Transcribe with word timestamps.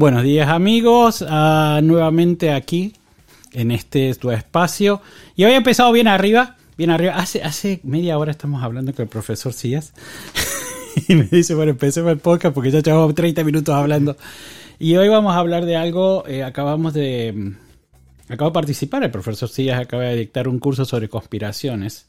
Buenos 0.00 0.22
días 0.22 0.48
amigos, 0.48 1.22
ah, 1.28 1.80
nuevamente 1.82 2.52
aquí 2.52 2.94
en 3.52 3.70
este 3.70 4.14
tu 4.14 4.30
espacio. 4.30 5.02
Y 5.36 5.44
he 5.44 5.54
empezado 5.54 5.92
bien 5.92 6.08
arriba, 6.08 6.56
bien 6.78 6.88
arriba. 6.88 7.16
Hace, 7.16 7.42
hace 7.42 7.80
media 7.82 8.16
hora 8.16 8.30
estamos 8.30 8.62
hablando 8.62 8.94
con 8.94 9.02
el 9.02 9.10
profesor 9.10 9.52
Cías. 9.52 9.92
y 11.08 11.16
me 11.16 11.24
dice, 11.24 11.54
bueno, 11.54 11.72
empecemos 11.72 12.10
el 12.12 12.18
podcast 12.18 12.54
porque 12.54 12.70
ya 12.70 12.80
llevamos 12.80 13.14
30 13.14 13.44
minutos 13.44 13.74
hablando. 13.74 14.16
Y 14.78 14.96
hoy 14.96 15.10
vamos 15.10 15.34
a 15.34 15.38
hablar 15.38 15.66
de 15.66 15.76
algo, 15.76 16.26
eh, 16.26 16.44
acabamos 16.44 16.94
de... 16.94 17.34
Mm, 17.36 18.32
acabo 18.32 18.52
de 18.52 18.54
participar, 18.54 19.04
el 19.04 19.10
profesor 19.10 19.50
Cías 19.50 19.78
acaba 19.78 20.04
de 20.04 20.16
dictar 20.16 20.48
un 20.48 20.60
curso 20.60 20.86
sobre 20.86 21.10
conspiraciones. 21.10 22.06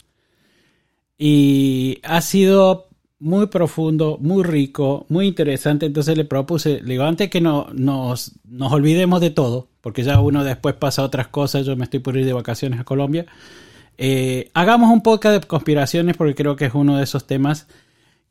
Y 1.18 2.00
ha 2.04 2.22
sido 2.22 2.88
muy 3.22 3.48
profundo, 3.48 4.18
muy 4.20 4.44
rico, 4.44 5.06
muy 5.08 5.28
interesante. 5.28 5.86
Entonces 5.86 6.18
le 6.18 6.26
propuse, 6.26 6.82
le 6.82 6.94
digo, 6.94 7.04
antes 7.04 7.30
que 7.30 7.40
no, 7.40 7.68
nos, 7.74 8.34
nos 8.44 8.72
olvidemos 8.74 9.22
de 9.22 9.30
todo, 9.30 9.70
porque 9.80 10.04
ya 10.04 10.20
uno 10.20 10.44
después 10.44 10.76
pasa 10.76 11.04
otras 11.04 11.28
cosas, 11.28 11.66
yo 11.66 11.76
me 11.78 11.84
estoy 11.84 12.00
por 12.00 12.18
ir 12.18 12.26
de 12.26 12.34
vacaciones 12.34 12.80
a 12.80 12.84
Colombia, 12.84 13.28
eh, 13.98 14.50
hagamos 14.56 14.92
un 14.92 15.04
podcast 15.04 15.42
de 15.42 15.48
conspiraciones 15.48 16.18
porque 16.18 16.34
creo 16.34 16.56
que 16.56 16.66
es 16.66 16.74
uno 16.74 16.98
de 16.98 17.04
esos 17.04 17.28
temas 17.28 17.68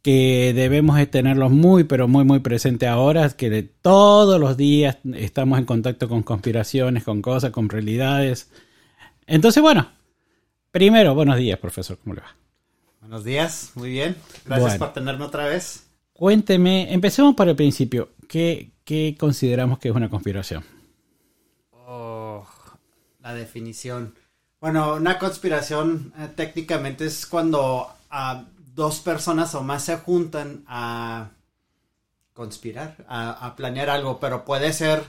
que 0.03 0.53
debemos 0.55 0.99
tenerlos 1.11 1.53
muy, 1.53 1.85
pero 1.85 2.09
muy, 2.09 2.25
muy 2.25 2.41
presente 2.41 2.89
ahora, 2.89 3.29
que 3.31 3.63
todos 3.63 4.41
los 4.41 4.57
días 4.57 4.99
estamos 5.15 5.59
en 5.61 5.67
contacto 5.67 6.09
con 6.09 6.25
conspiraciones, 6.25 7.05
con 7.05 7.23
cosas, 7.23 7.53
con 7.53 7.69
realidades. 7.69 8.51
Entonces, 9.27 9.63
bueno, 9.63 9.89
primero, 10.73 11.15
buenos 11.15 11.37
días, 11.37 11.59
profesor, 11.61 11.99
¿cómo 12.03 12.15
le 12.15 12.23
va? 12.23 12.40
Buenos 13.11 13.25
días, 13.25 13.73
muy 13.75 13.91
bien. 13.91 14.17
Gracias 14.45 14.79
por 14.79 14.93
tenerme 14.93 15.25
otra 15.25 15.47
vez. 15.47 15.85
Cuénteme, 16.13 16.95
empecemos 16.95 17.35
por 17.35 17.49
el 17.49 17.57
principio. 17.57 18.11
¿Qué, 18.29 18.71
consideramos 19.19 19.81
que 19.81 19.89
es 19.89 19.95
una 19.97 20.09
conspiración? 20.09 20.65
Oh, 21.73 22.47
la 23.19 23.35
definición. 23.35 24.15
Bueno, 24.61 24.95
una 24.95 25.19
conspiración 25.19 26.13
eh, 26.21 26.29
técnicamente 26.37 27.05
es 27.07 27.27
cuando 27.27 27.89
ah, 28.11 28.45
dos 28.77 29.01
personas 29.01 29.57
o 29.57 29.65
más 29.65 29.83
se 29.83 29.97
juntan 29.97 30.63
a 30.69 31.31
conspirar, 32.33 32.95
a, 33.09 33.55
planear 33.57 33.91
algo, 33.91 34.21
pero 34.21 34.45
puede 34.45 34.73
ser 34.73 35.03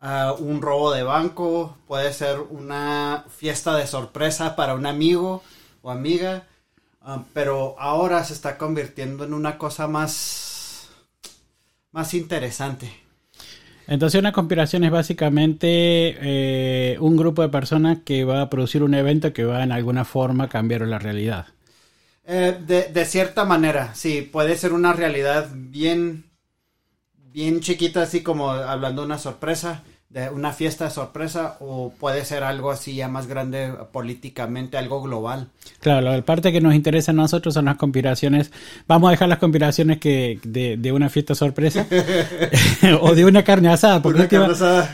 ah, 0.00 0.34
un 0.38 0.60
robo 0.60 0.92
de 0.92 1.02
banco, 1.02 1.78
puede 1.86 2.12
ser 2.12 2.40
una 2.40 3.24
fiesta 3.30 3.74
de 3.74 3.86
sorpresa 3.86 4.54
para 4.54 4.74
un 4.74 4.84
amigo 4.84 5.42
o 5.80 5.90
amiga, 5.90 6.46
Ah, 7.10 7.24
pero 7.32 7.74
ahora 7.78 8.22
se 8.22 8.34
está 8.34 8.58
convirtiendo 8.58 9.24
en 9.24 9.32
una 9.32 9.56
cosa 9.56 9.88
más, 9.88 10.90
más 11.90 12.12
interesante. 12.12 12.92
Entonces 13.86 14.20
una 14.20 14.32
conspiración 14.32 14.84
es 14.84 14.90
básicamente 14.90 15.68
eh, 15.70 16.98
un 17.00 17.16
grupo 17.16 17.40
de 17.40 17.48
personas 17.48 18.00
que 18.04 18.24
va 18.24 18.42
a 18.42 18.50
producir 18.50 18.82
un 18.82 18.92
evento 18.92 19.32
que 19.32 19.46
va 19.46 19.62
en 19.62 19.72
alguna 19.72 20.04
forma 20.04 20.44
a 20.44 20.48
cambiar 20.50 20.82
la 20.82 20.98
realidad. 20.98 21.46
Eh, 22.26 22.58
de, 22.60 22.92
de, 22.92 23.04
cierta 23.06 23.46
manera, 23.46 23.94
sí, 23.94 24.20
puede 24.20 24.54
ser 24.58 24.74
una 24.74 24.92
realidad 24.92 25.48
bien, 25.54 26.24
bien 27.32 27.60
chiquita, 27.60 28.02
así 28.02 28.22
como 28.22 28.50
hablando 28.50 29.00
de 29.00 29.06
una 29.06 29.18
sorpresa, 29.18 29.82
de 30.10 30.30
una 30.30 30.52
fiesta 30.52 30.84
de 30.84 30.90
sorpresa 30.90 31.58
o 31.60 31.92
puede 31.98 32.24
ser 32.24 32.42
algo 32.42 32.70
así 32.70 32.94
ya 32.94 33.08
más 33.08 33.26
grande 33.26 33.74
políticamente, 33.92 34.78
algo 34.78 35.02
global. 35.02 35.48
Claro, 35.80 36.00
la 36.00 36.22
parte 36.22 36.50
que 36.50 36.62
nos 36.62 36.74
interesa 36.74 37.12
a 37.12 37.14
nosotros 37.14 37.52
son 37.52 37.66
las 37.66 37.76
conspiraciones. 37.76 38.50
Vamos 38.86 39.08
a 39.08 39.10
dejar 39.10 39.28
las 39.28 39.38
conspiraciones 39.38 39.98
que 39.98 40.40
de, 40.42 40.92
una 40.92 41.10
fiesta 41.10 41.34
sorpresa 41.34 41.86
o 43.02 43.14
de 43.14 43.26
una 43.26 43.42
carne 43.44 43.68
asada, 43.68 44.00
porque 44.00 44.28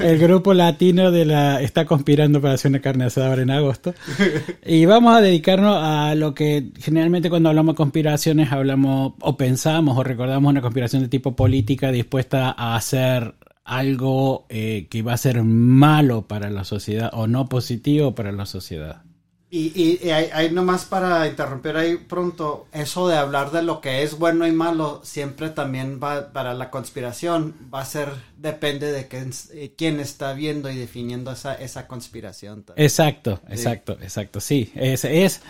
el 0.00 0.18
grupo 0.18 0.52
latino 0.52 1.12
de 1.12 1.24
la 1.24 1.62
está 1.62 1.86
conspirando 1.86 2.40
para 2.40 2.54
hacer 2.54 2.70
una 2.70 2.80
carne 2.80 3.04
asada 3.04 3.28
ahora 3.28 3.42
en 3.42 3.50
agosto. 3.52 3.94
y 4.66 4.84
vamos 4.84 5.16
a 5.16 5.20
dedicarnos 5.20 5.78
a 5.80 6.16
lo 6.16 6.34
que 6.34 6.72
generalmente 6.80 7.30
cuando 7.30 7.50
hablamos 7.50 7.74
de 7.74 7.76
conspiraciones 7.76 8.50
hablamos 8.50 9.12
o 9.20 9.36
pensamos 9.36 9.96
o 9.96 10.02
recordamos 10.02 10.50
una 10.50 10.60
conspiración 10.60 11.02
de 11.02 11.08
tipo 11.08 11.36
política 11.36 11.92
dispuesta 11.92 12.52
a 12.58 12.74
hacer 12.74 13.34
algo 13.64 14.46
eh, 14.50 14.86
que 14.90 15.02
va 15.02 15.14
a 15.14 15.18
ser 15.18 15.42
malo 15.42 16.28
para 16.28 16.50
la 16.50 16.64
sociedad 16.64 17.10
o 17.14 17.26
no 17.26 17.48
positivo 17.48 18.14
para 18.14 18.30
la 18.30 18.46
sociedad. 18.46 19.02
Y, 19.50 20.00
y, 20.02 20.10
hay, 20.10 20.50
nomás 20.50 20.84
para 20.84 21.28
interrumpir 21.28 21.76
ahí 21.76 21.96
pronto, 21.96 22.66
eso 22.72 23.06
de 23.06 23.16
hablar 23.16 23.52
de 23.52 23.62
lo 23.62 23.80
que 23.80 24.02
es 24.02 24.18
bueno 24.18 24.48
y 24.48 24.52
malo, 24.52 25.00
siempre 25.04 25.48
también 25.48 26.00
va 26.02 26.32
para 26.32 26.54
la 26.54 26.70
conspiración, 26.70 27.54
va 27.72 27.82
a 27.82 27.84
ser, 27.84 28.08
depende 28.36 28.90
de 28.90 29.06
quién, 29.06 29.30
eh, 29.52 29.72
quién 29.78 30.00
está 30.00 30.32
viendo 30.32 30.68
y 30.72 30.76
definiendo 30.76 31.30
esa, 31.30 31.54
esa 31.54 31.86
conspiración. 31.86 32.64
Exacto, 32.74 33.42
exacto, 33.48 33.92
exacto, 34.02 34.40
sí, 34.40 34.72
es, 34.74 35.04
es, 35.04 35.40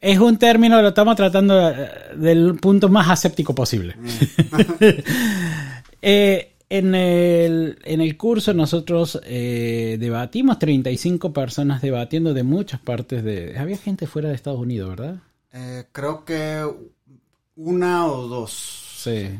es 0.00 0.18
un 0.18 0.38
término, 0.38 0.80
lo 0.80 0.88
estamos 0.88 1.14
tratando 1.14 1.68
eh, 1.72 1.90
del 2.16 2.54
punto 2.54 2.88
más 2.88 3.10
aséptico 3.10 3.54
posible. 3.54 3.96
Mm. 3.98 4.08
eh, 6.00 6.49
en 6.70 6.94
el, 6.94 7.78
en 7.84 8.00
el 8.00 8.16
curso 8.16 8.54
nosotros 8.54 9.20
eh, 9.24 9.96
debatimos 9.98 10.60
35 10.60 11.32
personas 11.32 11.82
debatiendo 11.82 12.32
de 12.32 12.44
muchas 12.44 12.80
partes 12.80 13.24
de... 13.24 13.58
Había 13.58 13.76
gente 13.76 14.06
fuera 14.06 14.28
de 14.28 14.36
Estados 14.36 14.60
Unidos, 14.60 14.90
¿verdad? 14.90 15.16
Eh, 15.52 15.86
creo 15.90 16.24
que 16.24 16.64
una 17.56 18.06
o 18.06 18.28
dos. 18.28 18.52
Sí. 18.98 19.30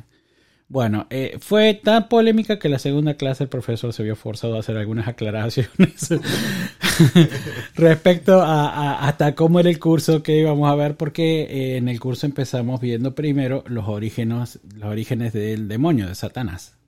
Bueno, 0.67 1.07
eh, 1.11 1.39
fue 1.41 1.75
tan 1.75 2.09
polémica 2.09 2.59
que 2.59 2.69
la 2.69 2.81
segunda 2.81 3.15
clase 3.15 3.45
el 3.45 3.49
profesor 3.49 3.93
se 3.93 4.03
vio 4.03 4.17
forzado 4.17 4.57
a 4.57 4.61
hacer 4.61 4.77
algunas 4.77 5.07
aclaraciones 5.07 6.09
respecto 7.77 8.41
a, 8.41 9.07
hasta 9.07 9.37
cómo 9.37 9.61
era 9.61 9.71
el 9.71 9.79
curso 9.79 10.23
que 10.25 10.37
íbamos 10.37 10.69
a 10.69 10.75
ver, 10.75 10.97
porque 10.97 11.77
en 11.77 11.89
el 11.89 12.01
curso 12.01 12.27
empezamos 12.27 12.81
viendo 12.81 13.15
primero 13.15 13.63
los 13.69 13.87
orígenes, 13.89 14.59
los 14.75 14.91
orígenes 14.91 15.33
del 15.33 15.69
demonio, 15.69 16.09
de 16.09 16.15
Satanás. 16.17 16.80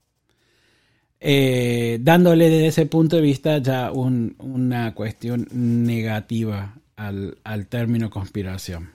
Eh, 1.24 1.98
dándole 2.00 2.50
desde 2.50 2.66
ese 2.66 2.86
punto 2.86 3.14
de 3.14 3.22
vista 3.22 3.58
ya 3.58 3.92
una 3.92 4.92
cuestión 4.92 5.46
negativa 5.52 6.74
al, 6.96 7.66
término 7.68 8.10
conspiración. 8.10 8.90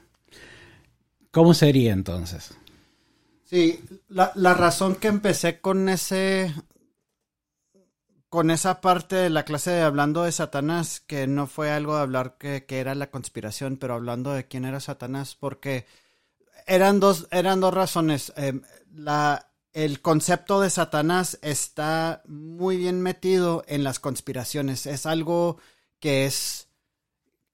¿Cómo 1.31 1.53
sería 1.53 1.93
entonces? 1.93 2.53
Sí, 3.45 3.79
la, 4.09 4.53
razón 4.53 4.95
que 4.95 5.07
empecé 5.07 5.61
con 5.61 5.87
ese 5.87 6.53
con 8.27 8.51
esa 8.51 8.81
parte 8.81 9.15
de 9.15 9.29
la 9.29 9.45
clase 9.45 9.71
de 9.71 9.83
hablando 9.83 10.23
de 10.23 10.33
Satanás, 10.33 10.99
que 10.99 11.27
no 11.27 11.47
fue 11.47 11.71
algo 11.71 11.95
de 11.95 12.01
hablar 12.01 12.35
que, 12.37 12.65
era 12.67 12.93
la 12.93 13.09
conspiración, 13.09 13.77
pero 13.77 13.93
hablando 13.93 14.33
de 14.33 14.45
quién 14.45 14.65
era 14.65 14.81
Satanás, 14.81 15.37
porque 15.39 15.85
eran 16.65 16.99
dos, 16.99 17.29
eran 17.31 17.61
dos 17.61 17.73
razones. 17.73 18.33
Eh, 18.35 18.59
la, 18.93 19.47
el 19.77 20.01
concepto 20.01 20.59
de 20.59 20.71
Satanás 20.71 21.37
está 21.43 22.23
muy 22.25 22.77
bien 22.77 22.99
metido 22.99 23.63
en 23.67 23.83
las 23.83 23.99
conspiraciones. 23.99 24.87
Es 24.87 25.05
algo 25.05 25.59
que 25.99 26.25
es 26.25 26.69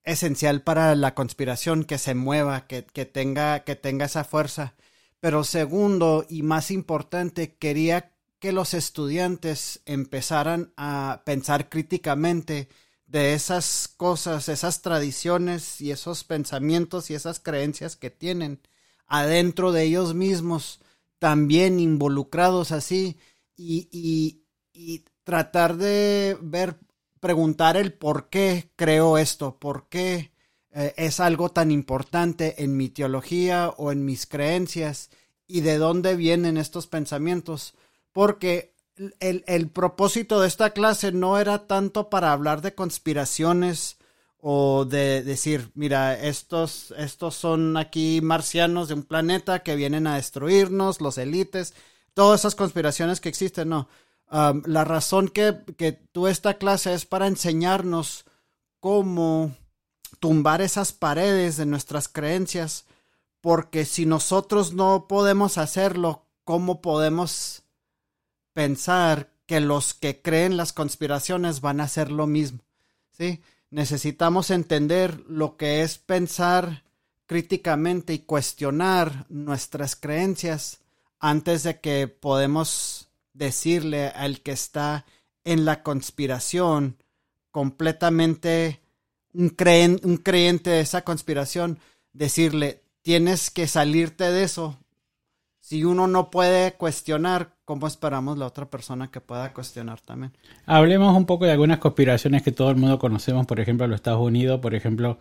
esencial 0.06 0.62
para 0.62 0.96
la 0.96 1.16
conspiración, 1.16 1.84
que 1.84 1.98
se 1.98 2.16
mueva, 2.16 2.66
que, 2.66 2.82
tenga, 2.82 3.66
que 3.66 3.76
tenga 3.76 4.06
esa 4.06 4.24
fuerza. 4.24 4.74
Pero 5.20 5.44
segundo 5.44 6.26
y 6.30 6.44
más 6.44 6.72
importante, 6.72 7.58
quería 7.58 8.14
que 8.40 8.54
los 8.54 8.74
estudiantes 8.74 9.82
empezaran 9.86 10.72
a 10.78 11.24
pensar 11.26 11.68
críticamente 11.68 12.70
de 13.06 13.34
esas 13.34 13.90
cosas, 13.98 14.48
esas 14.48 14.82
tradiciones 14.82 15.82
y 15.82 15.92
esos 15.92 16.24
pensamientos 16.24 17.10
y 17.10 17.16
esas 17.16 17.42
creencias 17.42 17.98
que 17.98 18.12
tienen 18.12 18.62
adentro 19.08 19.74
de 19.74 19.84
ellos 19.84 20.14
mismos 20.14 20.80
también 21.24 21.80
involucrados 21.80 22.74
así 22.74 23.18
y, 23.56 24.42
tratar 25.24 25.78
de 25.78 26.38
ver, 26.42 26.76
preguntar 27.22 27.78
el 27.78 27.94
por 27.94 28.28
qué 28.28 28.72
creo 28.76 29.18
esto, 29.18 29.58
por 29.58 29.88
qué 29.88 30.34
eh, 30.72 30.94
es 30.98 31.22
algo 31.22 31.48
tan 31.48 31.72
importante 31.72 32.62
en 32.62 32.76
mi 32.76 32.90
teología 32.90 33.70
o 33.78 33.94
en 33.94 34.04
mis 34.04 34.26
creencias 34.26 35.12
y 35.48 35.62
de 35.62 35.78
dónde 35.78 36.18
vienen 36.18 36.58
estos 36.58 36.88
pensamientos, 36.88 37.74
porque 38.12 38.76
el, 39.22 39.46
el 39.48 39.70
propósito 39.70 40.42
de 40.42 40.50
esta 40.50 40.72
clase 40.72 41.14
no 41.14 41.40
era 41.40 41.68
tanto 41.68 42.10
para 42.10 42.34
hablar 42.34 42.62
de 42.62 42.76
conspiraciones, 42.76 43.96
o 44.46 44.84
de 44.84 45.24
decir, 45.24 45.72
mira, 45.74 46.20
estos, 46.20 46.94
estos 46.98 47.34
son 47.34 47.78
aquí 47.78 48.20
marcianos 48.22 48.90
de 48.90 48.96
un 48.96 49.04
planeta 49.04 49.64
que 49.64 49.78
vienen 49.78 50.06
a 50.06 50.18
destruirnos, 50.18 51.00
los 51.00 51.18
élites, 51.18 51.74
todas 52.14 52.42
esas 52.42 52.54
conspiraciones 52.54 53.22
que 53.22 53.30
existen, 53.30 53.70
no. 53.70 53.88
la 54.30 54.84
razón 54.84 55.30
que, 55.30 55.60
que 55.78 55.94
tú 55.94 56.28
esta 56.28 56.56
clase 56.56 56.94
es 56.94 57.06
para 57.06 57.28
enseñarnos 57.28 58.26
cómo 58.82 59.56
tumbar 60.20 60.62
esas 60.62 60.92
paredes 60.92 61.56
de 61.56 61.66
nuestras 61.66 62.10
creencias, 62.10 62.84
porque 63.40 63.86
si 63.86 64.06
nosotros 64.06 64.74
no 64.74 65.08
podemos 65.08 65.58
hacerlo, 65.58 66.26
¿cómo 66.44 66.82
podemos 66.82 67.64
pensar 68.52 69.32
que 69.46 69.60
los 69.60 69.94
que 69.94 70.22
creen 70.22 70.58
las 70.58 70.74
conspiraciones 70.74 71.62
van 71.62 71.82
a 71.82 71.86
hacer 71.86 72.12
lo 72.12 72.28
mismo. 72.28 72.60
¿sí? 73.12 73.42
Necesitamos 73.74 74.52
entender 74.52 75.24
lo 75.28 75.58
que 75.58 75.82
es 75.82 75.98
pensar 75.98 76.84
críticamente 77.26 78.14
y 78.14 78.20
cuestionar 78.20 79.26
nuestras 79.30 79.96
creencias 79.96 80.82
antes 81.18 81.64
de 81.64 81.80
que 81.80 82.08
podemos 82.08 83.10
decirle 83.34 84.10
al 84.10 84.42
que 84.42 84.52
está 84.52 85.08
en 85.44 85.66
la 85.66 85.82
conspiración 85.82 86.98
completamente 87.50 88.80
un, 89.34 89.56
un 90.04 90.18
creyente 90.18 90.70
de 90.70 90.82
esa 90.82 91.02
conspiración, 91.02 91.80
decirle, 92.12 92.84
tienes 93.02 93.50
que 93.50 93.68
salirte 93.68 94.26
de 94.26 94.44
eso. 94.44 94.78
Si 95.64 95.86
uno 95.86 96.08
no 96.08 96.30
puede 96.30 96.74
cuestionar, 96.74 97.54
¿cómo 97.64 97.88
esperamos 97.88 98.38
la 98.38 98.46
otra 98.46 98.70
persona 98.70 99.10
que 99.10 99.22
pueda 99.22 99.54
cuestionar 99.54 100.02
también? 100.02 100.34
Hablemos 100.66 101.16
un 101.16 101.26
poco 101.26 101.46
de 101.46 101.54
algunas 101.54 101.78
conspiraciones 101.78 102.42
que 102.42 102.52
todo 102.52 102.70
el 102.70 102.76
mundo 102.76 103.00
conocemos, 103.00 103.46
por 103.46 103.62
ejemplo, 103.62 103.88
los 103.88 103.96
Estados 103.96 104.20
Unidos, 104.20 104.60
por 104.60 104.76
ejemplo, 104.76 105.20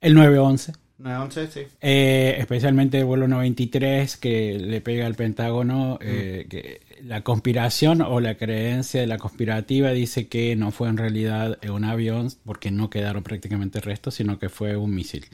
el 0.00 0.16
9-11. 0.16 0.76
9-11, 1.00 1.48
sí. 1.48 1.60
Eh, 1.80 2.36
especialmente 2.38 3.00
el 3.00 3.06
vuelo 3.06 3.26
93 3.26 4.16
que 4.18 4.60
le 4.60 4.80
pega 4.80 5.06
al 5.06 5.16
Pentágono, 5.16 5.98
eh, 6.02 6.46
que 6.48 6.80
la 7.02 7.24
conspiración 7.24 8.00
o 8.02 8.20
la 8.20 8.36
creencia 8.36 9.00
de 9.00 9.08
la 9.08 9.18
conspirativa 9.18 9.90
dice 9.90 10.28
que 10.28 10.54
no 10.54 10.70
fue 10.70 10.88
en 10.88 10.98
realidad 10.98 11.58
un 11.68 11.82
avión 11.82 12.28
porque 12.44 12.70
no 12.70 12.90
quedaron 12.90 13.24
prácticamente 13.24 13.80
restos, 13.80 14.14
sino 14.14 14.38
que 14.38 14.50
fue 14.50 14.76
un 14.76 14.94
misil. 14.94 15.26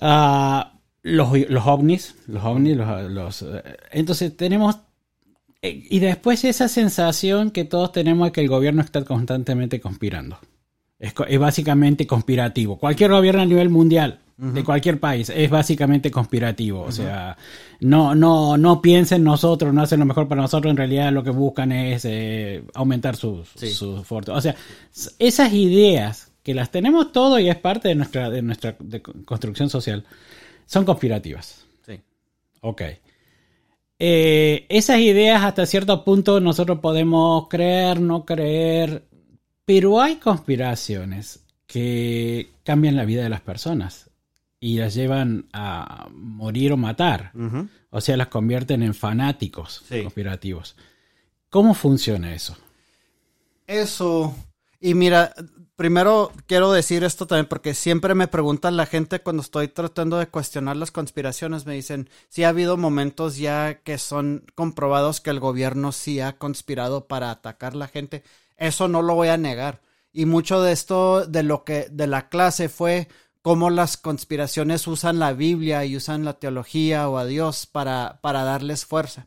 Ah, 0.00 0.73
los, 1.04 1.28
ovnis, 1.66 2.16
los 2.26 2.44
ovnis, 2.44 2.76
los, 2.76 3.42
eh, 3.42 3.62
entonces 3.92 4.36
tenemos 4.36 4.78
eh, 5.62 5.86
y 5.88 5.98
después 6.00 6.44
esa 6.44 6.66
sensación 6.66 7.50
que 7.50 7.64
todos 7.64 7.92
tenemos 7.92 8.26
de 8.26 8.32
que 8.32 8.40
el 8.40 8.48
gobierno 8.48 8.82
está 8.82 9.04
constantemente 9.04 9.80
conspirando. 9.80 10.38
Es, 10.98 11.14
es 11.28 11.38
básicamente 11.38 12.06
conspirativo. 12.06 12.78
Cualquier 12.78 13.10
gobierno 13.10 13.42
a 13.42 13.46
nivel 13.46 13.68
mundial 13.68 14.20
de 14.36 14.64
cualquier 14.64 14.98
país 14.98 15.30
es 15.30 15.48
básicamente 15.48 16.10
conspirativo. 16.10 16.82
O 16.82 16.90
sea, 16.90 17.36
no, 17.80 18.14
no, 18.14 18.56
no 18.56 18.82
piensen 18.82 19.22
nosotros, 19.22 19.72
no 19.72 19.82
hacen 19.82 20.00
lo 20.00 20.06
mejor 20.06 20.26
para 20.26 20.42
nosotros, 20.42 20.70
en 20.70 20.76
realidad 20.76 21.12
lo 21.12 21.22
que 21.22 21.30
buscan 21.30 21.70
es 21.70 22.04
eh, 22.04 22.64
aumentar 22.74 23.14
sus 23.14 23.48
su 23.50 24.04
O 24.08 24.40
sea, 24.40 24.56
esas 25.18 25.52
ideas 25.52 26.32
que 26.42 26.54
las 26.54 26.70
tenemos 26.70 27.12
todo 27.12 27.38
y 27.38 27.48
es 27.48 27.56
parte 27.56 27.88
de 27.88 27.94
nuestra, 27.94 28.28
de 28.28 28.42
nuestra 28.42 28.76
construcción 29.24 29.70
social, 29.70 30.04
son 30.66 30.84
conspirativas. 30.84 31.66
Sí. 31.86 32.00
Ok. 32.60 32.82
Eh, 33.98 34.66
esas 34.68 34.98
ideas 34.98 35.44
hasta 35.44 35.66
cierto 35.66 36.04
punto 36.04 36.40
nosotros 36.40 36.80
podemos 36.80 37.48
creer, 37.48 38.00
no 38.00 38.24
creer, 38.24 39.04
pero 39.64 40.00
hay 40.00 40.16
conspiraciones 40.16 41.44
que 41.66 42.50
cambian 42.64 42.96
la 42.96 43.04
vida 43.04 43.22
de 43.22 43.28
las 43.28 43.40
personas 43.40 44.10
y 44.60 44.78
las 44.78 44.94
llevan 44.94 45.46
a 45.52 46.08
morir 46.12 46.72
o 46.72 46.76
matar. 46.76 47.32
O 47.90 48.00
sea, 48.00 48.16
las 48.16 48.28
convierten 48.28 48.82
en 48.82 48.94
fanáticos 48.94 49.84
conspirativos. 49.88 50.76
¿Cómo 51.50 51.74
funciona 51.74 52.34
eso? 52.34 52.56
Eso. 53.66 54.34
Y 54.80 54.94
mira, 54.94 55.34
primero 55.76 56.32
quiero 56.46 56.72
decir 56.72 57.04
esto 57.04 57.26
también 57.26 57.46
porque 57.46 57.74
siempre 57.74 58.14
me 58.14 58.28
preguntan 58.28 58.76
la 58.76 58.86
gente 58.86 59.20
cuando 59.20 59.42
estoy 59.42 59.68
tratando 59.68 60.18
de 60.18 60.28
cuestionar 60.28 60.76
las 60.76 60.90
conspiraciones, 60.90 61.66
me 61.66 61.74
dicen 61.74 62.08
si 62.28 62.44
ha 62.44 62.50
habido 62.50 62.76
momentos 62.76 63.36
ya 63.36 63.80
que 63.82 63.98
son 63.98 64.44
comprobados 64.54 65.20
que 65.20 65.30
el 65.30 65.40
gobierno 65.40 65.92
sí 65.92 66.20
ha 66.20 66.38
conspirado 66.38 67.06
para 67.06 67.30
atacar 67.30 67.74
a 67.74 67.76
la 67.76 67.88
gente. 67.88 68.22
Eso 68.56 68.88
no 68.88 69.02
lo 69.02 69.14
voy 69.14 69.28
a 69.28 69.36
negar. 69.36 69.80
Y 70.12 70.26
mucho 70.26 70.62
de 70.62 70.72
esto, 70.72 71.26
de 71.26 71.42
lo 71.42 71.64
que, 71.64 71.88
de 71.90 72.06
la 72.06 72.28
clase 72.28 72.68
fue 72.68 73.08
cómo 73.42 73.68
las 73.68 73.96
conspiraciones 73.96 74.86
usan 74.86 75.18
la 75.18 75.32
Biblia 75.32 75.84
y 75.84 75.96
usan 75.96 76.24
la 76.24 76.34
teología 76.34 77.08
o 77.08 77.18
a 77.18 77.26
Dios 77.26 77.66
para, 77.66 78.20
para 78.22 78.44
darles 78.44 78.86
fuerza. 78.86 79.26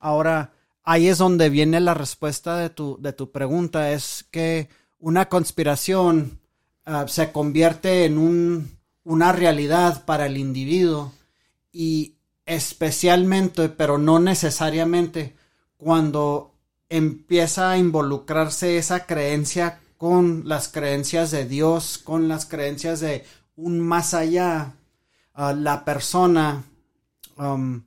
Ahora, 0.00 0.54
ahí 0.82 1.08
es 1.08 1.18
donde 1.18 1.50
viene 1.50 1.78
la 1.80 1.94
respuesta 1.94 2.56
de 2.56 2.70
tu, 2.70 2.96
de 3.00 3.12
tu 3.12 3.30
pregunta, 3.32 3.92
es 3.92 4.26
que 4.30 4.68
una 5.04 5.26
conspiración 5.26 6.40
ah, 6.86 7.04
se 7.08 7.30
convierte 7.30 8.06
en 8.06 8.16
un, 8.16 8.78
una 9.04 9.32
realidad 9.32 10.02
para 10.06 10.24
el 10.24 10.38
individuo 10.38 11.12
y 11.72 12.14
especialmente, 12.46 13.68
pero 13.68 13.98
no 13.98 14.18
necesariamente, 14.18 15.36
cuando 15.76 16.54
empieza 16.88 17.70
a 17.70 17.78
involucrarse 17.78 18.78
esa 18.78 19.04
creencia 19.04 19.78
con 19.98 20.48
las 20.48 20.68
creencias 20.68 21.30
de 21.30 21.44
Dios, 21.44 21.98
con 21.98 22.26
las 22.26 22.46
creencias 22.46 23.00
de 23.00 23.26
un 23.56 23.80
más 23.80 24.14
allá, 24.14 24.72
la 25.36 25.84
persona 25.84 26.64
um, 27.36 27.82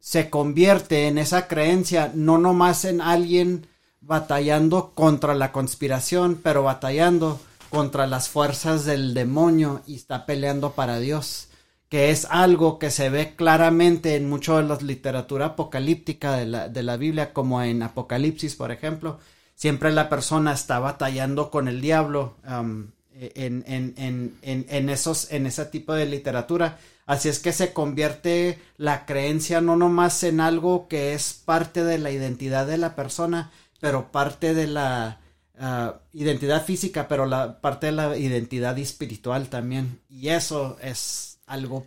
se 0.00 0.30
convierte 0.30 1.06
en 1.06 1.18
esa 1.18 1.46
creencia, 1.46 2.10
no 2.12 2.38
nomás 2.38 2.84
en 2.84 3.00
alguien 3.00 3.68
batallando 4.06 4.92
contra 4.94 5.34
la 5.34 5.52
conspiración, 5.52 6.40
pero 6.42 6.62
batallando 6.62 7.40
contra 7.70 8.06
las 8.06 8.28
fuerzas 8.28 8.84
del 8.84 9.14
demonio 9.14 9.82
y 9.86 9.96
está 9.96 10.26
peleando 10.26 10.72
para 10.72 10.98
Dios, 10.98 11.48
que 11.88 12.10
es 12.10 12.26
algo 12.30 12.78
que 12.78 12.90
se 12.90 13.10
ve 13.10 13.34
claramente 13.34 14.14
en 14.14 14.28
mucho 14.28 14.56
de 14.56 14.62
la 14.62 14.76
literatura 14.76 15.46
apocalíptica 15.46 16.36
de 16.36 16.46
la, 16.46 16.68
de 16.68 16.82
la 16.82 16.96
Biblia, 16.96 17.32
como 17.32 17.62
en 17.62 17.82
Apocalipsis, 17.82 18.54
por 18.54 18.70
ejemplo. 18.70 19.18
Siempre 19.54 19.90
la 19.90 20.08
persona 20.08 20.52
está 20.52 20.78
batallando 20.78 21.50
con 21.50 21.66
el 21.68 21.80
diablo. 21.80 22.36
Um, 22.48 22.88
en, 23.18 23.64
en, 23.66 23.94
en, 24.42 24.66
en, 24.68 24.88
esos, 24.88 25.32
en 25.32 25.46
ese 25.46 25.64
tipo 25.66 25.94
de 25.94 26.06
literatura. 26.06 26.78
Así 27.06 27.28
es 27.28 27.38
que 27.38 27.52
se 27.52 27.72
convierte 27.72 28.58
la 28.76 29.06
creencia 29.06 29.60
no 29.60 29.76
nomás 29.76 30.22
en 30.22 30.40
algo 30.40 30.88
que 30.88 31.14
es 31.14 31.32
parte 31.32 31.84
de 31.84 31.98
la 31.98 32.10
identidad 32.10 32.66
de 32.66 32.78
la 32.78 32.96
persona, 32.96 33.52
pero 33.80 34.10
parte 34.10 34.54
de 34.54 34.66
la 34.66 35.20
ah, 35.58 36.00
identidad 36.12 36.64
física, 36.64 37.08
pero 37.08 37.26
la 37.26 37.60
parte 37.60 37.86
de 37.86 37.92
la 37.92 38.16
identidad 38.16 38.78
espiritual 38.78 39.48
también. 39.48 40.00
Y 40.08 40.28
eso 40.28 40.76
es 40.82 41.38
algo 41.46 41.86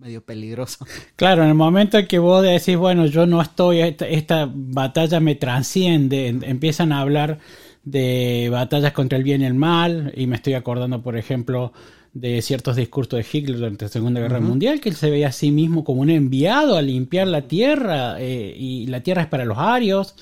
medio 0.00 0.24
peligroso. 0.24 0.86
Claro, 1.16 1.42
en 1.42 1.48
el 1.50 1.54
momento 1.54 1.98
en 1.98 2.06
que 2.06 2.18
vos 2.18 2.42
decís, 2.42 2.76
bueno, 2.76 3.04
yo 3.04 3.26
no 3.26 3.42
estoy, 3.42 3.80
esta, 3.80 4.08
esta 4.08 4.50
batalla 4.50 5.20
me 5.20 5.34
transciende, 5.34 6.28
empiezan 6.28 6.92
a 6.92 7.00
hablar 7.00 7.38
de 7.84 8.48
batallas 8.50 8.92
contra 8.92 9.18
el 9.18 9.24
bien 9.24 9.42
y 9.42 9.44
el 9.44 9.54
mal, 9.54 10.12
y 10.16 10.26
me 10.26 10.36
estoy 10.36 10.54
acordando, 10.54 11.02
por 11.02 11.18
ejemplo, 11.18 11.74
de 12.14 12.40
ciertos 12.42 12.76
discursos 12.76 13.18
de 13.18 13.26
Hitler 13.30 13.58
durante 13.58 13.84
la 13.84 13.90
Segunda 13.90 14.20
Guerra 14.20 14.40
Mundial, 14.40 14.80
que 14.80 14.88
él 14.88 14.96
se 14.96 15.10
veía 15.10 15.28
a 15.28 15.32
sí 15.32 15.50
mismo 15.50 15.84
como 15.84 16.00
un 16.00 16.10
enviado 16.10 16.76
a 16.76 16.82
limpiar 16.82 17.28
la 17.28 17.42
tierra, 17.42 18.16
eh, 18.18 18.54
y 18.56 18.86
la 18.86 19.02
tierra 19.02 19.22
es 19.22 19.28
para 19.28 19.44
los 19.44 19.58
arios. 19.58 20.14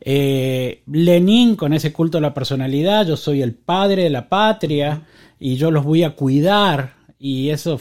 Eh, 0.00 0.82
Lenin 0.86 1.56
con 1.56 1.72
ese 1.72 1.92
culto 1.92 2.18
a 2.18 2.20
la 2.20 2.34
personalidad, 2.34 3.06
yo 3.06 3.16
soy 3.16 3.42
el 3.42 3.54
padre 3.54 4.04
de 4.04 4.10
la 4.10 4.28
patria 4.28 5.02
y 5.38 5.56
yo 5.56 5.70
los 5.70 5.84
voy 5.84 6.02
a 6.02 6.10
cuidar, 6.10 6.94
y 7.18 7.50
eso 7.50 7.78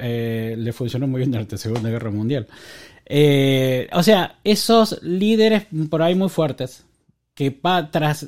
eh, 0.00 0.54
le 0.56 0.72
funcionó 0.72 1.06
muy 1.06 1.18
bien 1.18 1.32
durante 1.32 1.56
la 1.56 1.58
Segunda 1.58 1.90
Guerra 1.90 2.10
Mundial. 2.10 2.46
o 3.92 4.02
sea, 4.02 4.38
esos 4.44 5.02
líderes 5.02 5.66
por 5.90 6.02
ahí 6.02 6.14
muy 6.14 6.28
fuertes 6.28 6.84
que 7.34 7.50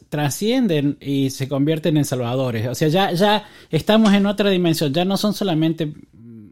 trascienden 0.08 0.96
y 1.00 1.30
se 1.30 1.48
convierten 1.48 1.96
en 1.96 2.04
salvadores. 2.04 2.66
O 2.68 2.74
sea, 2.74 2.88
ya, 2.88 3.12
ya 3.12 3.44
estamos 3.70 4.12
en 4.14 4.26
otra 4.26 4.50
dimensión, 4.50 4.92
ya 4.92 5.04
no 5.04 5.16
son 5.16 5.34
solamente 5.34 5.92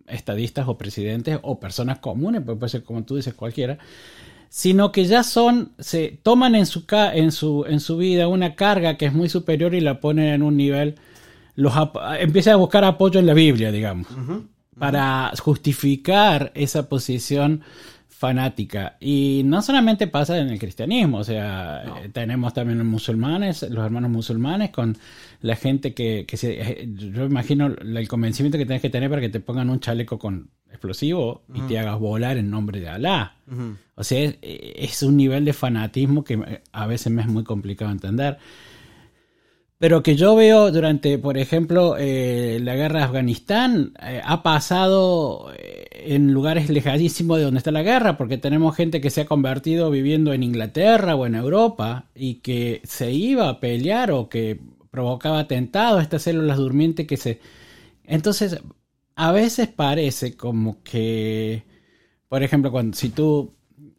estadistas 0.07 0.69
o 0.69 0.77
presidentes 0.77 1.39
o 1.43 1.59
personas 1.59 1.99
comunes, 1.99 2.43
puede 2.43 2.69
ser 2.69 2.83
como 2.83 3.05
tú 3.05 3.17
dices 3.17 3.35
cualquiera, 3.35 3.79
sino 4.55 4.93
que 4.93 5.07
ya 5.07 5.23
son, 5.23 5.73
se 5.79 6.19
toman 6.23 6.55
en 6.55 6.67
su, 6.67 6.85
en 6.91 7.33
su, 7.33 7.65
en 7.67 7.81
su 7.81 7.97
vida 7.97 8.29
una 8.29 8.55
carga 8.55 8.99
que 8.99 9.07
es 9.07 9.15
muy 9.15 9.31
superior 9.31 9.73
y 9.73 9.81
la 9.81 9.99
ponen 9.99 10.27
en 10.27 10.43
un 10.43 10.59
nivel, 10.59 10.97
los 11.55 11.73
empiezan 12.21 12.53
a 12.53 12.57
buscar 12.57 12.85
apoyo 12.85 13.19
en 13.19 13.25
la 13.25 13.33
Biblia, 13.33 13.73
digamos, 13.73 14.09
para 14.79 15.33
justificar 15.41 16.53
esa 16.55 16.87
posición 16.87 17.63
fanática. 18.11 18.99
Y 19.01 19.41
no 19.47 19.63
solamente 19.63 20.07
pasa 20.07 20.37
en 20.37 20.51
el 20.51 20.59
cristianismo, 20.59 21.21
o 21.21 21.25
sea, 21.25 21.85
tenemos 22.13 22.53
también 22.53 22.77
los 22.77 22.87
musulmanes, 22.87 23.63
los 23.71 23.83
hermanos 23.83 24.11
musulmanes, 24.11 24.69
con 24.69 24.99
la 25.43 25.57
gente 25.57 25.93
que, 25.93 26.25
que 26.27 26.37
se, 26.37 26.61
eh, 26.61 26.89
yo 26.89 27.27
imagino 27.27 27.67
el 27.67 28.09
convencimiento 28.09 28.57
que 28.57 28.65
tienes 28.65 28.81
que 28.81 28.91
tener 28.91 29.11
para 29.11 29.21
que 29.21 29.29
te 29.29 29.41
pongan 29.41 29.71
un 29.71 29.81
chaleco 29.81 30.19
con 30.19 30.51
explosivo 30.71 31.43
y 31.53 31.61
te 31.63 31.79
hagas 31.79 31.99
volar 31.99 32.39
en 32.39 32.49
nombre 32.49 32.81
de 32.81 32.89
Alá. 32.89 33.37
O 33.97 34.05
sea, 34.05 34.21
es, 34.21 34.39
es, 34.41 35.03
un 35.03 35.17
nivel 35.17 35.45
de 35.45 35.53
fanatismo 35.53 36.25
que 36.25 36.61
a 36.73 36.87
veces 36.87 37.13
me 37.13 37.23
es 37.23 37.29
muy 37.29 37.45
complicado 37.45 37.91
entender. 37.91 38.39
Pero 39.79 40.03
que 40.03 40.15
yo 40.15 40.37
veo 40.37 40.71
durante, 40.71 41.19
por 41.19 41.37
ejemplo, 41.37 41.97
eh, 41.99 42.61
la 42.63 42.77
guerra 42.77 43.01
de 43.01 43.05
Afganistán, 43.05 43.93
ha 44.25 44.43
pasado 44.45 45.53
en 46.05 46.33
lugares 46.33 46.71
lejanísimos 46.71 47.39
de 47.39 47.45
donde 47.45 47.59
está 47.59 47.73
la 47.73 47.83
guerra, 47.83 48.17
porque 48.17 48.39
tenemos 48.39 48.77
gente 48.77 49.01
que 49.01 49.11
se 49.11 49.23
ha 49.23 49.27
convertido 49.27 49.91
viviendo 49.91 50.33
en 50.33 50.43
Inglaterra 50.43 51.17
o 51.17 51.27
en 51.27 51.35
Europa 51.35 52.07
y 52.15 52.37
que 52.37 52.81
se 52.85 53.13
iba 53.13 53.49
a 53.49 53.61
pelear 53.61 54.13
o 54.13 54.29
que 54.29 54.61
provocaba 54.93 55.41
atentados, 55.41 56.03
estas 56.03 56.23
células 56.23 56.59
durmientes 56.59 57.07
que 57.09 57.17
se... 57.17 57.41
Entonces, 58.05 58.61
a 59.17 59.33
veces 59.33 59.67
parece 59.67 60.37
como 60.37 60.83
que, 60.85 61.65
por 62.29 62.43
ejemplo, 62.45 62.71
cuando 62.71 62.97
si 62.97 63.09
tú 63.09 63.55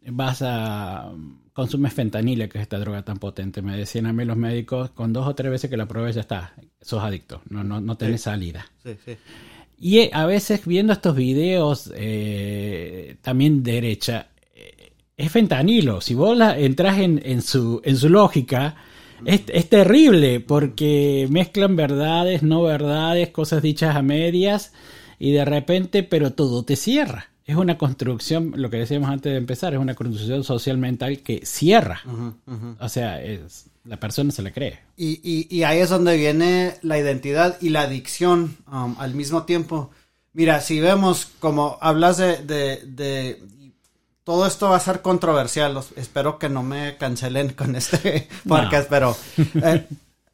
vas 0.06 0.40
a 0.40 1.12
consumes 1.52 1.92
fentanila, 1.92 2.48
que 2.48 2.58
es 2.58 2.62
esta 2.62 2.78
droga 2.78 3.04
tan 3.04 3.18
potente, 3.18 3.60
me 3.60 3.76
decían 3.76 4.06
a 4.06 4.12
mí 4.12 4.24
los 4.24 4.36
médicos, 4.36 4.90
con 4.90 5.12
dos 5.12 5.26
o 5.26 5.34
tres 5.34 5.50
veces 5.50 5.68
que 5.68 5.76
la 5.76 5.86
pruebes 5.86 6.14
ya 6.14 6.22
está, 6.22 6.54
sos 6.80 7.02
adicto, 7.02 7.42
no, 7.48 7.62
no, 7.64 7.80
no 7.80 7.96
tenés 7.96 8.22
salida. 8.22 8.66
Sí, 8.82 8.96
sí. 9.04 9.16
Y 9.78 9.98
eh, 9.98 10.10
a 10.12 10.26
veces 10.26 10.64
viendo 10.64 10.92
estos 10.92 11.16
videos, 11.16 11.92
eh, 11.94 13.16
también 13.20 13.62
derecha, 13.62 14.28
eh, 14.54 14.92
es 15.16 15.30
fentanilo. 15.30 16.00
Si 16.00 16.14
vos 16.14 16.36
la, 16.36 16.58
entras 16.58 16.98
en, 16.98 17.20
en, 17.24 17.42
su, 17.42 17.80
en 17.84 17.96
su 17.96 18.08
lógica, 18.08 18.76
es, 19.26 19.42
es, 19.48 19.68
terrible 19.68 20.40
porque 20.40 21.26
mezclan 21.30 21.76
verdades, 21.76 22.42
no 22.42 22.62
verdades, 22.62 23.30
cosas 23.30 23.62
dichas 23.62 23.96
a 23.96 24.02
medias 24.02 24.72
y 25.18 25.32
de 25.32 25.44
repente, 25.44 26.02
pero 26.02 26.32
todo 26.32 26.64
te 26.64 26.76
cierra. 26.76 27.30
Es 27.46 27.56
una 27.56 27.76
construcción, 27.76 28.54
lo 28.56 28.70
que 28.70 28.78
decíamos 28.78 29.10
antes 29.10 29.32
de 29.32 29.38
empezar, 29.38 29.74
es 29.74 29.80
una 29.80 29.94
construcción 29.94 30.44
social 30.44 30.78
mental 30.78 31.18
que 31.18 31.44
cierra. 31.44 32.00
Uh 32.06 32.10
-huh, 32.10 32.34
uh 32.46 32.52
-huh. 32.52 32.76
O 32.80 32.88
sea, 32.88 33.22
es, 33.22 33.66
la 33.84 33.98
persona 34.00 34.30
se 34.30 34.42
le 34.42 34.52
cree. 34.52 34.80
Y, 34.96 35.20
y, 35.22 35.46
y, 35.54 35.62
ahí 35.64 35.78
es 35.80 35.90
donde 35.90 36.16
viene 36.16 36.74
la 36.82 36.98
identidad 36.98 37.58
y 37.60 37.68
la 37.68 37.82
adicción 37.82 38.56
um, 38.70 38.96
al 38.98 39.14
mismo 39.14 39.44
tiempo. 39.44 39.90
Mira, 40.32 40.60
si 40.60 40.80
vemos 40.80 41.26
como 41.38 41.78
hablas 41.80 42.16
de, 42.16 42.38
de, 42.38 42.80
de, 42.86 43.42
todo 44.24 44.46
esto 44.46 44.70
va 44.70 44.76
a 44.76 44.80
ser 44.80 45.02
controversial, 45.02 45.78
espero 45.96 46.38
que 46.38 46.48
no 46.48 46.62
me 46.62 46.96
cancelen 46.96 47.52
con 47.52 47.76
este 47.76 48.28
podcast, 48.48 48.84
no. 48.84 48.90
pero 48.90 49.16
eh, 49.62 49.86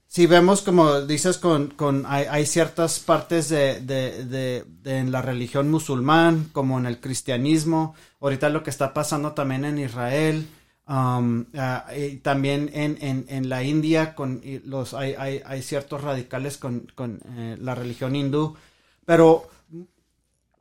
si 0.07 0.27
vemos 0.27 0.63
como 0.63 1.03
dices 1.03 1.39
con, 1.39 1.69
con 1.69 2.05
hay, 2.07 2.27
hay 2.31 2.47
ciertas 2.47 3.01
partes 3.01 3.49
de, 3.49 3.81
de, 3.81 4.25
de, 4.25 4.65
de, 4.83 4.99
en 4.99 5.13
la 5.13 5.23
religión 5.23 5.71
musulmán, 5.71 6.51
como 6.53 6.79
en 6.79 6.87
el 6.87 7.01
cristianismo, 7.01 7.95
ahorita 8.21 8.49
lo 8.49 8.63
que 8.63 8.71
está 8.71 8.95
pasando 8.95 9.33
también 9.33 9.65
en 9.65 9.79
Israel, 9.79 10.49
Um, 10.91 11.47
uh, 11.55 11.95
y 11.97 12.17
también 12.17 12.69
en, 12.73 12.99
en, 13.01 13.25
en, 13.29 13.49
la 13.49 13.63
India 13.63 14.17
con 14.17 14.43
los 14.65 14.93
hay, 14.93 15.15
hay, 15.17 15.41
hay 15.47 15.63
ciertos 15.63 16.03
radicales 16.03 16.59
con, 16.59 16.89
con 16.97 17.21
eh, 17.37 17.57
la 17.61 17.77
religión 17.77 18.17
hindú 18.17 18.57
pero 19.05 19.49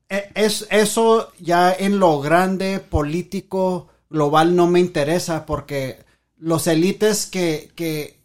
es 0.09 0.67
eso 0.71 1.31
ya 1.39 1.71
en 1.71 1.99
lo 1.99 2.19
grande 2.19 2.79
político 2.79 3.87
global 4.09 4.55
no 4.55 4.67
me 4.67 4.79
interesa 4.79 5.45
porque 5.45 6.03
los 6.37 6.65
élites 6.67 7.27
que, 7.27 7.71
que, 7.75 8.19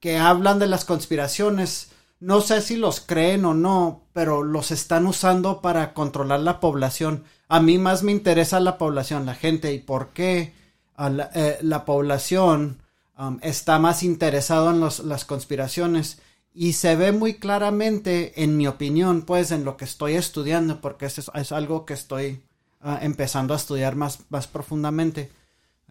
que 0.00 0.16
hablan 0.16 0.58
de 0.58 0.66
las 0.66 0.84
conspiraciones 0.84 1.90
no 2.20 2.40
sé 2.40 2.62
si 2.62 2.76
los 2.76 3.00
creen 3.00 3.44
o 3.44 3.52
no 3.52 4.04
pero 4.14 4.42
los 4.42 4.70
están 4.70 5.06
usando 5.06 5.60
para 5.60 5.92
controlar 5.92 6.40
la 6.40 6.60
población. 6.60 7.24
A 7.48 7.60
mí 7.60 7.76
más 7.78 8.02
me 8.02 8.12
interesa 8.12 8.60
la 8.60 8.78
población 8.78 9.26
la 9.26 9.34
gente 9.34 9.74
y 9.74 9.80
por 9.80 10.10
qué 10.10 10.54
la, 10.96 11.30
eh, 11.34 11.58
la, 11.60 11.84
población 11.84 12.78
um, 13.18 13.38
está 13.42 13.78
más 13.78 14.02
interesado 14.02 14.70
en 14.70 14.80
los, 14.80 15.00
las 15.00 15.24
conspiraciones 15.24 16.18
y 16.54 16.74
se 16.74 16.94
ve 16.94 17.10
muy 17.10 17.34
claramente, 17.34 18.44
en 18.44 18.56
mi 18.56 18.68
opinión, 18.68 19.22
pues 19.22 19.50
en 19.50 19.64
lo 19.64 19.76
que 19.76 19.84
estoy 19.84 20.14
estudiando, 20.14 20.80
porque 20.80 21.06
es, 21.06 21.30
es 21.34 21.52
algo 21.52 21.84
que 21.84 21.94
estoy 21.94 22.44
uh, 22.80 22.96
empezando 23.00 23.54
a 23.54 23.56
estudiar 23.56 23.96
más, 23.96 24.20
más 24.28 24.46
profundamente. 24.46 25.32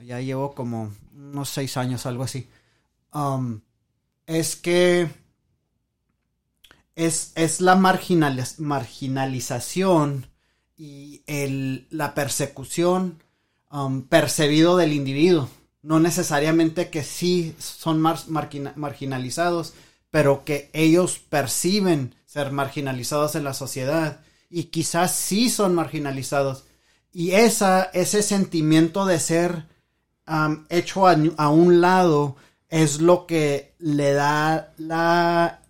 Ya 0.01 0.22
llevo 0.22 0.55
como 0.55 0.93
unos 1.13 1.50
seis 1.50 1.75
años, 1.75 2.05
algo 2.05 2.24
así. 2.24 2.48
Um, 3.13 3.60
es 4.25 4.55
que 4.55 5.10
es, 6.96 7.34
es 7.36 7.60
la 7.60 7.75
marginaliz 7.75 8.60
marginalización 8.60 10.27
y 10.77 11.24
el, 11.27 11.88
la 11.89 12.13
persecución 12.13 13.22
um, 13.70 14.03
percebido 14.03 14.77
del 14.77 14.93
individuo. 14.93 15.50
No 15.82 16.00
necesariamente 16.00 16.89
que 16.89 17.03
sí 17.03 17.53
son 17.60 18.00
mar 18.00 18.17
margina 18.29 18.72
marginalizados, 18.77 19.74
pero 20.13 20.46
que 20.46 20.70
ellos 20.74 21.17
perciben 21.17 22.13
ser 22.27 22.51
marginalizados 22.51 23.34
en 23.34 23.43
la 23.43 23.55
sociedad 23.55 24.20
y 24.48 24.65
quizás 24.65 25.15
sí 25.15 25.50
son 25.50 25.74
marginalizados. 25.74 26.65
Y 27.12 27.32
esa, 27.32 27.86
ese 27.96 28.22
sentimiento 28.22 29.08
de 29.08 29.20
ser 29.20 29.65
um, 30.27 30.65
hecho 30.70 31.08
a, 31.08 31.17
a, 31.38 31.50
un 31.50 31.82
lado 31.82 32.36
es 32.70 33.01
lo 33.01 33.25
que 33.25 33.74
le 33.79 34.13
da 34.13 34.75
la, 34.77 35.63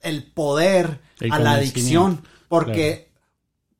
el 0.00 0.24
poder 0.24 1.02
el 1.20 1.30
a 1.30 1.38
la 1.40 1.52
adicción. 1.52 2.22
Porque 2.48 3.12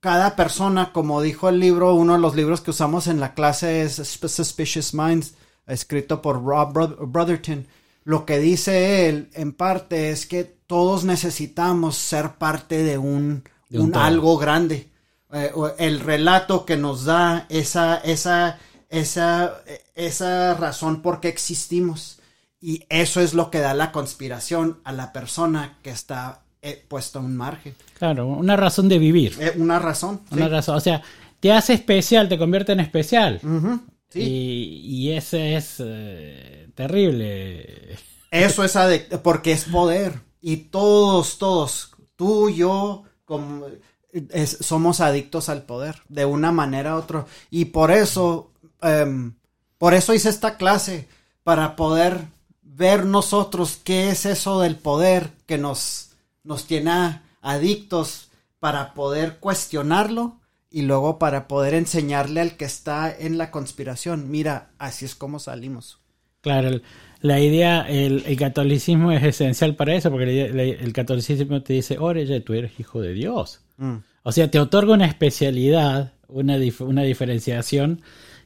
cada 0.01 0.37
persona, 0.37 0.93
como 0.93 1.23
dijo 1.23 1.49
el 1.49 1.61
libro, 1.61 1.95
uno 1.95 2.13
de 2.13 2.19
los 2.19 2.37
libros 2.37 2.61
que 2.61 2.73
usamos 2.73 3.07
en 3.07 3.21
la 3.21 3.33
clase 3.33 3.85
es 3.85 3.95
Suspicious 3.95 4.93
Minds, 4.93 5.33
escrito 5.67 6.21
por 6.21 6.45
Rob 6.45 6.75
Brotherton. 7.11 7.67
Lo 8.05 8.27
que 8.27 8.39
dice 8.39 9.09
él, 9.09 9.31
en 9.35 9.53
parte, 9.53 10.11
es 10.11 10.27
que 10.27 10.45
todos 10.45 11.05
necesitamos 11.05 11.97
ser 11.97 12.35
parte 12.35 12.83
de 12.83 12.99
un, 12.99 13.45
de 13.69 13.81
un, 13.81 13.87
un 13.87 13.97
algo 13.97 14.37
grande. 14.39 14.89
Eh, 15.33 15.51
el 15.79 16.01
relato 16.01 16.65
que 16.65 16.77
nos 16.77 17.05
da 17.05 17.47
esa, 17.49 17.97
esa, 17.97 18.59
esa, 18.89 19.63
esa 19.95 20.55
razón 20.55 21.03
por 21.03 21.21
qué 21.21 21.29
existimos. 21.29 22.21
Y 22.61 22.85
eso 22.89 23.21
es 23.21 23.35
lo 23.35 23.51
que 23.51 23.59
da 23.59 23.75
la 23.75 23.93
conspiración 23.93 24.81
a 24.85 24.93
la 24.93 25.13
persona 25.13 25.79
que 25.83 25.91
está 25.91 26.45
he 26.65 26.77
puesto 26.77 27.21
un 27.21 27.37
margen. 27.37 27.75
Claro, 27.99 28.27
una 28.27 28.57
razón 28.57 28.89
de 28.89 28.99
vivir. 28.99 29.37
Eh, 29.39 29.53
una 29.57 29.79
razón. 29.79 30.21
Una 30.31 30.47
sí. 30.47 30.51
razón. 30.51 30.77
O 30.77 30.81
sea, 30.81 31.03
te 31.39 31.53
hace 31.53 31.75
especial, 31.75 32.29
te 32.29 32.39
convierte 32.39 32.73
en 32.73 32.81
especial. 32.81 33.39
Uh 33.43 33.49
-huh, 33.49 33.81
sí. 34.15 34.23
y, 34.23 35.09
y, 35.09 35.13
ese 35.13 35.57
es 35.57 35.77
eh, 35.79 36.71
terrible. 36.75 37.99
Eso 38.31 38.65
es 38.65 38.77
porque 39.23 39.53
es 39.53 39.65
poder. 39.65 40.21
Y 40.41 40.57
todos, 40.57 41.39
todos, 41.39 41.93
tú, 42.17 42.51
yo, 42.51 43.05
como, 43.25 43.67
es, 44.13 44.59
somos 44.61 45.01
adictos 45.01 45.49
al 45.49 45.63
poder, 45.63 46.03
de 46.09 46.25
una 46.25 46.53
manera 46.53 46.95
u 46.95 46.99
otra. 46.99 47.27
Y 47.51 47.67
por 47.67 47.91
eso, 47.91 48.53
um, 48.83 49.35
por 49.79 49.95
eso 49.95 50.15
hice 50.15 50.31
esta 50.31 50.57
clase, 50.57 51.09
para 51.43 51.77
poder 51.77 52.23
ver 52.63 53.05
nosotros 53.05 53.79
qué 53.85 54.11
es 54.11 54.27
eso 54.27 54.61
del 54.61 54.77
poder 54.77 55.31
que 55.47 55.59
nos 55.59 56.15
nos 56.45 56.67
tiene 56.67 57.21
adictos 57.41 58.29
para 58.61 58.95
poder 58.95 59.39
cuestionarlo 59.39 60.41
y 60.75 60.83
luego 60.83 61.21
para 61.21 61.47
poder 61.47 61.73
enseñarle 61.73 62.41
al 62.41 62.57
que 62.57 62.65
está 62.65 63.17
en 63.17 63.39
la 63.39 63.53
conspiración, 63.53 64.29
mira, 64.29 64.73
así 64.79 65.05
es 65.05 65.15
como 65.15 65.39
salimos. 65.39 66.01
Claro, 66.41 66.67
el, 66.67 66.83
la 67.21 67.39
idea, 67.39 67.83
el, 67.83 68.25
el, 68.27 68.37
catolicismo 68.37 69.13
es 69.13 69.23
esencial 69.23 69.77
para 69.77 69.95
eso, 69.95 70.11
porque 70.11 70.47
el, 70.47 70.59
el 70.59 70.93
catolicismo 70.93 71.63
te 71.63 71.75
dice, 71.75 71.97
oye, 71.99 72.41
tú 72.41 72.55
eres 72.55 72.73
hijo 72.81 73.01
de 73.01 73.13
Dios. 73.13 73.61
Mm. 73.77 73.99
O 74.25 74.33
sea, 74.33 74.51
te 74.51 74.59
otorga 74.59 74.95
una 74.95 75.07
especialidad, 75.07 76.15
una, 76.27 76.59
dif 76.59 76.81
una 76.81 77.03
diferenciación 77.03 78.03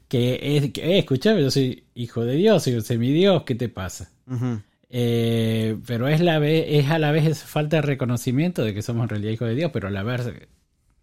que 0.07 0.39
es, 0.59 0.71
que, 0.71 0.83
eh, 0.85 0.99
escúchame, 0.99 1.41
yo 1.41 1.51
soy 1.51 1.85
hijo 1.95 2.27
de 2.27 2.35
Dios, 2.35 2.63
soy 2.63 2.79
semidios, 2.83 3.45
¿qué 3.45 3.55
te 3.55 3.71
pasa? 3.71 4.11
Uh 4.27 4.35
-huh. 4.35 4.63
Eh, 4.91 5.79
pero 5.87 6.09
es, 6.09 6.21
la 6.21 6.39
vez, 6.39 6.67
es 6.69 6.91
a 6.91 6.99
la 6.99 7.11
vez 7.11 7.25
esa 7.27 7.47
falta 7.47 7.77
de 7.77 7.83
reconocimiento 7.83 8.65
de 8.65 8.75
que 8.75 8.83
somos 8.83 9.05
en 9.05 9.09
realidad 9.09 9.33
hijos 9.33 9.49
de 9.49 9.55
Dios, 9.55 9.71
pero 9.73 9.89
a 9.89 9.91
la 9.91 10.03
vez 10.03 10.31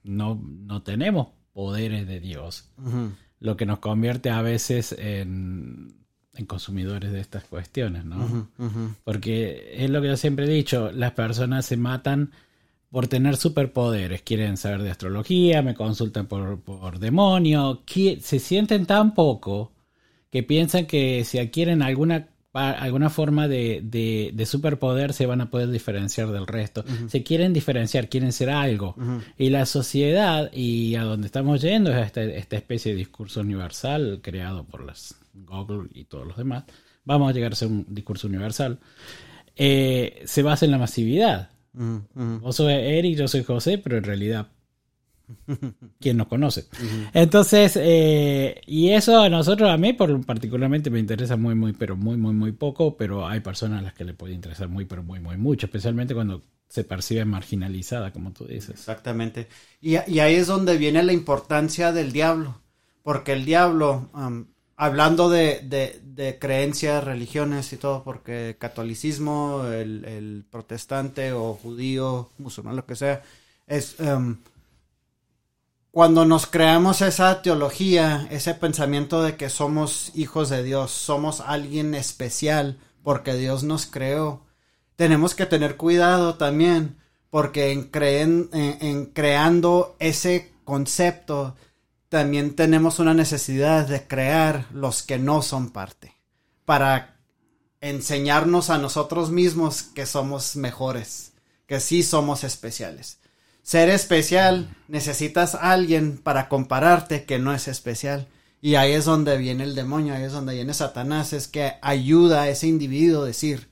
no, 0.06 0.42
no 0.42 0.82
tenemos 0.82 1.28
poderes 1.54 2.08
de 2.08 2.20
Dios. 2.20 2.70
Uh 2.78 2.90
-huh. 2.90 3.12
Lo 3.40 3.58
que 3.58 3.66
nos 3.66 3.80
convierte 3.80 4.30
a 4.30 4.42
veces 4.42 4.96
en, 4.98 5.96
en 6.34 6.46
consumidores 6.46 7.12
de 7.12 7.20
estas 7.20 7.44
cuestiones, 7.46 8.06
¿no? 8.06 8.18
Uh 8.18 8.30
-huh, 8.30 8.48
uh 8.58 8.70
-huh. 8.70 8.96
Porque 9.04 9.74
es 9.76 9.90
lo 9.90 10.02
que 10.02 10.08
yo 10.08 10.18
siempre 10.18 10.46
he 10.46 10.50
dicho, 10.50 10.92
las 10.92 11.12
personas 11.12 11.66
se 11.66 11.78
matan 11.78 12.32
por 12.90 13.08
tener 13.08 13.36
superpoderes, 13.36 14.22
quieren 14.22 14.56
saber 14.58 14.82
de 14.82 14.92
astrología, 14.92 15.62
me 15.62 15.76
consultan 15.76 16.28
por, 16.28 16.62
por 16.62 17.00
demonio, 17.00 17.84
se 18.22 18.40
sienten 18.40 18.86
tan 18.86 19.14
poco 19.14 19.74
que 20.32 20.44
piensan 20.44 20.86
que 20.86 21.24
si 21.26 21.40
adquieren 21.40 21.82
alguna 21.82 22.28
alguna 22.56 23.10
forma 23.10 23.48
de, 23.48 23.82
de, 23.84 24.32
de, 24.34 24.46
superpoder 24.46 25.14
se 25.14 25.26
van 25.26 25.42
a 25.42 25.50
poder 25.50 25.70
diferenciar 25.70 26.32
del 26.32 26.48
resto. 26.48 26.86
Uh 26.88 26.92
-huh. 26.92 27.10
Se 27.10 27.24
quieren 27.24 27.54
diferenciar, 27.54 28.08
quieren 28.08 28.32
ser 28.32 28.50
algo. 28.50 28.96
Uh 28.98 29.04
-huh. 29.04 29.22
Y 29.38 29.50
la 29.50 29.66
sociedad 29.66 30.50
y 30.54 30.96
a 30.96 31.04
donde 31.04 31.28
estamos 31.28 31.62
yendo 31.62 31.92
es 31.92 32.06
esta, 32.06 32.24
esta 32.24 32.56
especie 32.56 32.94
de 32.94 32.98
discurso 32.98 33.42
universal 33.42 34.20
creado 34.22 34.64
por 34.64 34.86
las 34.86 35.16
Google 35.34 35.90
y 35.94 36.06
todos 36.06 36.26
los 36.26 36.38
demás. 36.38 36.64
Vamos 37.04 37.30
a 37.30 37.34
llegar 37.34 37.52
a 37.52 37.56
ser 37.56 37.68
un 37.68 37.86
discurso 37.90 38.28
universal. 38.28 38.80
Eh, 39.56 40.24
se 40.26 40.42
basa 40.42 40.66
en 40.66 40.72
la 40.72 40.78
masividad. 40.78 41.50
Uh 41.74 42.00
-huh. 42.16 42.40
Vos 42.40 42.56
sos 42.56 42.70
Eric, 42.70 43.18
yo 43.18 43.28
soy 43.28 43.44
José, 43.44 43.78
pero 43.78 43.98
en 43.98 44.04
realidad 44.06 44.48
¿Quién 46.00 46.18
nos 46.18 46.28
conoce? 46.28 46.66
Entonces, 47.14 47.78
eh, 47.82 48.62
y 48.66 48.90
eso 48.90 49.22
a 49.22 49.30
nosotros, 49.30 49.70
a 49.70 49.78
mí 49.78 49.94
por, 49.94 50.26
particularmente 50.26 50.90
me 50.90 51.00
interesa 51.00 51.36
muy, 51.36 51.56
muy, 51.56 51.74
pero 51.74 51.96
muy, 51.96 52.18
muy, 52.18 52.34
muy 52.34 52.52
poco, 52.52 52.96
pero 52.98 53.28
hay 53.28 53.40
personas 53.40 53.80
a 53.80 53.84
las 53.84 53.94
que 53.94 54.06
le 54.06 54.14
puede 54.14 54.34
interesar 54.34 54.68
muy, 54.68 54.86
pero 54.86 55.04
muy, 55.04 55.20
muy 55.20 55.38
mucho, 55.38 55.66
especialmente 55.68 56.14
cuando 56.14 56.44
se 56.68 56.84
percibe 56.84 57.26
marginalizada, 57.26 58.12
como 58.12 58.32
tú 58.32 58.46
dices. 58.46 58.72
Exactamente. 58.72 59.48
Y, 59.82 59.96
ahí 59.96 60.36
es 60.36 60.48
donde 60.48 60.78
viene 60.78 61.04
la 61.04 61.14
importancia 61.14 61.92
del 61.92 62.12
diablo, 62.12 62.62
porque 63.04 63.34
el 63.34 63.46
diablo, 63.46 64.10
hablando 64.76 65.30
de, 65.30 65.62
de, 66.04 66.40
creencias, 66.40 67.04
religiones 67.04 67.72
y 67.72 67.78
todo, 67.78 68.04
porque 68.04 68.58
catolicismo, 68.60 69.66
el, 69.68 70.46
protestante 70.50 71.32
o 71.34 71.54
judío, 71.54 72.30
musulmán, 72.38 72.76
lo 72.76 72.86
que 72.86 72.96
sea, 72.96 73.24
es... 73.68 73.98
cuando 75.96 76.26
nos 76.26 76.46
creamos 76.46 77.02
esa 77.02 77.42
teología, 77.42 78.28
ese 78.30 78.54
pensamiento 78.54 79.24
de 79.24 79.38
que 79.38 79.50
somos 79.50 80.12
hijos 80.14 80.50
de 80.50 80.62
Dios, 80.62 80.92
somos 80.92 81.40
alguien 81.40 81.96
especial 81.96 82.78
porque 83.02 83.34
Dios 83.34 83.64
nos 83.64 83.86
creó, 83.86 84.44
tenemos 84.98 85.36
que 85.36 85.46
tener 85.46 85.78
cuidado 85.78 86.36
también 86.36 86.98
porque 87.30 87.72
en, 87.72 87.84
creen, 87.86 88.50
en, 88.52 89.06
creando 89.06 89.96
ese 90.00 90.52
concepto 90.66 91.56
también 92.10 92.58
tenemos 92.58 93.00
una 93.00 93.14
necesidad 93.14 93.88
de 93.88 94.06
crear 94.06 94.66
los 94.74 95.02
que 95.02 95.18
no 95.18 95.42
son 95.42 95.70
parte 95.70 96.14
para 96.66 97.22
enseñarnos 97.80 98.70
a 98.70 98.80
nosotros 98.80 99.32
mismos 99.32 99.84
que 99.84 100.06
somos 100.06 100.58
mejores, 100.58 101.32
que 101.68 101.80
sí 101.80 102.04
somos 102.04 102.44
especiales. 102.44 103.20
Ser 103.66 103.90
especial 103.90 104.70
necesitas 104.88 105.56
a 105.56 105.72
alguien 105.72 106.20
para 106.20 106.50
compararte 106.50 107.26
que 107.26 107.40
no 107.40 107.52
es 107.52 107.68
especial. 107.68 108.28
Y 108.62 108.76
ahí 108.76 108.92
es 108.92 109.06
donde 109.06 109.40
viene 109.40 109.64
el 109.64 109.74
demonio, 109.74 110.14
ahí 110.14 110.22
es 110.22 110.34
donde 110.34 110.54
viene 110.54 110.76
Satanás, 110.76 111.34
es 111.34 111.48
que 111.48 111.74
ayuda 111.82 112.44
a 112.44 112.50
ese 112.50 112.68
individuo 112.68 113.24
a 113.24 113.26
decir, 113.26 113.68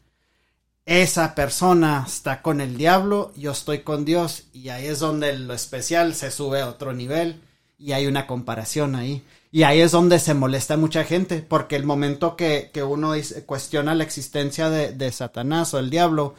esa 0.87 1.35
persona 1.35 2.05
está 2.07 2.41
con 2.41 2.59
el 2.59 2.75
diablo, 2.75 3.33
yo 3.35 3.51
estoy 3.51 3.81
con 3.81 4.03
Dios, 4.03 4.45
y 4.51 4.69
ahí 4.69 4.87
es 4.87 4.97
donde 4.97 5.37
lo 5.37 5.53
especial 5.53 6.15
se 6.15 6.31
sube 6.31 6.61
a 6.61 6.69
otro 6.69 6.93
nivel 6.93 7.39
y 7.77 7.91
hay 7.91 8.07
una 8.07 8.25
comparación 8.25 8.95
ahí. 8.95 9.21
Y 9.51 9.61
ahí 9.61 9.79
es 9.79 9.91
donde 9.91 10.17
se 10.17 10.33
molesta 10.33 10.75
mucha 10.75 11.03
gente, 11.03 11.45
porque 11.47 11.75
el 11.75 11.83
momento 11.83 12.35
que, 12.35 12.71
uno 12.83 13.13
cuestiona 13.45 13.93
la 13.93 14.05
existencia 14.05 14.71
de, 14.71 15.11
Satanás 15.11 15.71
o 15.75 15.77
el 15.77 15.91
diablo, 15.91 16.33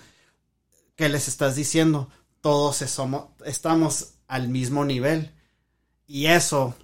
¿qué 0.96 1.08
les 1.08 1.28
estás 1.28 1.54
diciendo? 1.54 2.08
Todos 2.44 2.76
somos, 2.76 3.28
estamos 3.46 4.16
al 4.28 4.48
mismo 4.48 4.84
nivel. 4.84 5.30
Y 6.06 6.26
eso 6.26 6.74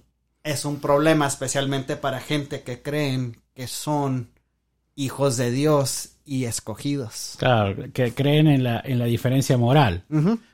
es 0.43 0.65
un 0.65 0.79
problema, 0.79 1.27
especialmente 1.27 1.97
para 1.97 2.19
gente 2.19 2.63
que 2.63 2.81
creen 2.81 3.37
que 3.53 3.67
son 3.67 4.31
hijos 4.95 5.37
de 5.37 5.51
Dios 5.51 6.13
y 6.25 6.45
escogidos. 6.45 7.35
Claro, 7.37 7.75
que 7.93 8.11
creen 8.11 8.47
en 8.47 8.63
la, 8.63 8.81
en 8.83 8.97
la 8.97 9.05
diferencia 9.05 9.55
moral. 9.55 10.03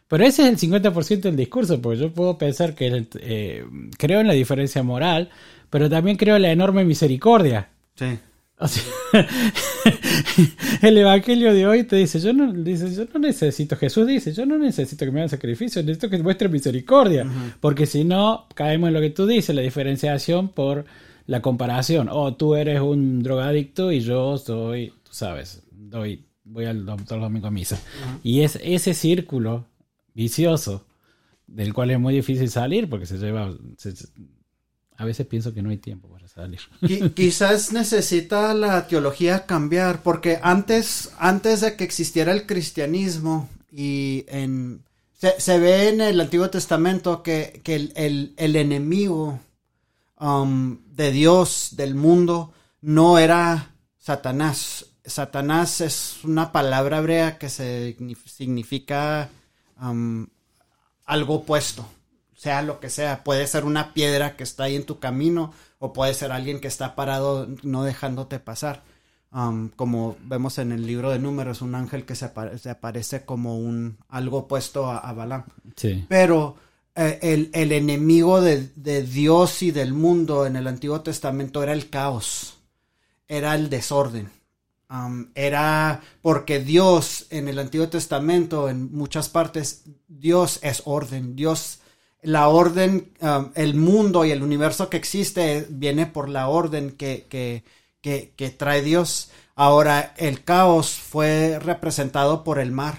Pero 0.09 0.25
ese 0.25 0.41
es 0.41 0.61
el 0.61 0.71
50% 0.71 1.21
del 1.21 1.37
discurso, 1.37 1.81
porque 1.81 1.99
yo 2.01 2.13
puedo 2.13 2.37
pensar 2.37 2.75
que 2.75 3.07
eh, 3.21 3.65
creo 3.97 4.19
en 4.19 4.27
la 4.27 4.33
diferencia 4.33 4.83
moral, 4.83 5.29
pero 5.69 5.89
también 5.89 6.17
creo 6.17 6.35
en 6.35 6.41
la 6.41 6.51
enorme 6.51 6.83
misericordia. 6.83 7.69
Sí. 7.95 8.19
el 10.81 10.97
evangelio 10.97 11.53
de 11.53 11.67
hoy 11.67 11.83
te 11.83 11.95
dice, 11.95 12.19
yo 12.19 12.33
no, 12.33 12.51
dice, 12.51 12.91
yo 12.93 13.05
no 13.13 13.19
necesito, 13.19 13.75
Jesús 13.75 14.07
dice, 14.07 14.33
yo 14.33 14.47
no 14.47 14.57
necesito 14.57 15.05
que 15.05 15.11
me 15.11 15.19
hagan 15.19 15.29
sacrificio, 15.29 15.83
necesito 15.83 16.09
que 16.09 16.17
muestre 16.23 16.49
misericordia, 16.49 17.27
porque 17.59 17.85
si 17.85 18.03
no, 18.03 18.47
caemos 18.55 18.87
en 18.87 18.95
lo 18.95 19.01
que 19.01 19.11
tú 19.11 19.27
dices, 19.27 19.55
la 19.55 19.61
diferenciación 19.61 20.49
por 20.49 20.85
la 21.27 21.41
comparación. 21.41 22.09
O 22.09 22.23
oh, 22.23 22.35
tú 22.35 22.55
eres 22.55 22.81
un 22.81 23.21
drogadicto 23.21 23.91
y 23.91 23.99
yo 23.99 24.37
soy, 24.37 24.93
tú 25.03 25.13
sabes, 25.13 25.61
doy, 25.71 26.25
voy 26.43 26.65
al 26.65 26.85
doctor 26.85 27.21
domingo 27.21 27.47
a 27.47 27.51
misa. 27.51 27.79
Y 28.23 28.41
es 28.41 28.57
ese 28.63 28.95
círculo 28.95 29.67
vicioso 30.15 30.85
del 31.45 31.73
cual 31.73 31.91
es 31.91 31.99
muy 31.99 32.15
difícil 32.15 32.49
salir 32.49 32.89
porque 32.89 33.05
se 33.05 33.17
lleva... 33.17 33.53
a 34.97 35.05
veces 35.05 35.27
pienso 35.27 35.53
que 35.53 35.61
no 35.61 35.69
hay 35.69 35.77
tiempo 35.77 36.07
para 36.09 36.27
salir. 36.27 36.59
quizás 37.15 37.71
necesita 37.71 38.53
la 38.53 38.87
teología 38.87 39.45
cambiar 39.45 40.03
porque 40.03 40.39
antes, 40.41 41.11
antes 41.19 41.61
de 41.61 41.75
que 41.75 41.83
existiera 41.83 42.31
el 42.31 42.45
cristianismo 42.45 43.49
y 43.71 44.25
en... 44.27 44.83
Se, 45.13 45.57
ve 45.57 45.89
en 45.89 45.99
el 46.01 46.21
Antiguo 46.21 46.47
Testamento 46.51 47.23
que, 47.23 47.61
el, 47.65 48.33
el 48.37 48.55
enemigo 48.55 49.39
Um, 50.19 50.79
de 50.95 51.11
Dios, 51.11 51.69
del 51.73 51.93
mundo, 51.93 52.53
no 52.81 53.19
era 53.19 53.75
Satanás. 53.99 54.87
Satanás 55.05 55.79
es 55.81 56.23
una 56.23 56.51
palabra 56.51 56.97
hebrea 56.97 57.37
que 57.37 57.49
se 57.49 57.95
significa 58.25 59.29
um, 59.79 60.25
algo 61.05 61.35
opuesto, 61.35 61.87
sea 62.37 62.61
lo 62.61 62.79
que 62.79 62.89
sea. 62.89 63.25
Puede 63.25 63.45
ser 63.47 63.65
una 63.65 63.93
piedra 63.93 64.37
que 64.37 64.43
está 64.43 64.63
ahí 64.63 64.77
en 64.77 64.85
tu 64.85 64.99
camino 64.99 65.51
o 65.79 65.91
puede 65.91 66.13
ser 66.13 66.31
alguien 66.31 66.61
que 66.61 66.69
está 66.69 66.95
parado 66.95 67.49
no 67.63 67.83
dejándote 67.83 68.39
pasar. 68.39 68.83
Um, 69.33 69.67
como 69.69 70.15
vemos 70.21 70.57
en 70.57 70.71
el 70.71 70.87
libro 70.87 71.11
de 71.11 71.19
números, 71.19 71.61
un 71.61 71.75
ángel 71.75 72.05
que 72.05 72.15
se, 72.15 72.31
aparece 72.69 73.25
como 73.25 73.57
un 73.57 73.97
algo 74.07 74.37
opuesto 74.37 74.89
a, 74.89 74.99
a 74.99 75.11
Balaam. 75.11 75.43
Sí. 75.75 76.05
Pero 76.07 76.55
eh, 76.99 77.51
el, 77.53 77.71
enemigo 77.73 78.41
de, 78.41 79.03
Dios 79.03 79.61
y 79.61 79.69
del 79.69 79.93
mundo 79.93 80.47
en 80.47 80.55
el 80.55 80.65
Antiguo 80.65 81.01
Testamento 81.01 81.61
era 81.61 81.73
el 81.73 81.91
caos, 81.91 82.57
era 83.27 83.53
el 83.53 83.69
desorden. 83.69 84.31
era 85.35 86.01
porque 86.23 86.59
Dios 86.59 87.27
en 87.29 87.49
el 87.49 87.59
Antiguo 87.59 87.87
Testamento, 87.87 88.67
en 88.67 88.91
muchas 88.91 89.29
partes, 89.29 89.83
Dios 90.07 90.57
es 90.63 90.81
orden. 90.85 91.35
Dios, 91.35 91.81
la 92.21 92.49
orden, 92.49 93.13
el 93.55 93.75
mundo 93.75 94.25
y 94.25 94.31
el 94.31 94.43
universo 94.43 94.89
que 94.89 94.97
existe 94.97 95.65
viene 95.69 96.05
por 96.05 96.29
la 96.29 96.47
orden 96.47 96.91
que, 96.91 97.25
que, 97.29 97.63
que 98.35 98.49
trae 98.49 98.81
Dios. 98.81 99.29
Ahora, 99.55 100.13
el 100.17 100.43
caos 100.43 100.91
fue 100.91 101.59
representado 101.59 102.43
por 102.43 102.59
el 102.59 102.71
mar. 102.71 102.97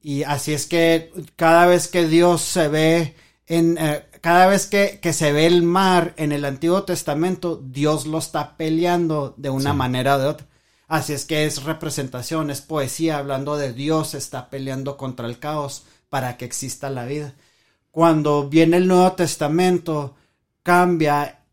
Y 0.00 0.22
así 0.22 0.52
es 0.52 0.66
que 0.66 1.12
cada 1.36 1.66
vez 1.66 1.88
que 1.88 2.06
Dios 2.06 2.40
se 2.42 2.68
ve 2.68 3.14
en, 3.46 3.78
eh, 3.78 4.04
cada 4.20 4.46
vez 4.46 4.66
que, 4.66 5.00
se 5.12 5.32
ve 5.32 5.46
el 5.46 5.62
mar 5.62 6.14
en 6.16 6.32
el 6.32 6.44
Antiguo 6.44 6.82
Testamento, 6.82 7.62
Dios 7.64 8.06
lo 8.06 8.18
está 8.18 8.56
peleando 8.56 9.34
de 9.36 9.50
una 9.50 9.72
manera 9.72 10.16
o 10.16 10.18
de 10.18 10.26
otra. 10.26 10.46
Así 10.88 11.12
es 11.12 11.24
que 11.24 11.44
es 11.46 11.62
representación, 11.62 12.50
es 12.50 12.60
poesía, 12.60 13.18
hablando 13.18 13.56
de 13.56 13.72
Dios 13.72 14.14
está 14.14 14.50
peleando 14.50 14.96
contra 14.96 15.26
el 15.26 15.38
caos 15.38 15.84
para 16.08 16.36
que 16.36 16.44
exista 16.44 16.90
la 16.90 17.04
vida. 17.04 17.34
Cuando 17.96 18.46
viene 18.46 18.76
el 18.76 18.88
Nuevo 18.88 19.12
Testamento, 19.12 20.16
cambia 20.62 21.44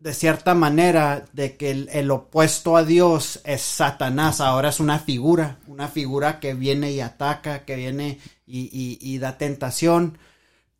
de 0.00 0.12
cierta 0.12 0.52
manera 0.56 1.26
de 1.32 1.56
que 1.56 1.70
el, 1.70 2.10
opuesto 2.10 2.76
a 2.76 2.82
Dios 2.82 3.40
es 3.44 3.62
Satanás, 3.62 4.40
ahora 4.40 4.70
es 4.70 4.80
una 4.80 4.98
figura, 4.98 5.60
una 5.68 5.86
figura 5.86 6.40
que 6.40 6.54
viene 6.54 6.90
y 6.90 6.98
ataca, 6.98 7.64
que 7.64 7.76
viene 7.76 8.18
y, 8.48 9.18
da 9.18 9.38
tentación. 9.38 10.18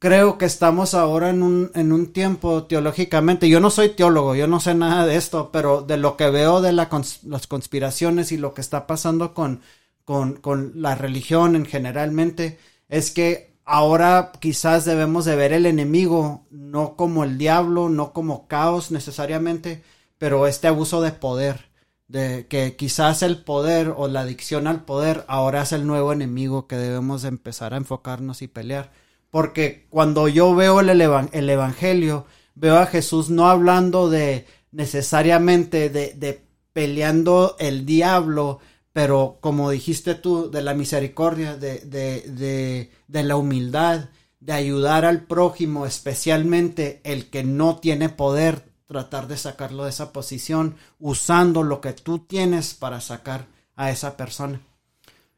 Creo 0.00 0.38
que 0.38 0.46
estamos 0.46 0.92
ahora 0.92 1.30
en 1.30 1.44
un, 1.44 1.70
en 1.76 1.92
un 1.92 2.12
tiempo 2.12 2.64
teológicamente, 2.64 3.48
yo 3.48 3.60
no 3.60 3.70
soy 3.70 3.90
teólogo, 3.90 4.34
yo 4.34 4.48
no 4.48 4.58
sé 4.58 4.74
nada 4.74 5.06
de 5.06 5.14
esto, 5.14 5.50
pero 5.52 5.82
de 5.82 5.98
lo 5.98 6.16
que 6.16 6.30
veo 6.30 6.60
de 6.62 6.72
las 6.72 7.46
conspiraciones 7.46 8.32
y 8.32 8.38
lo 8.38 8.54
que 8.54 8.60
está 8.60 8.88
pasando 8.88 9.34
con, 9.34 9.60
con, 10.04 10.32
con 10.32 10.72
la 10.74 10.96
religión 10.96 11.54
en 11.54 11.64
generalmente, 11.64 12.58
es 12.88 13.12
que 13.12 13.47
ahora 13.68 14.32
quizás 14.40 14.86
debemos 14.86 15.26
de 15.26 15.36
ver 15.36 15.52
el 15.52 15.66
enemigo 15.66 16.46
no 16.50 16.96
como 16.96 17.22
el 17.22 17.36
diablo, 17.36 17.90
no 17.90 18.14
como 18.14 18.48
caos 18.48 18.90
necesariamente, 18.90 19.82
pero 20.16 20.46
este 20.46 20.68
abuso 20.68 21.02
de 21.02 21.12
poder, 21.12 21.68
de 22.08 22.46
que 22.48 22.76
quizás 22.76 23.22
el 23.22 23.44
poder 23.44 23.92
o 23.94 24.08
la 24.08 24.20
adicción 24.20 24.66
al 24.66 24.86
poder 24.86 25.24
ahora 25.28 25.62
es 25.62 25.72
el 25.72 25.86
nuevo 25.86 26.14
enemigo 26.14 26.66
que 26.66 26.76
debemos 26.76 27.22
de 27.22 27.28
empezar 27.28 27.74
a 27.74 27.76
enfocarnos 27.76 28.40
y 28.40 28.48
pelear. 28.48 28.90
Porque 29.30 29.86
cuando 29.90 30.28
yo 30.28 30.54
veo 30.54 30.80
el, 30.80 30.88
el 30.88 31.50
Evangelio, 31.50 32.24
veo 32.54 32.78
a 32.78 32.86
Jesús 32.86 33.28
no 33.28 33.50
hablando 33.50 34.08
de 34.08 34.46
necesariamente 34.72 35.90
de 35.90 36.42
peleando 36.72 37.56
el 37.58 37.84
diablo, 37.84 38.60
pero 38.98 39.38
como 39.40 39.70
dijiste 39.70 40.16
tú, 40.16 40.50
de 40.50 40.60
la 40.60 40.74
misericordia, 40.74 41.54
de, 41.56 41.78
de, 41.82 42.90
de, 43.06 43.22
la 43.22 43.36
humildad, 43.36 44.08
de 44.40 44.52
ayudar 44.52 45.04
al 45.04 45.22
prójimo, 45.22 45.86
especialmente 45.86 47.00
el 47.04 47.26
que 47.30 47.44
no 47.44 47.76
tiene 47.76 48.08
poder, 48.08 48.64
tratar 48.88 49.28
de 49.28 49.36
sacarlo 49.36 49.84
de 49.84 49.90
esa 49.90 50.12
posición, 50.12 50.74
usando 50.98 51.62
lo 51.62 51.80
que 51.80 51.92
tú 51.92 52.18
tienes 52.18 52.74
para 52.74 53.00
sacar 53.00 53.46
a 53.76 53.92
esa 53.92 54.16
persona. 54.16 54.60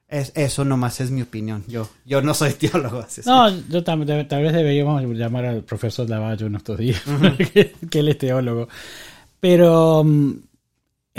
Es, 0.09 0.33
eso 0.37 0.65
nomás 0.65 1.03
es 1.03 1.11
mi 1.11 1.21
opinión. 1.21 1.63
Yo, 1.69 1.87
yo 2.07 2.23
no 2.23 2.33
soy 2.33 2.53
teólogo. 2.59 3.01
así 3.01 3.21
No, 3.27 3.51
yo 3.51 3.85
tam- 3.85 4.27
tal, 4.27 4.43
vez 4.43 4.55
deberíamos 4.55 5.03
llamar 5.03 5.45
al 5.45 5.65
profesor 5.65 6.09
Lavallo 6.09 6.47
en 6.47 6.55
estos 6.55 6.79
días, 6.79 7.03
que, 7.53 7.75
que 7.91 7.99
él 7.99 8.09
es 8.09 8.17
teólogo. 8.17 8.71
Pero 9.39 10.03
mm, 10.03 10.33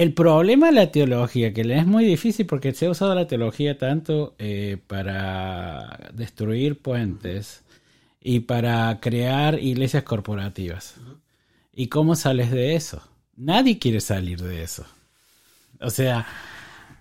el 0.01 0.15
problema 0.15 0.65
de 0.65 0.71
la 0.71 0.91
teología, 0.91 1.53
que 1.53 1.63
le 1.63 1.77
es 1.77 1.85
muy 1.85 2.03
difícil 2.03 2.47
porque 2.47 2.73
se 2.73 2.87
ha 2.87 2.89
usado 2.89 3.13
la 3.13 3.27
teología 3.27 3.77
tanto 3.77 4.33
eh, 4.39 4.77
para 4.87 6.09
destruir 6.15 6.79
puentes 6.79 7.63
y 8.19 8.39
para 8.39 8.99
crear 8.99 9.59
iglesias 9.59 10.01
corporativas. 10.01 10.95
¿Y 11.71 11.85
cómo 11.89 12.15
sales 12.15 12.49
de 12.49 12.73
eso? 12.73 13.07
Nadie 13.35 13.77
quiere 13.77 14.01
salir 14.01 14.41
de 14.41 14.63
eso. 14.63 14.87
O 15.79 15.91
sea, 15.91 16.25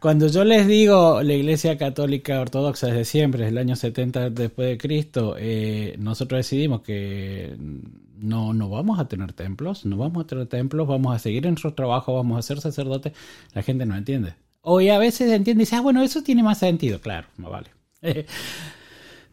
cuando 0.01 0.27
yo 0.29 0.45
les 0.45 0.67
digo 0.67 1.23
la 1.23 1.35
Iglesia 1.35 1.77
Católica 1.77 2.41
Ortodoxa 2.41 2.87
desde 2.87 3.05
siempre, 3.05 3.45
desde 3.45 3.53
el 3.53 3.59
año 3.59 3.77
70 3.77 4.31
después 4.31 4.69
de 4.69 4.79
Cristo, 4.79 5.37
eh, 5.39 5.95
nosotros 5.99 6.39
decidimos 6.39 6.81
que 6.81 7.55
no, 8.17 8.55
no 8.55 8.71
vamos 8.71 8.99
a 8.99 9.09
tener 9.09 9.35
templos, 9.35 9.85
no 9.85 9.99
vamos 9.99 10.25
a 10.25 10.27
tener 10.27 10.47
templos, 10.47 10.89
vamos 10.89 11.15
a 11.15 11.19
seguir 11.19 11.45
en 11.45 11.53
nuestro 11.53 11.75
trabajo, 11.75 12.15
vamos 12.15 12.39
a 12.39 12.43
ser 12.43 12.61
sacerdotes, 12.61 13.13
la 13.53 13.63
gente 13.63 13.85
no 13.85 13.95
entiende. 13.95 14.35
O 14.63 14.79
a 14.81 14.99
veces 14.99 15.31
entiende 15.31 15.63
y 15.63 15.65
dice, 15.65 15.77
ah, 15.77 15.81
bueno, 15.81 16.03
eso 16.03 16.23
tiene 16.23 16.43
más 16.43 16.59
sentido, 16.59 17.01
claro, 17.01 17.29
no 17.37 17.51
vale. 17.51 17.69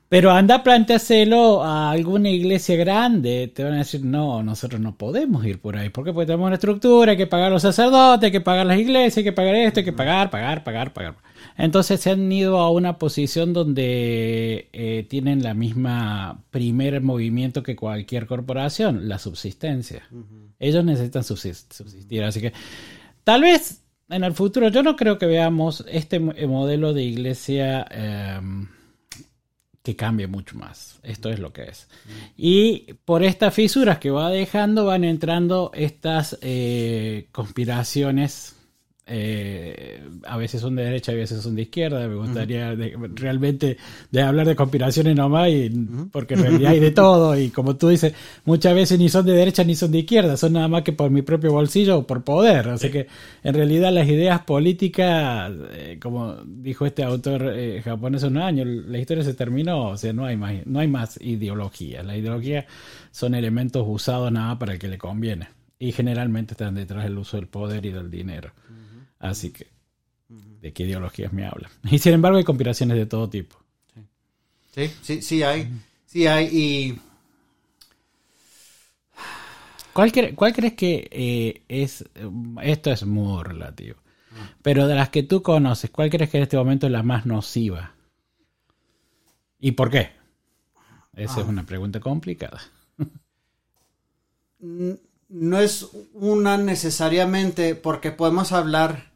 Pero 0.09 0.31
anda 0.31 0.55
a 0.55 0.63
planteárselo 0.63 1.61
a 1.65 1.91
alguna 1.91 2.29
iglesia 2.29 2.77
grande, 2.77 3.51
te 3.53 3.61
van 3.63 3.73
a 3.73 3.79
decir, 3.79 4.05
no, 4.05 4.41
nosotros 4.41 4.79
no 4.79 4.95
podemos 4.97 5.45
ir 5.45 5.59
por 5.59 5.75
ahí. 5.75 5.89
¿Por 5.89 6.05
qué? 6.05 6.13
Porque 6.13 6.27
tenemos 6.27 6.45
una 6.47 6.55
estructura, 6.55 7.11
hay 7.11 7.17
que 7.17 7.27
pagar 7.27 7.47
a 7.47 7.49
los 7.49 7.61
sacerdotes, 7.63 8.23
hay 8.27 8.31
que 8.31 8.39
pagar 8.39 8.65
las 8.65 8.79
iglesias, 8.79 9.17
hay 9.17 9.23
que 9.25 9.33
pagar 9.33 9.55
esto, 9.55 9.81
hay 9.81 9.85
que 9.85 9.91
pagar, 9.91 10.29
pagar, 10.29 10.63
pagar, 10.63 10.93
pagar. 10.93 11.15
Entonces 11.57 11.99
se 11.99 12.11
han 12.11 12.31
ido 12.31 12.57
a 12.59 12.71
una 12.71 12.97
posición 12.97 13.51
donde 13.51 14.69
eh, 14.71 15.05
tienen 15.09 15.43
la 15.43 15.53
misma 15.53 16.41
primer 16.51 17.01
movimiento 17.01 17.61
que 17.61 17.75
cualquier 17.75 18.27
corporación, 18.27 19.09
la 19.09 19.19
subsistencia. 19.19 20.07
Ellos 20.57 20.85
necesitan 20.85 21.23
subsist- 21.23 21.73
subsistir, 21.73 22.23
así 22.23 22.39
que 22.39 22.53
tal 23.25 23.41
vez 23.41 23.83
en 24.09 24.23
el 24.23 24.31
futuro 24.31 24.69
yo 24.69 24.83
no 24.83 24.95
creo 24.95 25.17
que 25.17 25.25
veamos 25.25 25.83
este 25.91 26.21
mo- 26.21 26.33
modelo 26.47 26.93
de 26.93 27.03
iglesia... 27.03 27.85
em, 27.91 28.69
que 29.87 29.95
cambie 29.95 30.27
mucho 30.27 30.57
más. 30.57 30.99
Esto 31.01 31.29
es 31.29 31.39
lo 31.39 31.53
que 31.53 31.63
es. 31.63 31.87
Y 32.35 32.95
por 33.05 33.23
estas 33.23 33.53
fisuras 33.53 33.99
que 33.99 34.11
va 34.11 34.29
dejando 34.29 34.83
van 34.83 35.05
entrando 35.05 35.71
estas 35.73 36.37
eh, 36.41 37.29
conspiraciones. 37.31 38.56
Eh, 39.07 40.01
a 40.25 40.37
veces 40.37 40.61
son 40.61 40.75
de 40.75 40.83
derecha, 40.83 41.11
a 41.11 41.15
veces 41.15 41.41
son 41.41 41.55
de 41.55 41.63
izquierda. 41.63 42.07
Me 42.07 42.15
gustaría 42.15 42.75
de- 42.75 42.95
realmente 43.15 43.77
de 44.11 44.21
hablar 44.21 44.47
de 44.47 44.55
conspiraciones 44.55 45.15
nomás, 45.15 45.49
y, 45.49 45.69
porque 46.11 46.33
en 46.35 46.41
realidad 46.41 46.71
hay 46.73 46.79
de 46.79 46.91
todo. 46.91 47.37
Y 47.39 47.49
como 47.49 47.75
tú 47.75 47.89
dices, 47.89 48.13
muchas 48.45 48.73
veces 48.75 48.99
ni 48.99 49.09
son 49.09 49.25
de 49.25 49.33
derecha 49.33 49.63
ni 49.63 49.75
son 49.75 49.91
de 49.91 49.99
izquierda, 49.99 50.35
son 50.37 50.53
nada 50.53 50.67
más 50.67 50.83
que 50.83 50.93
por 50.93 51.09
mi 51.09 51.21
propio 51.21 51.51
bolsillo 51.51 51.99
o 51.99 52.07
por 52.07 52.23
poder. 52.23 52.67
Así 52.69 52.89
que 52.89 53.07
en 53.43 53.53
realidad 53.53 53.91
las 53.93 54.07
ideas 54.07 54.41
políticas, 54.41 55.51
eh, 55.73 55.97
como 56.01 56.35
dijo 56.45 56.85
este 56.85 57.03
autor 57.03 57.51
eh, 57.55 57.81
japonés 57.83 58.23
hace 58.23 58.31
unos 58.31 58.43
años, 58.43 58.67
la 58.67 58.97
historia 58.97 59.23
se 59.23 59.33
terminó, 59.33 59.89
o 59.89 59.97
sea, 59.97 60.11
no 60.13 60.25
hay 60.25 60.35
más, 60.37 60.53
no 60.65 60.79
hay 60.79 60.87
más 60.87 61.19
ideología. 61.21 62.03
La 62.03 62.17
ideología 62.17 62.65
son 63.11 63.35
elementos 63.35 63.83
usados 63.87 64.31
nada 64.31 64.47
más 64.49 64.57
para 64.57 64.73
el 64.73 64.79
que 64.79 64.87
le 64.87 64.97
conviene. 64.97 65.47
Y 65.79 65.91
generalmente 65.91 66.53
están 66.53 66.73
detrás 66.73 67.03
del 67.03 67.17
uso 67.19 67.37
del 67.37 67.45
poder 67.47 67.85
y 67.85 67.91
del 67.91 68.09
dinero. 68.09 68.51
Así 69.19 69.51
que, 69.51 69.67
¿de 70.61 70.73
qué 70.73 70.83
ideologías 70.83 71.33
me 71.33 71.45
hablan? 71.47 71.71
Y 71.91 71.99
sin 71.99 72.13
embargo 72.13 72.37
hay 72.39 72.45
conspiraciones 72.45 72.97
de 72.97 73.05
todo 73.07 73.29
tipo. 73.29 73.57
Sí, 74.73 74.89
sí, 75.01 75.21
sí 75.21 75.43
hay. 75.43 75.67
Sí 76.05 76.27
hay. 76.27 76.45
Y 76.51 77.01
¿Cuál, 79.93 80.11
cre- 80.11 80.35
cuál 80.35 80.53
crees 80.53 80.73
que 80.73 81.07
eh, 81.11 81.63
es, 81.67 82.01
eh, 82.15 82.29
esto 82.63 82.91
es 82.91 83.05
muy 83.05 83.43
relativo, 83.43 83.97
pero 84.61 84.87
de 84.87 84.95
las 84.95 85.09
que 85.09 85.23
tú 85.23 85.41
conoces, 85.43 85.91
¿cuál 85.91 86.09
crees 86.09 86.29
que 86.29 86.37
en 86.37 86.43
este 86.43 86.57
momento 86.57 86.87
es 86.87 86.91
la 86.93 87.03
más 87.03 87.25
nociva? 87.25 87.93
¿Y 89.59 89.71
por 89.73 89.89
qué? 89.91 90.11
Esa 91.15 91.41
es 91.41 91.47
una 91.47 91.65
pregunta 91.65 91.99
complicada. 91.99 92.61
no 95.29 95.59
es 95.59 95.87
una 96.13 96.57
necesariamente 96.57 97.75
porque 97.75 98.11
podemos 98.11 98.51
hablar. 98.51 99.06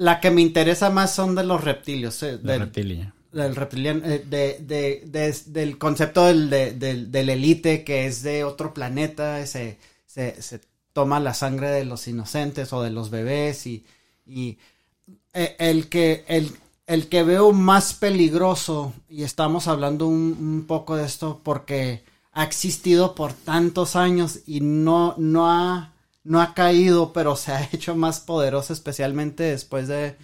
La 0.00 0.18
que 0.18 0.30
me 0.30 0.40
interesa 0.40 0.88
más 0.88 1.14
son 1.14 1.34
de 1.34 1.44
los 1.44 1.62
reptilios. 1.62 2.22
eh, 2.22 2.38
del, 2.38 2.60
reptilia. 2.60 3.12
del 3.32 3.54
reptiliano, 3.54 4.00
eh, 4.06 4.24
de, 4.26 4.58
de- 4.60 5.02
de- 5.06 5.36
del 5.52 5.76
concepto 5.76 6.24
del, 6.24 6.48
de- 6.48 6.72
del, 6.72 7.12
del 7.12 7.28
elite 7.28 7.84
que 7.84 8.06
es 8.06 8.22
de 8.22 8.44
otro 8.44 8.72
planeta, 8.72 9.44
se, 9.46 9.76
se, 10.06 10.40
se 10.40 10.60
toma 10.94 11.20
la 11.20 11.34
sangre 11.34 11.68
de 11.70 11.84
los 11.84 12.08
inocentes 12.08 12.72
o 12.72 12.82
de 12.82 12.90
los 12.90 13.10
bebés 13.10 13.66
y, 13.66 13.84
y 14.26 14.56
eh, 15.34 15.54
el, 15.58 15.88
que, 15.90 16.24
el, 16.28 16.50
el 16.86 17.08
que 17.08 17.22
veo 17.22 17.52
más 17.52 17.92
peligroso, 17.92 18.94
y 19.08 19.22
estamos 19.24 19.68
hablando 19.68 20.06
un, 20.06 20.34
un 20.40 20.64
poco 20.66 20.96
de 20.96 21.04
esto 21.04 21.40
porque 21.44 22.04
ha 22.32 22.42
existido 22.44 23.14
por 23.14 23.34
tantos 23.34 23.96
años 23.96 24.38
y 24.46 24.60
no, 24.62 25.14
no 25.18 25.50
ha 25.50 25.92
no 26.24 26.40
ha 26.40 26.54
caído, 26.54 27.12
pero 27.12 27.36
se 27.36 27.52
ha 27.52 27.62
hecho 27.72 27.94
más 27.96 28.20
poderoso, 28.20 28.72
especialmente 28.72 29.44
después 29.44 29.88
de, 29.88 30.16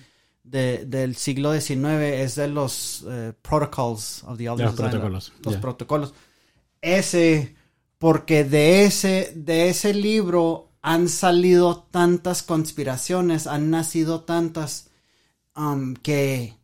de- 0.45 0.85
del 0.87 1.17
siglo 1.17 1.53
XIX, 1.53 2.03
es 2.03 2.35
de 2.37 2.49
los 2.49 3.05
eh, 3.09 3.33
protocols 3.43 4.23
of 4.25 4.37
the 4.39 4.45
De 4.45 4.51
Elders 4.51 4.71
los 4.73 4.81
protocolos, 4.91 5.33
Los 5.45 5.57
protocolos. 5.57 6.15
Ese, 6.83 7.57
porque 7.99 8.45
de 8.45 8.85
ese, 8.85 9.33
de 9.35 9.69
ese 9.71 9.95
libro 9.95 10.73
han 10.83 11.09
salido 11.09 11.89
tantas 11.91 12.43
conspiraciones, 12.45 13.47
han 13.49 13.71
nacido 13.71 14.21
tantas, 14.21 14.91
um, 15.57 15.95
que, 15.95 16.55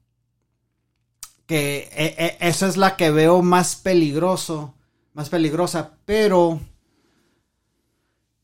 que 1.46 1.88
e- 1.92 2.14
e- 2.18 2.36
esa 2.48 2.68
es 2.68 2.76
la 2.76 2.96
que 2.96 3.10
veo 3.10 3.42
más 3.42 3.76
peligroso, 3.76 4.74
más 5.14 5.28
peligrosa, 5.28 5.96
pero 6.04 6.60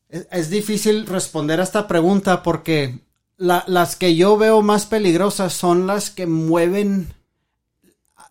es, 0.09 0.49
difícil 0.49 1.05
responder 1.05 1.59
a 1.59 1.63
esta 1.63 1.87
pregunta 1.87 2.43
porque 2.43 2.99
la- 3.37 3.63
las 3.67 3.95
que 3.95 4.15
yo 4.15 4.37
veo 4.37 4.61
más 4.61 4.85
peligrosas 4.85 5.53
son 5.53 5.87
las 5.87 6.09
que 6.09 6.25
mueven 6.27 7.13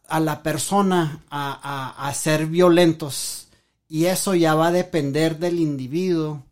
a- 0.09 0.21
la 0.21 0.43
persona 0.43 1.23
a, 1.31 1.53
a- 1.63 2.09
a 2.09 2.15
ser 2.15 2.47
violentos 2.47 3.49
y 3.89 4.07
eso 4.07 4.35
ya 4.35 4.55
va 4.55 4.69
a 4.69 4.73
depender 4.73 5.39
del 5.39 5.59
individuo 5.61 6.43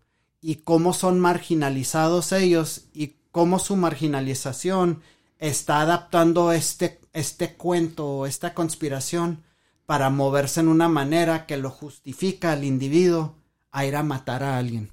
y 0.41 0.57
cómo 0.57 0.93
son 0.93 1.19
marginalizados 1.21 2.33
ellos 2.33 2.83
y 2.95 3.15
cómo 3.33 3.59
su 3.59 3.77
marginalización 3.77 5.03
está 5.39 5.81
adaptando 5.83 6.53
este, 6.53 7.01
este 7.13 7.55
cuento 7.55 8.07
o 8.09 8.27
esta 8.27 8.55
conspiración 8.55 9.43
para 9.85 10.09
moverse 10.11 10.61
en 10.61 10.69
una 10.69 10.89
manera 10.89 11.47
que 11.47 11.57
lo 11.57 11.71
justifica 11.71 12.53
al 12.53 12.65
individuo 12.65 13.35
a 13.71 13.85
ir 13.85 13.97
a 13.97 14.03
matar 14.03 14.43
a 14.43 14.57
alguien. 14.57 14.91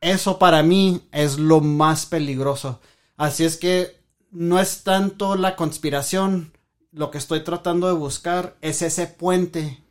Eso 0.00 0.38
para 0.38 0.62
mí 0.62 1.02
es 1.12 1.38
lo 1.38 1.60
más 1.60 2.06
peligroso. 2.06 2.80
Así 3.16 3.44
es 3.44 3.56
que 3.56 4.00
no 4.30 4.58
es 4.58 4.82
tanto 4.82 5.36
la 5.36 5.56
conspiración, 5.56 6.52
lo 6.92 7.10
que 7.10 7.18
estoy 7.18 7.44
tratando 7.44 7.86
de 7.86 7.94
buscar 7.94 8.56
es 8.60 8.82
ese 8.82 9.06
puente 9.06 9.82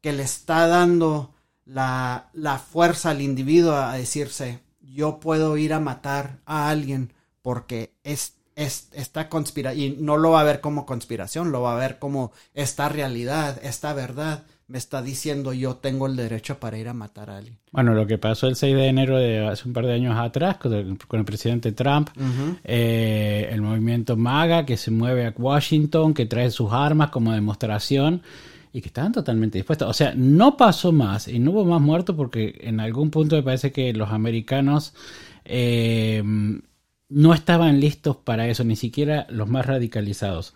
que 0.00 0.12
le 0.12 0.22
está 0.22 0.66
dando 0.66 1.34
la, 1.64 2.28
la 2.32 2.58
fuerza 2.58 3.10
al 3.10 3.22
individuo 3.22 3.74
a 3.74 3.94
decirse, 3.94 4.60
yo 4.80 5.18
puedo 5.18 5.56
ir 5.56 5.72
a 5.72 5.80
matar 5.80 6.40
a 6.44 6.68
alguien 6.68 7.12
porque 7.42 7.94
es, 8.04 8.34
es 8.54 8.88
esta 8.92 9.28
conspiración, 9.28 9.82
y 9.82 9.90
no 10.02 10.16
lo 10.16 10.32
va 10.32 10.40
a 10.40 10.44
ver 10.44 10.60
como 10.60 10.86
conspiración, 10.86 11.52
lo 11.52 11.62
va 11.62 11.74
a 11.74 11.78
ver 11.78 11.98
como 11.98 12.32
esta 12.52 12.88
realidad, 12.88 13.58
esta 13.62 13.92
verdad, 13.92 14.44
me 14.66 14.78
está 14.78 15.02
diciendo 15.02 15.52
yo 15.52 15.76
tengo 15.76 16.06
el 16.06 16.16
derecho 16.16 16.58
para 16.58 16.78
ir 16.78 16.88
a 16.88 16.94
matar 16.94 17.30
a 17.30 17.38
alguien. 17.38 17.58
Bueno, 17.72 17.94
lo 17.94 18.06
que 18.06 18.18
pasó 18.18 18.46
el 18.46 18.56
6 18.56 18.74
de 18.74 18.86
enero 18.86 19.18
de 19.18 19.46
hace 19.46 19.68
un 19.68 19.74
par 19.74 19.86
de 19.86 19.92
años 19.92 20.16
atrás 20.18 20.56
con 20.56 20.72
el, 20.72 20.98
con 20.98 21.20
el 21.20 21.26
presidente 21.26 21.72
Trump, 21.72 22.08
eh, 22.64 23.48
el 23.50 23.60
movimiento 23.60 24.16
MAGA 24.16 24.64
que 24.64 24.76
se 24.76 24.90
mueve 24.90 25.26
a 25.26 25.34
Washington, 25.36 26.14
que 26.14 26.26
trae 26.26 26.50
sus 26.50 26.72
armas 26.72 27.10
como 27.10 27.32
demostración 27.32 28.22
y 28.72 28.80
que 28.80 28.88
estaban 28.88 29.12
totalmente 29.12 29.58
dispuestos. 29.58 29.88
O 29.88 29.92
sea, 29.92 30.14
no 30.16 30.56
pasó 30.56 30.92
más 30.92 31.28
y 31.28 31.38
no 31.38 31.52
hubo 31.52 31.64
más 31.64 31.80
muertos 31.80 32.16
porque 32.16 32.58
en 32.60 32.80
algún 32.80 33.10
punto 33.10 33.36
me 33.36 33.42
parece 33.42 33.70
que 33.70 33.92
los 33.92 34.10
americanos 34.10 34.94
eh, 35.44 36.22
no 37.08 37.34
estaban 37.34 37.80
listos 37.80 38.16
para 38.16 38.48
eso, 38.48 38.64
ni 38.64 38.76
siquiera 38.76 39.26
los 39.28 39.48
más 39.48 39.66
radicalizados. 39.66 40.54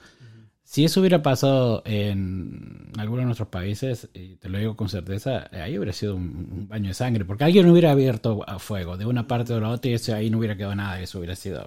Si 0.68 0.84
eso 0.84 1.00
hubiera 1.00 1.22
pasado 1.22 1.82
en 1.86 2.92
alguno 2.98 3.20
de 3.20 3.24
nuestros 3.24 3.48
países, 3.48 4.10
y 4.12 4.36
te 4.36 4.50
lo 4.50 4.58
digo 4.58 4.76
con 4.76 4.90
certeza, 4.90 5.48
ahí 5.50 5.78
hubiera 5.78 5.94
sido 5.94 6.14
un, 6.14 6.46
un 6.52 6.68
baño 6.68 6.88
de 6.88 6.94
sangre, 6.94 7.24
porque 7.24 7.44
alguien 7.44 7.70
hubiera 7.70 7.90
abierto 7.92 8.44
a 8.46 8.58
fuego 8.58 8.98
de 8.98 9.06
una 9.06 9.26
parte 9.26 9.54
o 9.54 9.60
la 9.60 9.70
otra 9.70 9.90
y 9.90 9.94
eso 9.94 10.14
ahí 10.14 10.28
no 10.28 10.36
hubiera 10.36 10.58
quedado 10.58 10.74
nada, 10.74 11.00
eso 11.00 11.20
hubiera 11.20 11.36
sido 11.36 11.66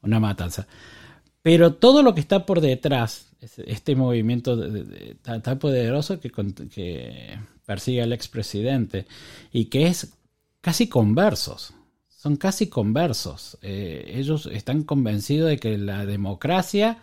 una 0.00 0.18
matanza. 0.18 0.66
Pero 1.42 1.74
todo 1.74 2.02
lo 2.02 2.14
que 2.14 2.20
está 2.22 2.46
por 2.46 2.62
detrás, 2.62 3.32
este 3.58 3.94
movimiento 3.94 4.58
tan, 5.20 5.58
poderoso 5.58 6.18
que, 6.18 6.30
que 6.70 7.38
persigue 7.66 8.00
al 8.00 8.14
expresidente 8.14 9.04
y 9.52 9.66
que 9.66 9.88
es 9.88 10.14
casi 10.62 10.88
conversos, 10.88 11.74
son 12.08 12.36
casi 12.36 12.68
conversos. 12.68 13.58
Eh, 13.60 14.10
ellos 14.14 14.48
están 14.50 14.84
convencidos 14.84 15.50
de 15.50 15.58
que 15.58 15.76
la 15.76 16.06
democracia 16.06 16.96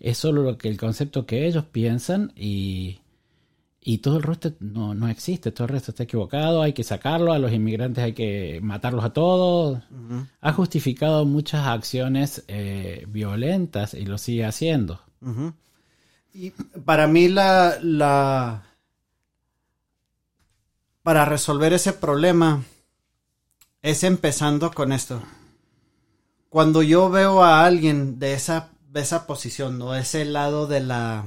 es 0.00 0.18
solo 0.18 0.42
lo 0.42 0.58
que 0.58 0.68
el 0.68 0.76
concepto 0.76 1.26
que 1.26 1.46
ellos 1.46 1.64
piensan 1.64 2.32
y, 2.36 3.00
y 3.80 3.98
todo 3.98 4.16
el 4.16 4.22
resto 4.22 4.52
no, 4.60 5.08
existe, 5.08 5.52
todo 5.52 5.66
el 5.66 5.74
resto 5.74 5.90
está 5.90 6.04
equivocado, 6.04 6.62
hay 6.62 6.72
que 6.72 6.84
sacarlo, 6.84 7.32
a 7.32 7.38
los 7.38 7.52
inmigrantes 7.52 8.02
hay 8.02 8.14
que 8.14 8.60
matarlos 8.62 9.04
a 9.04 9.12
todos. 9.12 9.82
Ha 10.40 10.52
justificado 10.52 11.26
muchas 11.26 11.66
acciones 11.66 12.44
eh, 12.48 13.04
violentas 13.08 13.92
y 13.92 14.06
lo 14.06 14.16
sigue 14.16 14.46
haciendo. 14.46 15.00
Y 16.32 16.50
para 16.50 17.06
mí 17.06 17.28
la, 17.28 17.78
la... 17.82 18.62
Para 21.02 21.26
resolver 21.26 21.74
ese 21.74 21.92
problema 21.92 22.64
es 23.82 24.02
empezando 24.02 24.70
con 24.70 24.92
esto. 24.92 25.22
Cuando 26.48 26.82
yo 26.82 27.10
veo 27.10 27.44
a 27.44 27.66
alguien 27.66 28.18
de 28.18 28.32
esa, 28.32 28.70
esa 29.00 29.26
posición, 29.26 29.80
o 29.82 29.92
de 29.92 30.00
ese 30.00 30.24
lado 30.24 30.66
de 30.66 30.80
la. 30.80 31.26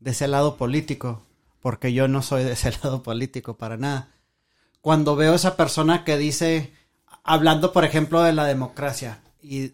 de 0.00 0.10
ese 0.10 0.28
lado 0.28 0.56
político, 0.56 1.22
porque 1.60 1.92
yo 1.92 2.08
no 2.08 2.22
soy 2.22 2.44
de 2.44 2.52
ese 2.52 2.70
lado 2.82 3.02
político 3.02 3.56
para 3.56 3.76
nada. 3.76 4.10
Cuando 4.80 5.16
veo 5.16 5.34
esa 5.34 5.56
persona 5.56 6.04
que 6.04 6.16
dice, 6.16 6.72
hablando 7.24 7.72
por 7.72 7.84
ejemplo 7.84 8.22
de 8.22 8.32
la 8.32 8.44
democracia, 8.44 9.20
y 9.42 9.70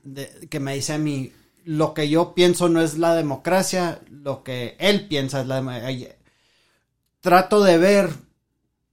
que 0.48 0.60
me 0.60 0.74
dice 0.74 0.94
a 0.94 0.98
mí, 0.98 1.32
lo 1.64 1.94
que 1.94 2.08
yo 2.08 2.34
pienso 2.34 2.68
no 2.68 2.80
es 2.80 2.98
la 2.98 3.14
democracia, 3.14 4.00
lo 4.10 4.42
que 4.42 4.76
él 4.78 5.06
piensa 5.08 5.40
es 5.40 5.46
la 5.46 5.56
democracia. 5.56 6.16
Trato 7.20 7.62
de 7.62 7.78
ver 7.78 8.10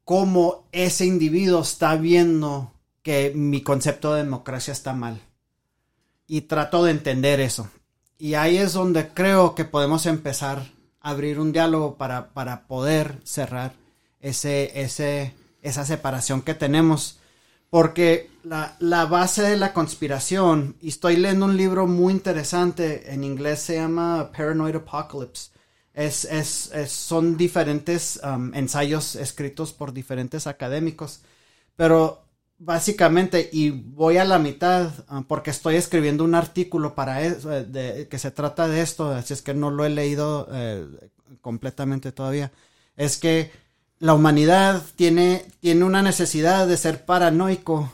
cómo 0.03 0.67
ese 0.71 1.05
individuo 1.05 1.61
está 1.61 1.95
viendo 1.95 2.73
que 3.01 3.31
mi 3.35 3.61
concepto 3.61 4.13
de 4.13 4.23
democracia 4.23 4.71
está 4.71 4.93
mal. 4.93 5.21
Y 6.29 6.41
trato 6.41 6.85
de 6.85 6.91
entender 6.91 7.41
eso. 7.41 7.69
Y 8.17 8.35
ahí 8.35 8.57
es 8.57 8.73
donde 8.73 9.09
creo 9.09 9.55
que 9.55 9.65
podemos 9.65 10.05
empezar 10.05 10.59
a 11.01 11.09
abrir 11.09 11.39
un 11.39 11.51
diálogo 11.51 11.95
para, 11.97 12.29
para 12.29 12.67
poder 12.67 13.19
cerrar 13.23 13.73
ese, 14.21 14.79
ese, 14.79 15.33
esa 15.61 15.85
separación 15.85 16.41
que 16.43 16.53
tenemos. 16.53 17.19
Porque 17.71 18.29
la, 18.43 18.77
la, 18.79 19.05
base 19.05 19.41
de 19.41 19.57
la 19.57 19.73
conspiración, 19.73 20.75
y 20.81 20.89
estoy 20.89 21.17
leyendo 21.17 21.45
un 21.45 21.57
libro 21.57 21.87
muy 21.87 22.13
interesante, 22.13 23.11
en 23.11 23.23
inglés 23.23 23.59
se 23.59 23.75
llama 23.75 24.31
Paranoid 24.31 24.75
Apocalypse, 24.75 25.51
es, 25.93 26.25
es, 26.25 26.71
son 26.91 27.37
diferentes 27.37 28.19
um, 28.23 28.53
ensayos 28.53 29.15
escritos 29.15 29.73
por 29.73 29.93
diferentes 29.93 30.47
académicos, 30.47 31.21
pero 31.75 32.23
básicamente, 32.59 33.49
y 33.51 33.71
voy 33.71 34.17
a 34.17 34.25
la 34.25 34.37
mitad 34.37 34.91
um, 35.09 35.23
porque 35.23 35.49
estoy 35.49 35.75
escribiendo 35.75 36.23
un 36.23 36.35
artículo 36.35 36.93
para 36.93 37.23
eso, 37.23 37.49
de, 37.49 38.07
que 38.09 38.19
se 38.19 38.31
trata 38.31 38.67
de 38.67 38.81
esto, 38.81 39.11
así 39.11 39.33
es 39.33 39.41
que 39.41 39.53
no 39.53 39.71
lo 39.71 39.85
he 39.85 39.89
leído 39.89 40.47
eh, 40.51 40.85
completamente 41.41 42.11
todavía, 42.11 42.51
es 42.97 43.17
que 43.17 43.51
la 43.99 44.13
humanidad 44.13 44.83
tiene, 44.95 45.45
tiene 45.61 45.85
una 45.85 46.01
necesidad 46.01 46.67
de 46.67 46.77
ser 46.77 47.05
paranoico 47.05 47.91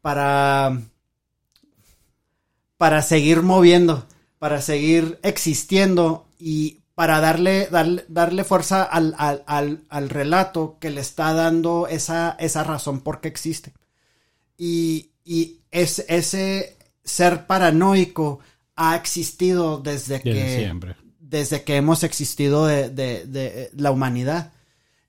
para, 0.00 0.80
para 2.76 3.02
seguir 3.02 3.42
moviendo, 3.42 4.06
para 4.38 4.60
seguir 4.60 5.18
existiendo 5.22 6.26
y 6.38 6.80
para 6.94 7.20
darle, 7.20 7.68
darle, 7.70 8.04
darle 8.08 8.44
fuerza 8.44 8.82
al, 8.82 9.14
al, 9.18 9.84
al, 9.88 10.08
relato 10.10 10.76
que 10.80 10.90
le 10.90 11.00
está 11.00 11.32
dando 11.32 11.86
esa, 11.86 12.36
esa 12.38 12.62
razón 12.62 13.00
por 13.00 13.20
qué 13.20 13.28
existe. 13.28 13.72
Y, 14.62 15.12
y 15.24 15.60
es, 15.70 16.04
ese 16.06 16.76
ser 17.02 17.46
paranoico 17.46 18.40
ha 18.76 18.94
existido 18.94 19.78
desde, 19.78 20.20
que 20.20 20.58
siempre. 20.58 20.96
desde 21.18 21.64
que 21.64 21.76
hemos 21.76 22.04
existido 22.04 22.66
de, 22.66 22.90
de, 22.90 23.24
de, 23.24 23.70
la 23.74 23.90
humanidad. 23.90 24.52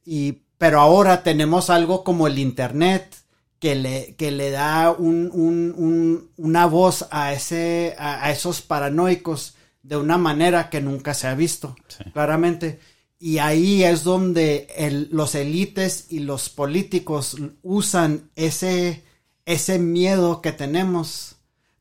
Y, 0.06 0.44
pero 0.58 0.80
ahora 0.80 1.22
tenemos 1.22 1.70
algo 1.70 2.06
como 2.06 2.28
el 2.28 2.40
internet 2.40 3.14
que 3.60 3.76
le, 3.76 4.16
que 4.16 4.32
le 4.32 4.52
da 4.52 4.92
un, 4.92 5.30
un, 5.34 5.74
un, 5.76 6.32
una 6.38 6.66
voz 6.66 7.06
a, 7.12 7.34
ese, 7.34 7.94
a 8.00 8.32
esos 8.32 8.62
paranoicos 8.62 9.56
de 9.84 9.98
una 9.98 10.18
manera 10.18 10.70
que 10.70 10.80
nunca 10.80 11.14
se 11.14 11.28
ha 11.28 11.36
visto, 11.36 11.76
claramente. 12.14 12.80
Y 13.20 13.38
ahí 13.40 13.84
es 13.84 14.04
donde 14.04 15.08
los 15.12 15.36
élites 15.36 16.08
y 16.10 16.20
los 16.20 16.50
políticos 16.50 17.38
usan 17.62 18.32
ese, 18.36 19.04
ese 19.52 19.80
miedo 19.80 20.42
que 20.42 20.52
tenemos 20.52 21.36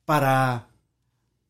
para, 0.04 0.68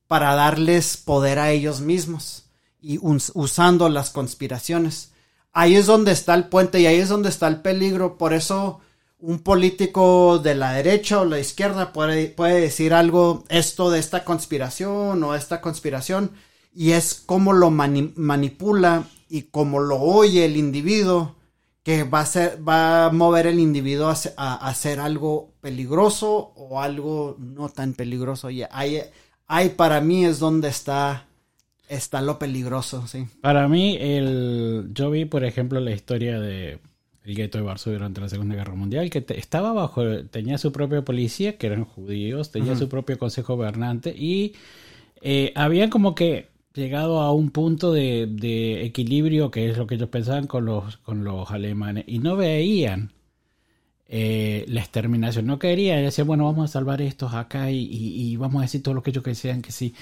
para 0.07 0.35
darles 0.35 0.97
poder 0.97 1.39
a 1.39 1.51
ellos 1.51 1.81
mismos 1.81 2.45
y 2.81 2.99
usando 3.03 3.89
las 3.89 4.11
conspiraciones. 4.11 5.13
Ahí 5.53 5.77
es 5.77 5.87
donde 5.87 6.13
está 6.13 6.35
el 6.35 6.49
puente 6.49 6.81
y 6.81 6.87
ahí 6.87 6.99
es 6.99 7.09
donde 7.09 7.29
está 7.29 7.49
el 7.49 7.61
peligro. 7.61 8.19
Por 8.19 8.35
eso 8.35 8.81
un 9.19 9.41
político 9.41 10.39
de 10.39 10.55
la 10.55 10.73
derecha 10.73 11.21
o 11.21 11.25
la 11.25 11.39
izquierda 11.39 11.93
puede, 11.93 12.29
puede 12.29 12.61
decir 12.61 12.95
algo, 12.95 13.45
esto 13.49 13.91
de 13.91 13.99
esta 13.99 14.25
conspiración 14.25 15.23
o 15.25 15.35
esta 15.35 15.61
conspiración, 15.61 16.33
y 16.75 16.93
es 16.93 17.23
cómo 17.27 17.53
lo 17.53 17.71
manipula 17.71 19.05
y 19.29 19.43
cómo 19.43 19.81
lo 19.81 20.01
oye 20.01 20.45
el 20.45 20.57
individuo 20.57 21.37
que 21.83 22.05
va 22.05 22.21
a, 22.21 22.27
ser, 22.27 22.67
va 22.67 23.07
a 23.07 23.11
mover 23.11 23.47
el 23.47 23.59
individuo 23.59 24.13
a, 24.37 24.69
hacer 24.69 25.01
algo 25.01 25.55
peligroso 25.61 26.53
o 26.57 26.81
algo 26.81 27.37
no 27.39 27.69
tan 27.69 27.95
peligroso. 27.95 28.51
Y 28.51 28.65
ahí, 28.71 29.01
ahí 29.47 29.71
para 29.71 30.01
mí 30.01 30.25
es 30.25 30.39
donde 30.39 30.69
está 30.69 31.27
está 31.89 32.23
lo 32.23 32.39
peligroso, 32.39 33.07
sí. 33.09 33.27
Para 33.41 33.67
mí, 33.67 33.97
el, 34.01 34.91
yo 34.93 35.11
vi, 35.11 35.25
por 35.25 35.45
ejemplo, 35.45 35.81
la 35.81 35.91
historia 35.91 36.39
de 36.39 36.79
el 37.25 37.35
gueto 37.35 37.59
de 37.59 37.65
Varsovia 37.65 37.99
durante 37.99 38.21
la 38.21 38.29
Segunda 38.29 38.55
Guerra 38.55 38.75
Mundial, 38.75 39.11
que 39.11 39.25
estaba 39.37 39.73
bajo, 39.73 40.25
tenía 40.25 40.57
su 40.57 40.73
propia 40.73 41.03
policía, 41.03 41.59
que 41.59 41.67
eran 41.67 41.85
judíos, 41.85 42.51
tenía 42.51 42.77
su 42.77 42.89
propio 42.89 43.19
consejo 43.19 43.57
gobernante, 43.57 44.15
y 44.17 44.55
eh, 45.21 45.53
había 45.55 45.91
como 45.91 46.15
que 46.15 46.49
llegado 46.75 47.21
a 47.21 47.33
un 47.33 47.51
punto 47.51 47.93
de, 47.93 48.85
equilibrio, 48.85 49.51
que 49.51 49.71
es 49.71 49.79
lo 49.79 49.87
que 49.87 49.97
ellos 49.97 50.09
pensaban 50.09 50.47
con 50.47 50.65
los, 50.65 50.99
con 50.99 51.25
los 51.25 51.51
alemanes, 51.51 52.05
y 52.07 52.19
no 52.19 52.37
veían 52.37 53.13
eh, 54.09 54.65
la 54.69 54.81
exterminación, 54.81 55.47
no 55.47 55.59
querían, 55.59 56.03
decían, 56.03 56.27
bueno, 56.27 56.45
vamos 56.45 56.71
a 56.71 56.73
salvar 56.73 57.01
estos 57.03 57.35
acá 57.35 57.71
y, 57.71 58.37
vamos 58.37 58.61
a 58.61 58.63
decir 58.63 58.83
todo 58.83 58.95
lo 58.95 59.03
que 59.03 59.11
ellos 59.11 59.25
decían 59.25 59.63
que 59.63 59.73
sí. 59.73 59.95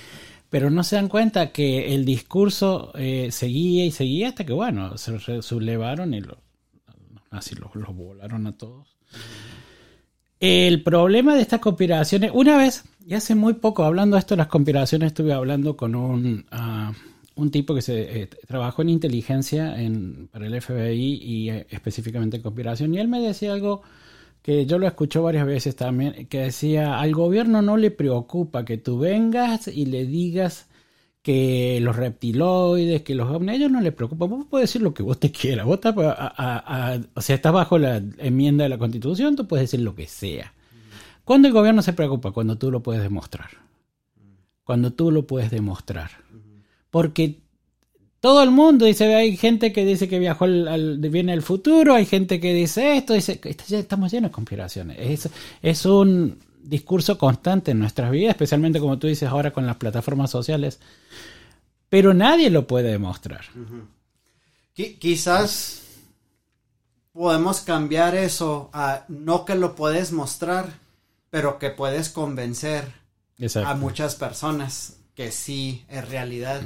Pero 0.50 0.70
no 0.70 0.82
se 0.82 0.96
dan 0.96 1.08
cuenta 1.08 1.52
que 1.52 1.94
el 1.94 2.06
discurso 2.06 2.92
eh, 2.94 3.28
seguía 3.32 3.84
y 3.84 3.90
seguía 3.90 4.28
hasta 4.28 4.46
que, 4.46 4.54
bueno, 4.54 4.96
se 4.96 5.42
sublevaron 5.42 6.14
y 6.14 6.20
los, 6.20 6.38
los, 7.30 7.74
los 7.74 7.94
volaron 7.94 8.46
a 8.46 8.56
todos. 8.56 8.96
El 10.40 10.82
problema 10.84 11.34
de 11.34 11.42
estas 11.42 11.60
conspiraciones, 11.60 12.30
una 12.32 12.56
vez, 12.56 12.84
y 13.04 13.14
hace 13.14 13.34
muy 13.34 13.54
poco, 13.54 13.84
hablando 13.84 14.14
de 14.14 14.20
esto 14.20 14.36
las 14.36 14.46
conspiraciones, 14.46 15.08
estuve 15.08 15.32
hablando 15.32 15.76
con 15.76 15.96
un, 15.96 16.46
ah, 16.52 16.92
un 17.34 17.50
tipo 17.50 17.74
que 17.74 17.82
se 17.82 18.22
eh, 18.22 18.28
trabajó 18.46 18.82
en 18.82 18.90
inteligencia 18.90 19.80
en, 19.80 20.28
para 20.28 20.46
el 20.46 20.60
FBI 20.60 21.20
y 21.22 21.50
eh, 21.50 21.66
específicamente 21.70 22.36
en 22.36 22.42
conspiración, 22.42 22.94
y 22.94 22.98
él 22.98 23.08
me 23.08 23.20
decía 23.20 23.52
algo 23.52 23.82
que 24.42 24.64
yo 24.64 24.78
lo 24.78 24.86
escucho 24.86 25.24
varias 25.24 25.44
veces 25.44 25.74
también, 25.74 26.28
que 26.28 26.38
decía, 26.38 27.00
al 27.00 27.12
gobierno 27.12 27.60
no 27.60 27.76
le 27.76 27.90
preocupa 27.90 28.64
que 28.64 28.78
tú 28.78 28.98
vengas 28.98 29.66
y 29.66 29.86
le 29.86 30.06
digas 30.06 30.67
que 31.28 31.78
los 31.82 31.94
reptiloides, 31.94 33.02
que 33.02 33.14
los 33.14 33.28
ovnis, 33.28 33.50
a 33.50 33.54
ellos 33.56 33.70
no 33.70 33.82
les 33.82 33.92
preocupa. 33.92 34.24
Vos 34.24 34.46
puedes 34.48 34.70
decir 34.70 34.80
lo 34.80 34.94
que 34.94 35.02
vos 35.02 35.20
te 35.20 35.30
quieras. 35.30 35.66
Vos 35.66 35.74
estás, 35.74 35.94
o 35.94 37.20
sea, 37.20 37.36
estás 37.36 37.52
bajo 37.52 37.76
la 37.76 38.02
enmienda 38.16 38.64
de 38.64 38.70
la 38.70 38.78
Constitución, 38.78 39.36
tú 39.36 39.46
puedes 39.46 39.64
decir 39.64 39.84
lo 39.84 39.94
que 39.94 40.06
sea. 40.06 40.54
¿Cuándo 41.24 41.46
el 41.46 41.52
gobierno 41.52 41.82
se 41.82 41.92
preocupa? 41.92 42.30
Cuando 42.30 42.56
tú 42.56 42.70
lo 42.70 42.82
puedes 42.82 43.02
demostrar. 43.02 43.50
Cuando 44.64 44.94
tú 44.94 45.10
lo 45.10 45.26
puedes 45.26 45.50
demostrar. 45.50 46.12
Porque 46.88 47.40
todo 48.20 48.42
el 48.42 48.50
mundo 48.50 48.86
dice, 48.86 49.14
hay 49.14 49.36
gente 49.36 49.70
que 49.70 49.84
dice 49.84 50.08
que 50.08 50.18
viajó 50.18 50.46
viene 50.46 51.34
el 51.34 51.42
futuro, 51.42 51.92
hay 51.92 52.06
gente 52.06 52.40
que 52.40 52.54
dice 52.54 52.96
esto, 52.96 53.12
dice, 53.12 53.38
estamos 53.68 54.10
llenos 54.12 54.30
de 54.30 54.34
conspiraciones. 54.34 54.96
Es, 54.98 55.28
es 55.60 55.84
un 55.84 56.38
discurso 56.68 57.16
constante 57.16 57.70
en 57.70 57.78
nuestras 57.78 58.10
vidas, 58.10 58.30
especialmente 58.30 58.78
como 58.80 58.98
tú 58.98 59.06
dices 59.06 59.28
ahora 59.28 59.52
con 59.52 59.66
las 59.66 59.76
plataformas 59.76 60.30
sociales, 60.30 60.80
pero 61.88 62.12
nadie 62.12 62.50
lo 62.50 62.66
puede 62.66 62.90
demostrar. 62.90 63.46
Quizás 64.74 65.82
podemos 67.12 67.62
cambiar 67.62 68.14
eso 68.14 68.70
a 68.72 69.04
no 69.08 69.44
que 69.44 69.54
lo 69.54 69.74
puedes 69.74 70.12
mostrar, 70.12 70.78
pero 71.30 71.58
que 71.58 71.70
puedes 71.70 72.10
convencer 72.10 72.92
a 73.64 73.74
muchas 73.74 74.14
personas 74.14 74.98
que 75.14 75.32
sí 75.32 75.84
es 75.88 76.06
realidad, 76.08 76.62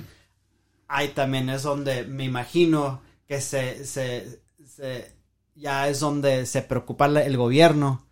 ahí 0.89 1.09
también 1.09 1.49
es 1.49 1.63
donde 1.63 2.05
me 2.05 2.25
imagino 2.25 3.01
que 3.27 3.41
se, 3.41 3.87
se, 3.87 4.41
se 4.67 5.13
ya 5.55 5.89
es 5.89 6.01
donde 6.01 6.45
se 6.45 6.63
preocupa 6.63 7.07
el 7.07 7.37
gobierno 7.37 8.05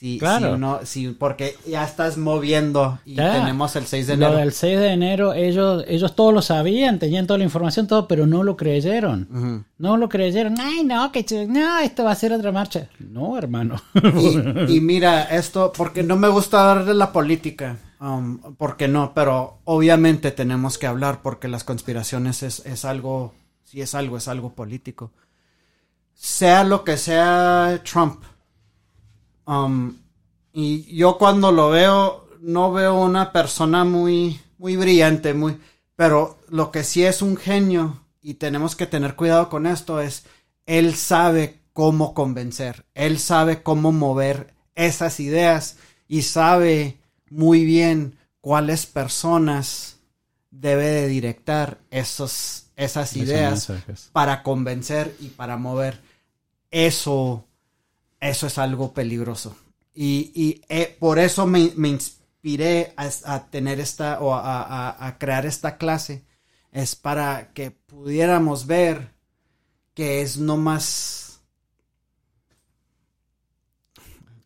Sí, 0.00 0.18
claro. 0.18 0.56
no, 0.56 0.80
sí, 0.84 1.08
porque 1.08 1.58
ya 1.66 1.84
estás 1.84 2.16
moviendo 2.16 2.98
y 3.04 3.16
tenemos 3.16 3.76
el 3.76 3.84
6 3.84 4.06
de 4.06 4.14
enero. 4.14 4.32
Lo 4.32 4.38
del 4.38 4.54
6 4.54 4.78
de 4.78 4.92
enero, 4.94 5.34
ellos, 5.34 5.84
ellos 5.86 6.16
todos 6.16 6.32
lo 6.32 6.40
sabían, 6.40 6.98
tenían 6.98 7.26
toda 7.26 7.36
la 7.36 7.44
información, 7.44 7.86
todo, 7.86 8.08
pero 8.08 8.26
no 8.26 8.42
lo 8.42 8.56
creyeron. 8.56 9.66
No 9.76 9.98
lo 9.98 10.08
creyeron. 10.08 10.58
Ay, 10.58 10.84
no, 10.84 11.12
que 11.12 11.26
no, 11.46 11.80
esto 11.80 12.04
va 12.04 12.12
a 12.12 12.14
ser 12.14 12.32
otra 12.32 12.50
marcha. 12.50 12.88
No, 12.98 13.36
hermano. 13.36 13.76
Y, 14.70 14.80
mira, 14.80 15.24
esto, 15.24 15.70
porque 15.76 16.02
no 16.02 16.16
me 16.16 16.28
gusta 16.28 16.70
hablar 16.70 16.86
de 16.86 16.94
la 16.94 17.12
política, 17.12 17.76
um, 18.00 18.38
porque 18.56 18.88
no, 18.88 19.12
pero 19.12 19.58
obviamente 19.64 20.30
tenemos 20.30 20.78
que 20.78 20.86
hablar 20.86 21.20
porque 21.20 21.46
las 21.46 21.64
conspiraciones 21.64 22.42
es, 22.42 22.64
es 22.64 22.86
algo, 22.86 23.34
si 23.64 23.82
es 23.82 23.94
algo, 23.94 24.16
es 24.16 24.28
algo 24.28 24.54
político. 24.54 25.10
Sea 26.14 26.64
lo 26.64 26.84
que 26.84 26.96
sea 26.96 27.82
Trump 27.84 28.22
Um, 29.46 29.96
y 30.52 30.94
yo 30.94 31.18
cuando 31.18 31.52
lo 31.52 31.70
veo, 31.70 32.28
no 32.40 32.72
veo 32.72 33.00
una 33.00 33.32
persona 33.32 33.84
muy, 33.84 34.40
muy 34.58 34.76
brillante, 34.76 35.34
muy, 35.34 35.58
pero 35.96 36.38
lo 36.48 36.70
que 36.70 36.84
sí 36.84 37.04
es 37.04 37.22
un 37.22 37.36
genio 37.36 38.04
y 38.22 38.34
tenemos 38.34 38.76
que 38.76 38.86
tener 38.86 39.16
cuidado 39.16 39.48
con 39.48 39.66
esto 39.66 40.00
es, 40.00 40.24
él 40.66 40.94
sabe 40.94 41.60
cómo 41.72 42.14
convencer, 42.14 42.84
él 42.94 43.18
sabe 43.18 43.62
cómo 43.62 43.92
mover 43.92 44.54
esas 44.74 45.20
ideas 45.20 45.76
y 46.08 46.22
sabe 46.22 46.98
muy 47.30 47.64
bien 47.64 48.16
cuáles 48.40 48.86
personas 48.86 49.98
debe 50.50 50.86
de 50.86 51.08
directar 51.08 51.78
esos, 51.90 52.66
esas 52.76 53.16
ideas 53.16 53.70
para 54.12 54.42
convencer 54.42 55.14
y 55.20 55.28
para 55.28 55.56
mover. 55.56 56.00
Eso 56.70 57.44
eso 58.20 58.46
es 58.46 58.58
algo 58.58 58.92
peligroso. 58.92 59.56
Y, 59.94 60.62
eh, 60.68 60.96
por 60.98 61.18
eso 61.18 61.46
me, 61.46 61.60
inspiré 61.60 62.94
a, 62.96 63.46
tener 63.46 63.80
esta 63.80 64.20
o 64.20 64.34
a, 64.34 65.16
crear 65.18 65.46
esta 65.46 65.76
clase. 65.76 66.24
Es 66.72 66.94
para 66.94 67.52
que 67.52 67.70
pudiéramos 67.70 68.66
ver 68.66 69.12
que 69.94 70.22
es 70.22 70.38
no 70.38 70.56
más 70.56 71.40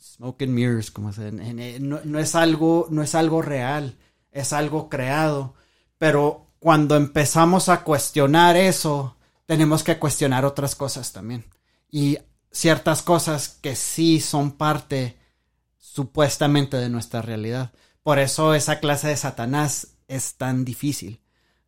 smoke 0.01 0.43
and 0.43 0.53
mirrors, 0.53 0.91
como 0.91 1.13
se 1.13 1.31
no, 1.33 2.01
no, 2.05 2.19
es 2.19 2.35
algo, 2.35 2.87
no 2.91 3.03
es 3.03 3.15
algo 3.15 3.43
real, 3.43 3.99
es 4.33 4.53
algo 4.53 4.89
creado. 4.89 5.55
Pero 5.99 6.47
cuando 6.59 6.97
empezamos 6.97 7.69
a 7.69 7.85
cuestionar 7.85 8.57
eso, 8.57 9.17
tenemos 9.45 9.85
que 9.85 9.99
cuestionar 9.99 10.45
otras 10.45 10.75
cosas 10.75 11.13
también. 11.13 11.45
Y 11.91 12.19
ciertas 12.55 13.03
cosas 13.03 13.59
que 13.61 13.77
sí 13.77 14.21
son 14.21 14.53
parte 14.53 15.19
supuestamente 15.77 16.77
de 16.77 16.89
nuestra 16.89 17.21
realidad. 17.21 17.73
Por 18.03 18.19
eso 18.19 18.55
esa 18.55 18.81
clase 18.81 19.09
de 19.09 19.17
Satanás 19.17 19.97
es 20.09 20.35
tan 20.37 20.65
difícil, 20.65 21.21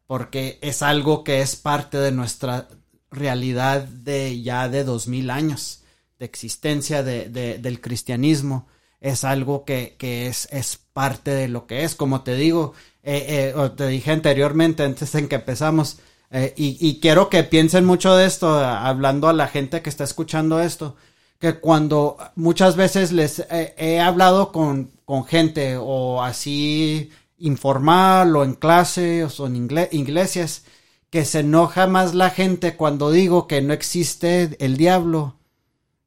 porque 0.06 0.58
es 0.62 0.82
algo 0.82 1.24
que 1.24 1.42
es 1.42 1.56
parte 1.56 1.98
de 1.98 2.12
nuestra 2.12 2.68
realidad 3.10 3.82
de 3.82 4.42
ya 4.42 4.68
de 4.68 4.84
dos 4.84 5.08
mil 5.08 5.30
años 5.30 5.82
de 6.18 6.26
existencia 6.26 7.02
de, 7.02 7.28
del 7.28 7.80
cristianismo. 7.80 8.68
Es 9.00 9.24
algo 9.24 9.64
que, 9.64 9.96
es, 10.00 10.48
es, 10.50 10.78
parte 10.92 11.30
de 11.30 11.48
lo 11.48 11.66
que 11.66 11.84
es. 11.84 11.94
Como 11.94 12.22
te 12.22 12.34
digo, 12.34 12.72
eh, 13.02 13.52
eh, 13.54 13.70
te 13.76 13.88
dije 13.88 14.10
anteriormente, 14.10 14.82
antes 14.82 15.14
en 15.14 15.28
que 15.28 15.36
empezamos, 15.36 15.98
eh, 16.38 16.52
y, 16.54 17.00
quiero 17.00 17.30
que 17.30 17.44
piensen 17.44 17.86
mucho 17.86 18.14
de 18.14 18.26
esto, 18.26 18.58
hablando 18.58 19.28
a 19.28 19.32
la 19.32 19.48
gente 19.48 19.80
que 19.80 19.88
está 19.88 20.04
escuchando 20.04 20.60
esto, 20.60 20.94
que 21.38 21.60
cuando 21.60 22.18
muchas 22.34 22.76
veces 22.76 23.10
les 23.10 23.46
he 23.50 24.00
hablado 24.00 24.52
con, 24.52 24.90
con, 25.06 25.24
gente 25.24 25.78
o 25.78 26.22
así 26.22 27.10
informal 27.38 28.36
o 28.36 28.44
en 28.44 28.52
clase 28.52 29.24
o 29.24 29.46
en 29.46 29.88
iglesias, 29.92 30.64
que 31.08 31.24
se 31.24 31.40
enoja 31.40 31.86
más 31.86 32.14
la 32.14 32.28
gente 32.28 32.76
cuando 32.76 33.10
digo 33.10 33.46
que 33.46 33.62
no 33.62 33.72
existe 33.72 34.56
el 34.58 34.76
diablo 34.76 35.36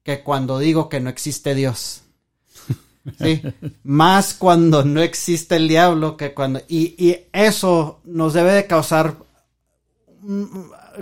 que 0.04 0.22
cuando 0.22 0.60
digo 0.60 0.90
que 0.90 1.00
no 1.00 1.10
existe 1.10 1.56
Dios. 1.56 2.04
Sí, 3.18 3.42
más 3.82 4.36
cuando 4.36 4.84
no 4.84 5.02
existe 5.02 5.56
el 5.56 5.68
diablo 5.68 6.16
que 6.18 6.36
cuando... 6.36 6.62
Y, 6.68 6.94
y 7.04 7.26
eso 7.34 8.02
nos 8.04 8.34
debe 8.34 8.52
de 8.52 8.68
causar 8.68 9.16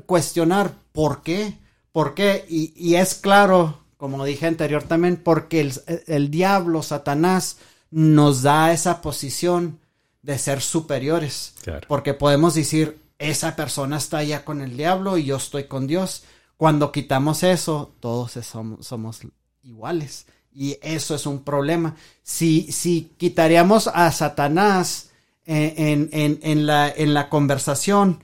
cuestionar 0.05 0.73
por 0.91 1.21
qué, 1.21 1.57
por 1.91 2.13
qué, 2.13 2.45
y, 2.47 2.95
es 2.95 3.15
claro, 3.15 3.79
como 3.97 4.23
dije 4.23 4.45
anterior 4.45 4.83
también, 4.83 5.17
porque 5.17 5.71
el, 6.07 6.31
diablo, 6.31 6.83
Satanás, 6.83 7.57
nos 7.89 8.43
da 8.43 8.73
esa 8.73 9.01
posición 9.01 9.79
de 10.21 10.37
ser 10.37 10.61
superiores. 10.61 11.55
Porque 11.87 12.13
podemos 12.13 12.53
decir, 12.53 12.99
esa 13.17 13.55
persona 13.55 13.97
está 13.97 14.23
ya 14.23 14.45
con 14.45 14.61
el 14.61 14.77
diablo 14.77 15.17
y 15.17 15.25
yo 15.25 15.37
estoy 15.37 15.63
con 15.63 15.87
Dios. 15.87 16.23
Cuando 16.57 16.91
quitamos 16.91 17.43
eso, 17.43 17.95
todos 17.99 18.33
somos, 18.43 19.21
iguales. 19.63 20.27
Y 20.53 20.77
eso 20.81 21.15
es 21.15 21.25
un 21.25 21.43
problema. 21.43 21.95
Si, 22.23 22.71
si 22.71 23.13
quitaríamos 23.17 23.87
a 23.87 24.11
Satanás 24.11 25.11
en, 25.45 26.09
en, 26.11 26.39
en, 26.41 26.65
la, 26.65 26.89
en 26.89 27.13
la 27.13 27.29
conversación, 27.29 28.23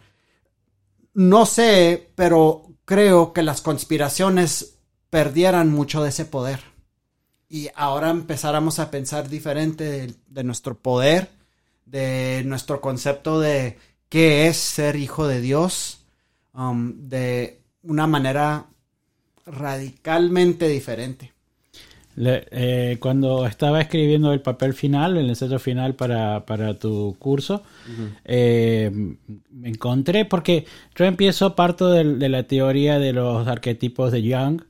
no 1.13 1.45
sé, 1.45 2.12
pero 2.15 2.63
creo 2.86 3.34
que 3.34 3.43
las 3.43 3.62
conspiraciones 3.62 4.80
perdieran 5.10 5.69
mucho 5.69 6.04
de 6.04 6.10
ese 6.10 6.26
poder. 6.26 6.60
Y 7.49 7.69
ahora 7.76 8.10
empezáramos 8.10 8.80
a 8.80 8.89
pensar 8.89 9.30
diferente 9.30 10.15
de, 10.28 10.43
nuestro 10.43 10.76
poder, 10.76 11.30
de 11.86 12.41
nuestro 12.45 12.82
concepto 12.82 13.39
de 13.39 13.78
qué 14.10 14.47
es 14.47 14.58
ser 14.58 14.95
hijo 14.95 15.28
de 15.28 15.39
Dios, 15.39 15.99
um, 16.54 17.08
de 17.08 17.62
una 17.84 18.08
manera 18.08 18.65
radicalmente 19.45 20.67
diferente. 20.67 21.33
Eh, 22.15 22.97
cuando 22.99 23.45
estaba 23.45 23.82
escribiendo 23.82 24.33
el 24.33 24.42
papel 24.42 24.73
final, 24.73 25.17
el 25.17 25.29
ensayo 25.29 25.60
final 25.60 25.96
para, 25.96 26.73
tu 26.79 27.15
curso, 27.17 27.63
eh, 28.25 28.92
me 29.52 29.69
encontré, 29.69 30.25
porque 30.25 30.65
yo 30.96 31.06
empiezo 31.06 31.56
parto 31.56 31.90
de, 31.90 32.29
la 32.29 32.44
teoría 32.44 33.00
de 33.00 33.13
los 33.13 33.48
arquetipos 33.48 34.12
de 34.12 34.23
Young, 34.23 34.62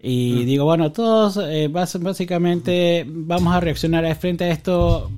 y 0.00 0.44
digo, 0.44 0.64
bueno, 0.66 0.92
todos 0.92 1.36
eh, 1.36 1.68
básicamente 1.68 3.04
vamos 3.08 3.54
a 3.54 3.58
reaccionar 3.58 4.14
frente 4.14 4.44
a 4.44 4.50
esto 4.50 5.10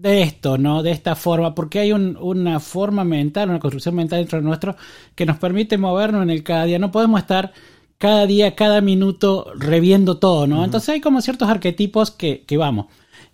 de 0.00 0.22
esto, 0.22 0.58
¿no? 0.58 0.82
De 0.82 0.90
esta 0.90 1.14
forma, 1.14 1.54
porque 1.54 1.78
hay 1.78 1.92
una 1.92 2.58
forma 2.58 3.04
mental, 3.04 3.50
una 3.50 3.60
construcción 3.60 3.94
mental 3.94 4.20
dentro 4.20 4.38
de 4.38 4.44
nuestro 4.44 4.76
que 5.14 5.26
nos 5.26 5.36
permite 5.36 5.76
movernos 5.78 6.22
en 6.22 6.30
el 6.30 6.42
cada 6.42 6.64
día. 6.64 6.78
No 6.78 6.90
podemos 6.90 7.20
estar 7.20 7.52
cada 8.00 8.26
día, 8.26 8.54
cada 8.54 8.80
minuto 8.80 9.52
reviendo 9.58 10.16
todo, 10.16 10.46
¿no? 10.46 10.64
Entonces 10.64 10.88
hay 10.88 11.00
como 11.02 11.20
ciertos 11.20 11.50
arquetipos 11.50 12.10
que, 12.10 12.44
que 12.46 12.56
vamos. 12.56 12.86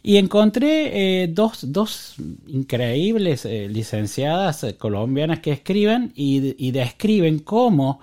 Y 0.03 0.17
encontré 0.17 1.23
eh, 1.23 1.29
dos, 1.29 1.73
dos, 1.73 2.17
increíbles 2.49 3.45
eh, 3.45 3.69
licenciadas 3.71 4.65
eh, 4.65 4.77
colombianas 4.77 5.39
que 5.39 5.53
escriben 5.53 6.13
y, 6.17 6.57
y, 6.59 6.73
describen 6.73 7.39
cómo 7.39 8.01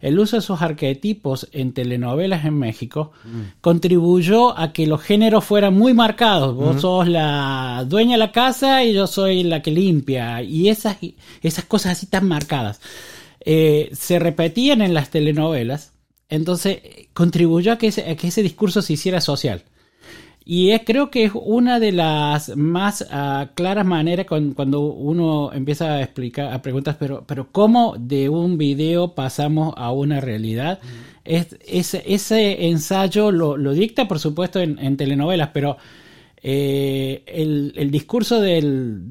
el 0.00 0.16
uso 0.20 0.36
de 0.36 0.40
esos 0.40 0.62
arquetipos 0.62 1.48
en 1.50 1.72
telenovelas 1.72 2.44
en 2.44 2.60
México 2.60 3.10
contribuyó 3.60 4.56
a 4.56 4.72
que 4.72 4.86
los 4.86 5.02
géneros 5.02 5.44
fueran 5.44 5.74
muy 5.74 5.94
marcados. 5.94 6.54
Vos 6.54 6.80
sos 6.80 7.08
la 7.08 7.84
dueña 7.88 8.12
de 8.12 8.18
la 8.18 8.30
casa 8.30 8.84
y 8.84 8.92
yo 8.92 9.08
soy 9.08 9.42
la 9.42 9.62
que 9.62 9.72
limpia. 9.72 10.42
Y 10.42 10.68
esas, 10.68 10.98
esas 11.42 11.64
cosas 11.64 11.92
así 11.92 12.06
tan 12.06 12.28
marcadas. 12.28 12.80
se 13.44 14.18
repetían 14.20 14.80
en 14.80 14.94
las 14.94 15.10
telenovelas 15.10 15.93
entonces, 16.28 16.78
contribuyó 17.12 17.72
a 17.72 17.78
que 17.78 17.88
ese, 17.88 18.16
que 18.16 18.28
ese 18.28 18.42
discurso 18.42 18.82
se 18.82 18.94
hiciera 18.94 19.20
social. 19.20 19.62
Y 20.46 20.78
creo 20.80 21.10
que 21.10 21.24
es 21.24 21.32
una 21.34 21.80
de 21.80 21.92
las 21.92 22.54
más 22.54 23.06
ah, 23.10 23.50
claras 23.54 23.86
maneras 23.86 24.26
cuando 24.26 24.80
uno 24.80 25.52
empieza 25.54 25.94
a 25.94 26.02
explicar, 26.02 26.52
a 26.52 26.60
preguntas, 26.60 26.96
pero, 26.98 27.24
pero 27.26 27.48
¿cómo 27.50 27.94
de 27.98 28.28
un 28.28 28.58
video 28.58 29.14
pasamos 29.14 29.72
a 29.78 29.90
una 29.90 30.20
realidad? 30.20 30.80
es, 31.24 31.56
ese, 31.66 32.66
ensayo 32.68 33.32
lo, 33.32 33.56
dicta, 33.72 34.06
por 34.06 34.18
supuesto, 34.18 34.60
en 34.60 34.96
telenovelas, 34.98 35.48
pero 35.54 35.78
eh, 36.46 37.22
el, 37.26 37.90
discurso 37.90 38.38
de 38.38 38.60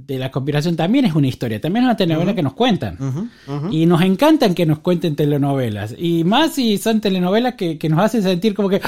la 0.08 0.30
conspiración 0.30 0.76
también 0.76 1.06
es 1.06 1.16
una 1.16 1.26
historia, 1.26 1.60
también 1.60 1.84
es 1.84 1.88
una 1.88 1.98
telenovela 1.98 2.36
que 2.36 2.44
nos 2.44 2.54
cuentan. 2.54 3.32
Y 3.72 3.88
nos 3.88 4.04
encantan 4.04 4.54
que 4.54 4.68
nos 4.68 4.80
cuenten 4.80 5.16
telenovelas. 5.16 5.96
Y 5.98 6.24
más 6.26 6.54
si 6.54 6.78
son 6.78 7.02
telenovelas 7.02 7.56
que, 7.56 7.80
nos 7.90 8.00
hacen 8.02 8.22
sentir 8.22 8.54
como 8.54 8.70
que, 8.70 8.82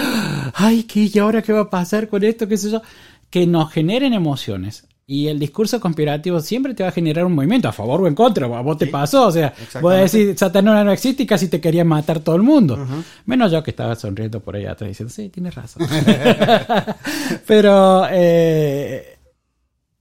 ay, 0.54 0.84
¿qué, 0.84 1.10
¿y 1.12 1.18
ahora 1.18 1.42
qué 1.42 1.54
va 1.54 1.62
a 1.62 1.70
pasar 1.72 2.08
con 2.08 2.24
esto? 2.24 2.48
¿Qué 2.48 2.58
sé 2.58 2.70
yo? 2.70 2.84
Que 3.32 3.48
nos 3.48 3.72
generen 3.72 4.14
emociones. 4.14 4.86
Y 5.08 5.28
el 5.28 5.38
discurso 5.38 5.80
conspirativo 5.80 6.40
siempre 6.40 6.74
te 6.74 6.82
va 6.82 6.90
a 6.90 6.92
generar 6.92 7.26
un 7.26 7.34
movimiento 7.34 7.68
a 7.68 7.72
favor 7.72 8.02
o 8.02 8.08
en 8.08 8.16
contra. 8.16 8.48
A 8.48 8.62
vos 8.62 8.78
te 8.78 8.88
pasó, 8.88 9.28
o 9.28 9.32
sea, 9.32 9.54
vos 9.80 9.94
decís 9.94 10.40
Satanás 10.40 10.84
no 10.84 10.92
existe 10.92 11.24
y 11.24 11.26
casi 11.28 11.48
te 11.48 11.62
quería 11.62 11.86
matar 11.86 12.22
todo 12.22 12.36
el 12.36 12.42
mundo. 12.42 12.88
Menos 13.26 13.52
yo 13.52 13.62
que 13.62 13.70
estaba 13.70 13.96
sonriendo 13.96 14.40
por 14.40 14.56
allá 14.56 14.72
atrás 14.72 14.90
diciendo, 14.90 15.14
sí, 15.14 15.30
tienes 15.30 15.54
razón. 15.54 15.88
Pero 17.46 18.08
eh, 18.10 19.16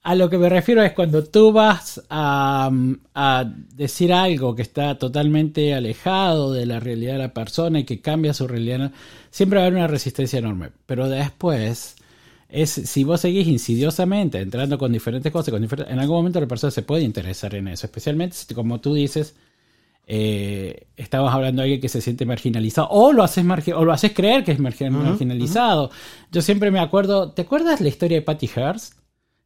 a 0.05 0.15
lo 0.15 0.31
que 0.31 0.39
me 0.39 0.49
refiero 0.49 0.83
es 0.83 0.93
cuando 0.93 1.23
tú 1.25 1.53
vas 1.53 2.03
a, 2.09 2.71
a 3.15 3.45
decir 3.75 4.11
algo 4.11 4.55
que 4.55 4.63
está 4.63 4.97
totalmente 4.97 5.75
alejado 5.75 6.51
de 6.51 6.65
la 6.65 6.81
realidad 6.81 7.13
de 7.13 7.19
la 7.19 7.35
persona 7.35 7.81
y 7.81 7.85
que 7.85 8.01
cambia 8.01 8.33
su 8.33 8.49
realidad, 8.49 8.91
siempre 9.31 9.59
va 9.59 9.65
a 9.65 9.67
haber 9.67 9.79
una 9.79 9.87
resistencia 9.87 10.39
enorme. 10.39 10.71
Pero 10.87 11.11
después, 11.11 11.97
es 12.55 12.71
si 12.71 13.03
vos 13.05 13.21
seguís 13.21 13.49
insidiosamente 13.49 14.39
entrando 14.41 14.79
con 14.79 14.93
diferentes 14.93 15.33
cosas, 15.33 15.51
con 15.53 15.61
diferentes- 15.63 15.93
en 15.93 15.99
algún 15.99 16.17
momento 16.17 16.41
la 16.41 16.47
persona 16.47 16.71
se 16.71 16.83
puede 16.83 17.03
interesar 17.03 17.55
en 17.55 17.69
eso, 17.69 17.87
especialmente 17.87 18.37
si, 18.37 18.55
como 18.55 18.81
tú 18.81 18.95
dices, 18.95 19.35
eh, 20.07 20.87
estamos 20.97 21.33
hablando 21.33 21.63
de 21.63 21.65
alguien 21.65 21.81
que 21.81 21.89
se 21.89 22.01
siente 22.01 22.27
marginalizado 22.27 22.89
o 22.91 23.13
lo 23.13 23.23
haces 23.23 23.45
o 23.75 23.85
lo 23.85 23.93
haces 23.93 24.13
creer 24.13 24.45
que 24.45 24.53
es 24.53 24.59
margi- 24.61 24.91
marginalizado. 24.91 25.91
Yo 26.31 26.43
siempre 26.43 26.71
me 26.71 26.79
acuerdo, 26.81 27.33
¿te 27.33 27.43
acuerdas 27.43 27.81
la 27.81 27.89
historia 27.89 28.19
de 28.19 28.23
Patty 28.23 28.49
Hearst 28.55 28.95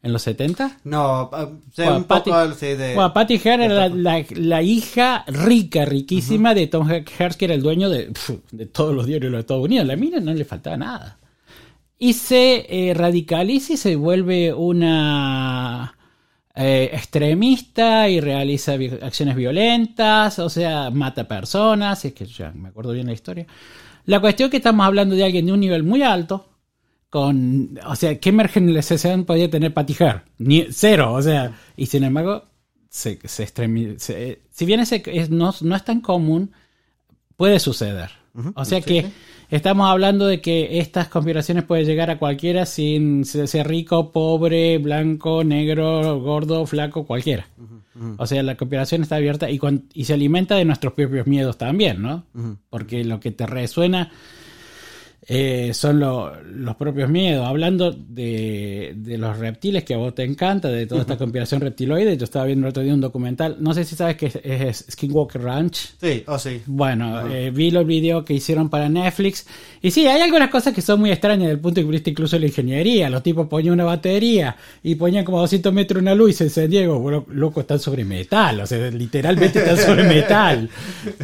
en 0.03 0.13
los 0.13 0.23
70? 0.23 0.79
No, 0.85 1.31
ah, 1.33 1.49
Bueno, 1.77 1.97
un 1.99 2.05
poco 2.05 2.31
Patty- 2.31 2.55
sí, 2.59 2.67
de... 2.75 2.95
Bueno, 2.95 3.13
Patty 3.13 3.35
Hearst 3.35 3.65
era 3.65 3.75
la, 3.75 3.89
la- 3.89 4.25
la 4.31 4.63
hija 4.63 5.25
rica, 5.29 5.85
riquísima 5.85 6.55
de 6.55 6.67
Tom 6.67 6.89
Hearst, 6.91 7.39
que 7.39 7.45
era 7.45 7.55
el 7.55 7.63
dueño 7.63 7.89
de, 7.89 8.13
de 8.51 8.67
todos 8.67 8.93
los 8.95 9.07
diarios 9.07 9.31
de 9.31 9.37
los 9.37 9.41
Estados 9.41 9.65
Unidos. 9.65 9.87
La 9.87 9.97
mina 9.97 10.19
no 10.19 10.35
le 10.35 10.45
faltaba 10.45 10.77
nada. 10.77 11.19
Y 11.99 12.13
se 12.13 12.67
eh, 12.91 12.95
radicaliza 12.95 13.73
y 13.73 13.77
se 13.77 13.97
vuelve 13.97 14.53
una 14.55 15.97
eh, 16.55 16.91
extremista 16.93 18.09
y 18.09 18.21
realiza 18.21 18.77
vi- 18.77 18.99
acciones 19.03 19.35
violentas, 19.35 20.39
o 20.39 20.49
sea, 20.49 20.91
mata 20.91 21.27
personas, 21.27 22.05
es 22.05 22.13
que 22.13 22.25
ya 22.27 22.53
me 22.53 22.69
acuerdo 22.69 22.93
bien 22.93 23.07
la 23.07 23.13
historia. 23.15 23.47
La 24.07 24.21
cuestión 24.21 24.47
es 24.47 24.51
que 24.53 24.57
estamos 24.59 24.87
hablando 24.87 25.15
de 25.17 25.25
alguien 25.25 25.47
de 25.47 25.53
un 25.53 25.61
nivel 25.61 25.83
muy 25.83 26.03
alto, 26.03 26.49
con, 27.11 27.79
o 27.87 27.97
sea, 27.97 28.19
¿qué 28.21 28.33
marginalización 28.33 29.25
podía 29.25 29.51
tener? 29.51 29.73
Ni, 30.39 30.67
cero, 30.71 31.15
o 31.15 31.23
sea, 31.23 31.53
y 31.77 31.87
sin 31.87 32.05
embargo, 32.05 32.45
se, 32.89 33.19
se 33.25 33.45
extremi- 33.47 33.99
se- 33.99 34.43
si 34.51 34.65
bien 34.67 34.81
ese 34.81 35.03
es, 35.07 35.31
no, 35.31 35.53
no 35.63 35.75
es 35.77 35.85
tan 35.85 36.01
común, 36.01 36.53
puede 37.37 37.59
suceder. 37.59 38.11
O 38.55 38.65
sea 38.65 38.79
sí, 38.81 38.85
que 38.85 39.03
sí. 39.03 39.09
Estamos 39.51 39.89
hablando 39.89 40.27
de 40.27 40.41
que 40.41 40.79
estas 40.79 41.09
conspiraciones 41.09 41.65
pueden 41.65 41.87
llegar 41.87 42.11
a 42.11 42.19
cualquiera 42.19 42.67
sin 42.67 43.25
ser 43.25 43.69
rico, 43.69 44.13
pobre, 44.13 44.79
blanco, 44.79 45.45
negro, 45.45 46.21
gordo, 46.21 46.67
flaco, 46.67 47.07
cualquiera. 47.07 47.47
O 48.17 48.27
sea, 48.27 48.43
la 48.45 48.57
conspiración 48.57 49.03
está 49.03 49.17
abierta 49.17 49.51
y, 49.51 49.59
y 49.93 50.05
se 50.05 50.15
alimenta 50.15 50.55
de 50.55 50.65
nuestros 50.65 50.93
propios 50.93 51.27
miedos 51.27 51.59
también, 51.59 52.01
¿no? 52.01 52.25
Porque 52.71 53.03
lo 53.05 53.19
que 53.19 53.33
te 53.33 53.47
resuena 53.47 54.13
eh, 55.31 55.73
son 55.75 56.01
lo- 56.01 56.33
los 56.43 56.75
propios 56.77 57.11
miedos. 57.11 57.47
Hablando 57.47 57.93
de, 57.93 58.95
de 58.97 59.19
los 59.19 59.39
reptiles 59.39 59.85
que 59.85 59.93
a 59.93 59.99
vos 59.99 60.15
te 60.15 60.25
encanta, 60.25 60.69
de 60.69 60.87
toda 60.87 61.03
esta 61.03 61.19
conspiración 61.19 61.61
reptiloide, 61.61 62.17
yo 62.17 62.25
estaba 62.25 62.47
viendo 62.47 62.67
el 62.67 62.71
otro 62.71 62.83
día 62.83 62.95
un 62.95 63.01
documental, 63.03 63.57
no 63.61 63.75
sé 63.75 63.85
si 63.85 63.95
sabes 63.95 64.17
que 64.17 64.27
es, 64.27 64.37
es 64.43 64.87
Skinwalker 64.91 65.43
Ranch. 65.43 65.95
Sí, 66.01 66.25
oh 66.27 66.39
sí. 66.39 66.63
Bueno, 66.67 67.29
eh, 67.29 67.51
vi 67.51 67.71
los 67.71 67.87
videos 67.87 68.25
que 68.25 68.33
hicieron 68.33 68.71
para 68.71 68.89
Netflix. 68.89 69.47
Y 69.83 69.91
sí, 69.91 70.07
hay 70.07 70.23
algunas 70.23 70.49
cosas 70.49 70.73
que 70.73 70.81
son 70.81 71.01
muy 71.01 71.11
extrañas 71.11 71.41
desde 71.43 71.53
el 71.53 71.61
punto 71.61 71.81
de 71.83 71.87
vista 71.87 72.09
incluso 72.09 72.37
de 72.37 72.41
la 72.41 72.47
ingeniería. 72.47 73.11
Los 73.11 73.23
tipos 73.23 73.47
ponían 73.49 73.75
una 73.75 73.85
batería 73.85 74.57
y 74.83 74.95
ponían 74.95 75.27
como 75.27 75.41
200 75.41 75.73
metros 75.75 76.01
una 76.01 76.15
luz 76.15 76.31
y 76.31 76.33
se 76.33 76.45
encendía. 76.45 76.83
Y 76.83 76.87
bueno, 76.87 77.27
loco, 77.31 77.61
están 77.61 77.79
sobre 77.81 78.03
metal. 78.05 78.61
O 78.61 78.67
sea, 78.67 78.91
literalmente 78.91 79.59
están 79.59 79.77
sobre 79.77 80.05
metal. 80.09 80.71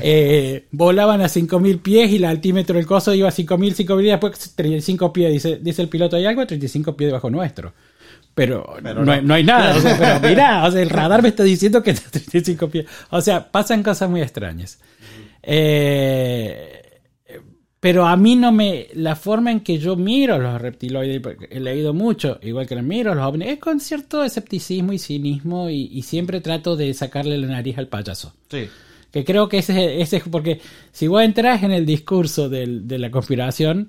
Eh, 0.01 0.67
volaban 0.73 1.23
a 1.23 1.29
5000 1.31 1.79
pies 1.79 2.11
y 2.13 2.17
el 2.17 2.27
altímetro 2.27 2.77
del 2.77 2.85
coso 2.87 3.15
iba 3.15 3.29
a 3.29 3.33
5000, 3.33 3.75
5000 3.75 3.94
y 4.01 4.07
después 4.07 4.55
35 4.55 5.13
pies. 5.13 5.33
Dice, 5.33 5.59
dice 5.63 5.83
el 5.83 5.89
piloto, 5.89 6.17
hay 6.17 6.27
algo 6.27 6.41
a 6.43 6.47
35 6.47 6.97
pies 6.97 7.09
debajo 7.09 7.31
nuestro. 7.31 7.73
Pero, 8.35 8.75
Pero 8.83 8.95
no, 9.01 9.05
no. 9.05 9.13
hay- 9.13 9.23
no 9.23 9.35
hay 9.35 9.45
nada. 9.45 9.77
O 9.77 9.81
sea, 9.81 9.97
pero 10.21 10.29
mirá, 10.35 10.65
o 10.67 10.71
sea, 10.71 10.83
el 10.83 10.91
radar 10.91 11.23
me 11.23 11.29
está 11.29 11.45
diciendo 11.45 11.83
que 11.83 11.93
está 11.93 12.09
a 12.09 12.13
35 12.21 12.69
pies. 12.69 12.87
O 13.11 13.21
sea, 13.21 13.51
pasan 13.51 13.83
cosas 13.83 14.11
muy 14.11 14.21
extrañas. 14.23 14.79
Eh, 15.43 16.81
pero 17.81 18.07
a 18.07 18.17
mí 18.17 18.35
no 18.35 18.51
me. 18.51 18.89
La 18.95 19.15
forma 19.15 19.53
en 19.53 19.61
que 19.61 19.79
yo 19.79 19.95
miro 19.95 20.39
los 20.39 20.61
reptiloides, 20.61 21.21
he 21.51 21.61
leído 21.61 21.93
mucho, 21.93 22.39
igual 22.43 22.67
que 22.67 22.75
los 22.77 22.85
miro 22.85 23.15
los 23.15 23.25
ovnis, 23.27 23.49
es 23.49 23.59
con 23.59 23.79
cierto 23.79 24.25
escepticismo 24.25 24.93
y 24.95 24.99
cinismo 24.99 25.69
y, 25.69 25.91
y 25.93 26.03
siempre 26.03 26.41
trato 26.41 26.77
de 26.77 26.95
sacarle 26.95 27.37
la 27.37 27.47
nariz 27.49 27.77
al 27.77 27.89
payaso. 27.89 28.33
Sí. 28.51 28.69
Que 29.15 29.25
creo 29.25 29.49
que 29.49 29.59
ese, 29.59 30.01
ese 30.03 30.21
porque 30.29 30.61
si 30.91 31.07
vos 31.07 31.23
entras 31.23 31.63
en 31.63 31.71
el 31.71 31.87
discurso 31.87 32.49
del- 32.49 32.89
de 32.89 32.99
la 32.99 33.11
conspiración, 33.13 33.89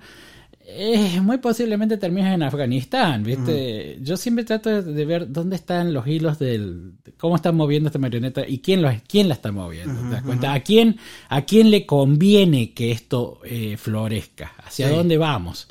eh, 0.67 1.19
muy 1.21 1.37
posiblemente 1.39 1.97
terminas 1.97 2.33
en 2.33 2.43
Afganistán, 2.43 3.23
¿viste? 3.23 3.97
Yo 4.01 4.17
siempre 4.17 4.43
trato 4.45 4.69
de, 4.69 4.81
de 4.93 5.05
ver 5.05 5.31
dónde 5.31 5.55
están 5.55 5.93
los 5.93 6.05
hilos 6.07 6.37
del... 6.39 6.93
cómo 7.17 7.35
están 7.35 7.55
moviendo 7.55 7.89
esta 7.89 7.99
marioneta 7.99 8.43
y 8.47 8.59
quién, 8.59 8.81
los, 8.81 8.93
quién 9.07 9.27
la 9.27 9.33
está 9.35 9.51
moviendo. 9.51 9.99
¿Te 10.01 10.09
das 10.15 10.23
cuenta? 10.23 10.53
¿A 10.53 10.59
quién, 10.61 10.97
¿A 11.29 11.41
quién 11.43 11.69
le 11.71 11.85
conviene 11.87 12.73
que 12.73 12.91
esto 12.91 13.39
eh, 13.45 13.77
florezca? 13.77 14.53
¿Hacia 14.63 14.89
Sí. 14.89 14.95
dónde 14.95 15.17
vamos? 15.17 15.67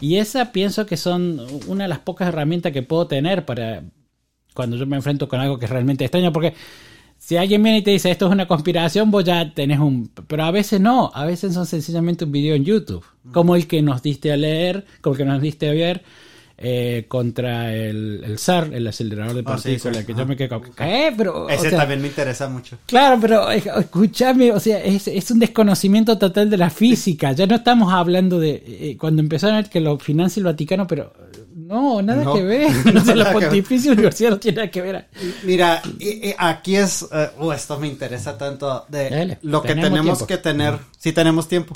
Y 0.00 0.16
esa 0.16 0.50
pienso 0.52 0.86
que 0.86 0.96
son 0.96 1.40
una 1.68 1.84
de 1.84 1.88
las 1.88 2.00
pocas 2.00 2.26
herramientas 2.28 2.72
que 2.72 2.82
puedo 2.82 3.06
tener 3.06 3.44
para 3.44 3.84
cuando 4.54 4.76
yo 4.76 4.86
me 4.86 4.96
enfrento 4.96 5.28
con 5.28 5.40
algo 5.40 5.58
que 5.58 5.64
es 5.66 5.70
realmente 5.70 6.04
extraño, 6.04 6.32
porque 6.32 6.54
si 7.24 7.36
alguien 7.36 7.62
viene 7.62 7.78
y 7.78 7.82
te 7.82 7.92
dice 7.92 8.10
esto 8.10 8.26
es 8.26 8.32
una 8.32 8.48
conspiración, 8.48 9.12
vos 9.12 9.22
ya 9.22 9.54
tenés 9.54 9.78
un... 9.78 10.10
Pero 10.26 10.42
a 10.42 10.50
veces 10.50 10.80
no, 10.80 11.12
a 11.14 11.24
veces 11.24 11.54
son 11.54 11.66
sencillamente 11.66 12.24
un 12.24 12.32
video 12.32 12.56
en 12.56 12.64
YouTube, 12.64 13.04
como 13.30 13.54
el 13.54 13.68
que 13.68 13.80
nos 13.80 14.02
diste 14.02 14.32
a 14.32 14.36
leer, 14.36 14.84
como 15.00 15.14
el 15.14 15.18
que 15.18 15.24
nos 15.24 15.40
diste 15.40 15.68
a 15.68 15.72
ver 15.72 16.02
eh, 16.58 17.04
contra 17.06 17.72
el, 17.74 18.22
el 18.24 18.38
SAR, 18.38 18.74
el 18.74 18.86
acelerador 18.88 19.34
de 19.34 19.42
Ah, 19.46 19.56
sí, 19.56 19.68
partículas, 19.78 19.98
sí. 19.98 20.04
que 20.06 20.14
yo 20.14 20.26
me 20.26 20.36
quedo 20.36 20.60
como, 20.60 20.74
¿qué? 20.74 21.14
Pero, 21.16 21.44
o 21.44 21.48
Ese 21.48 21.70
sea, 21.70 21.78
también 21.78 22.02
me 22.02 22.08
interesa 22.08 22.48
mucho. 22.48 22.76
Claro, 22.86 23.18
pero 23.20 23.50
eh, 23.52 23.62
escúchame, 23.78 24.50
o 24.50 24.58
sea, 24.58 24.82
es, 24.82 25.06
es 25.06 25.30
un 25.30 25.38
desconocimiento 25.38 26.18
total 26.18 26.50
de 26.50 26.56
la 26.56 26.70
física. 26.70 27.30
Ya 27.32 27.46
no 27.46 27.54
estamos 27.54 27.92
hablando 27.92 28.40
de 28.40 28.64
eh, 28.66 28.96
cuando 28.98 29.22
empezaron 29.22 29.54
a 29.56 29.60
ver 29.62 29.70
que 29.70 29.80
lo 29.80 29.96
financia 29.98 30.40
el 30.40 30.44
Vaticano, 30.46 30.88
pero 30.88 31.12
eh, 31.31 31.31
no, 31.72 32.02
nada 32.02 32.22
No, 32.24 32.34
que 32.34 32.42
ver. 32.42 32.70
No 32.94 33.04
sé, 33.04 33.14
la. 33.16 33.32
Pontificia 33.32 33.92
Universidad 33.92 34.30
no 34.30 34.38
tiene 34.38 34.56
nada 34.56 34.70
que 34.70 34.80
ver. 34.82 35.08
Mira, 35.44 35.82
y- 35.98 36.28
y 36.28 36.34
aquí 36.38 36.76
es, 36.76 37.06
eh, 37.10 37.30
uh, 37.38 37.52
esto 37.52 37.78
me 37.80 37.88
interesa 37.88 38.36
tanto 38.38 38.84
de 38.88 39.10
Dale, 39.10 39.38
lo 39.42 39.62
que 39.62 39.74
tenemos 39.74 40.02
tiempo. 40.18 40.26
que 40.26 40.38
tener, 40.38 40.78
si 40.98 41.12
tenemos 41.12 41.48
tiempo. 41.48 41.74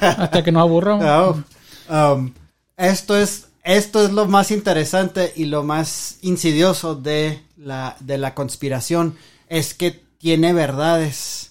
Hasta 0.00 0.42
que 0.42 0.50
nos 0.52 0.62
aburramos. 0.62 1.36
Oh, 1.90 2.14
um, 2.14 2.32
esto 2.76 3.16
es, 3.18 3.48
esto 3.64 4.04
es 4.04 4.12
lo 4.12 4.26
más 4.26 4.50
interesante 4.52 5.32
y 5.36 5.44
lo 5.46 5.62
más 5.64 6.18
insidioso 6.22 6.94
de 6.94 7.42
la, 7.56 7.96
de 8.00 8.18
la 8.18 8.34
conspiración, 8.34 9.16
es 9.48 9.74
que 9.74 10.00
tiene 10.18 10.52
verdades 10.52 11.50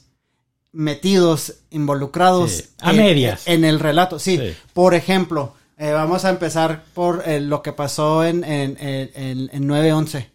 metidos, 0.72 1.56
involucrados 1.70 2.52
Sí, 2.52 2.64
a 2.80 2.92
en, 2.92 2.98
medias. 2.98 3.42
en 3.46 3.66
el 3.66 3.80
relato. 3.80 4.20
Sí, 4.20 4.38
Sí. 4.38 4.54
por 4.74 4.94
ejemplo, 4.96 5.54
eh, 5.82 5.92
vamos 5.92 6.26
a 6.26 6.30
empezar 6.30 6.84
por 6.94 7.24
eh, 7.26 7.40
lo 7.42 7.62
que 7.62 7.74
pasó 7.74 8.24
en, 8.24 8.44
en, 8.44 8.78
en, 8.80 9.12
en- 9.16 9.50
en 9.52 9.68
9-11. 9.70 10.28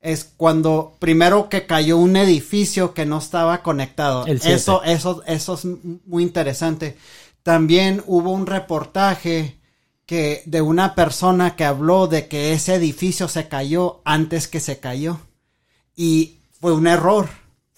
Es 0.00 0.24
cuando 0.36 0.96
primero 0.98 1.48
que 1.48 1.66
cayó 1.66 1.98
un 1.98 2.16
edificio 2.16 2.94
que 2.94 3.04
no 3.06 3.18
estaba 3.18 3.62
conectado. 3.62 4.26
Eso, 4.54 4.82
eso, 4.84 5.22
eso 5.26 5.54
es 5.54 5.64
muy 6.06 6.22
interesante. 6.22 6.96
También 7.42 8.02
hubo 8.06 8.30
un 8.30 8.46
reportaje 8.46 9.58
que 10.06 10.42
de 10.46 10.60
una 10.60 10.94
persona 10.94 11.54
que 11.56 11.64
habló 11.64 12.06
de 12.06 12.28
que 12.28 12.52
ese 12.52 12.74
edificio 12.74 13.28
se 13.28 13.48
cayó 13.48 14.00
antes 14.04 14.48
que 14.48 14.60
se 14.60 14.78
cayó. 14.80 15.18
Y 15.96 16.38
fue 16.60 16.72
un 16.72 16.86
error. 16.86 17.28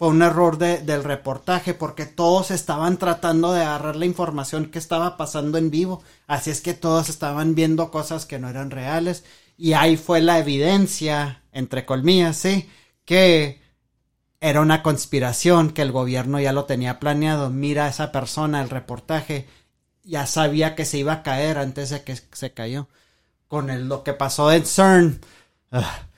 Fue 0.03 0.09
un 0.09 0.21
error 0.23 0.59
de- 0.59 0.79
del 0.79 1.05
reportaje 1.05 1.75
porque 1.75 2.07
todos 2.07 2.51
estaban 2.51 2.97
tratando 2.97 3.53
de 3.53 3.63
agarrar 3.63 3.95
la 3.95 4.05
información 4.05 4.67
que 4.67 4.81
estaba 4.81 5.17
pasando 5.17 5.59
en 5.59 5.71
vivo. 5.71 6.03
Así 6.27 6.51
es 6.51 6.61
que 6.61 6.75
todos 6.75 7.09
estaban 7.09 7.55
viendo 7.55 7.93
cosas 7.93 8.27
que 8.27 8.41
no 8.41 8.49
eran 8.49 8.73
reales. 8.73 9.23
Y 9.57 9.75
ahí 9.75 9.97
fue 9.97 10.21
la 10.21 10.41
evidencia, 10.41 11.45
entre 11.53 11.87
colmillas, 11.87 12.37
sí, 12.37 12.69
que 13.05 13.61
era 14.41 14.61
una 14.61 14.83
conspiración, 14.83 15.71
que 15.71 15.83
el 15.83 15.93
gobierno 15.93 16.41
ya 16.41 16.53
lo 16.53 16.65
tenía 16.65 16.99
planeado. 16.99 17.51
Mira 17.51 17.85
a 17.85 17.89
esa 17.89 18.11
persona, 18.11 18.61
el 18.61 18.71
reportaje, 18.71 19.47
ya 20.03 20.27
sabía 20.27 20.75
que 20.75 20.85
se 20.85 20.99
iba 20.99 21.13
a 21.13 21.23
caer 21.23 21.59
antes 21.59 21.91
de 21.91 22.03
que 22.03 22.17
se 22.17 22.53
cayó. 22.53 22.89
Con 23.47 23.89
lo 23.89 24.03
que 24.03 24.15
pasó 24.15 24.51
en 24.51 24.67
CERN, 24.67 25.21
ah, 25.71 26.09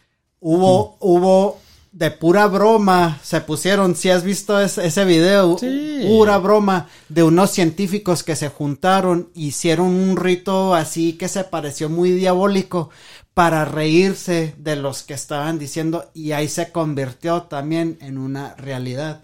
hubo, 0.41 0.97
hubo 1.01 1.61
de 1.95 2.11
pura 2.11 2.49
broma, 2.49 3.20
se 3.22 3.40
pusieron, 3.40 3.95
si 3.95 4.11
has 4.11 4.24
visto 4.24 4.61
ese, 4.61 4.84
ese 4.84 5.05
video, 5.05 5.57
Sí. 5.59 6.03
pura 6.09 6.38
broma 6.38 6.88
de 7.09 7.22
unos 7.22 7.53
científicos 7.53 8.24
que 8.24 8.34
se 8.34 8.49
juntaron, 8.49 9.30
hicieron 9.34 9.86
un 9.86 10.16
rito 10.16 10.74
así 10.74 11.12
que 11.12 11.28
se 11.28 11.45
pareció 11.45 11.88
muy 11.88 12.11
diabólico 12.11 12.90
para 13.32 13.64
reírse 13.64 14.57
de 14.59 14.74
los 14.74 15.05
que 15.05 15.14
estaban 15.14 15.61
diciendo 15.61 16.11
y 16.14 16.32
ahí 16.32 16.49
se 16.49 16.72
convirtió 16.72 17.42
también 17.42 17.97
en 18.01 18.18
una 18.18 18.57
realidad. 18.57 19.20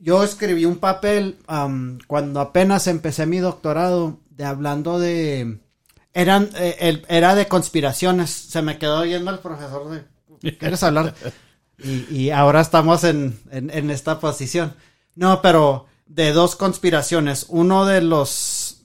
Yo 0.00 0.24
escribí 0.24 0.64
un 0.64 0.78
papel 0.78 1.38
um, 1.48 1.98
cuando 2.08 2.40
apenas 2.40 2.88
empecé 2.88 3.26
mi 3.26 3.38
doctorado 3.38 4.18
de 4.30 4.44
hablando 4.44 4.98
de 4.98 5.60
eran 6.12 6.50
eh, 6.56 7.02
era 7.06 7.36
de 7.36 7.46
conspiraciones. 7.46 8.30
Se 8.30 8.62
me 8.62 8.78
quedó 8.78 8.98
oyendo 9.00 9.30
el 9.30 9.38
profesor 9.38 9.90
de 9.90 10.56
¿Quieres 10.58 10.82
hablar? 10.82 11.14
Y, 11.82 12.06
y 12.14 12.30
ahora 12.30 12.60
estamos 12.60 13.04
en, 13.04 13.38
en, 13.50 13.70
en 13.70 13.90
esta 13.90 14.20
posición. 14.20 14.74
No, 15.14 15.40
pero 15.42 15.86
de 16.10 16.32
dos 16.32 16.56
conspiraciones. 16.56 17.46
Uno 17.48 17.86
de 17.86 18.02
los 18.02 18.82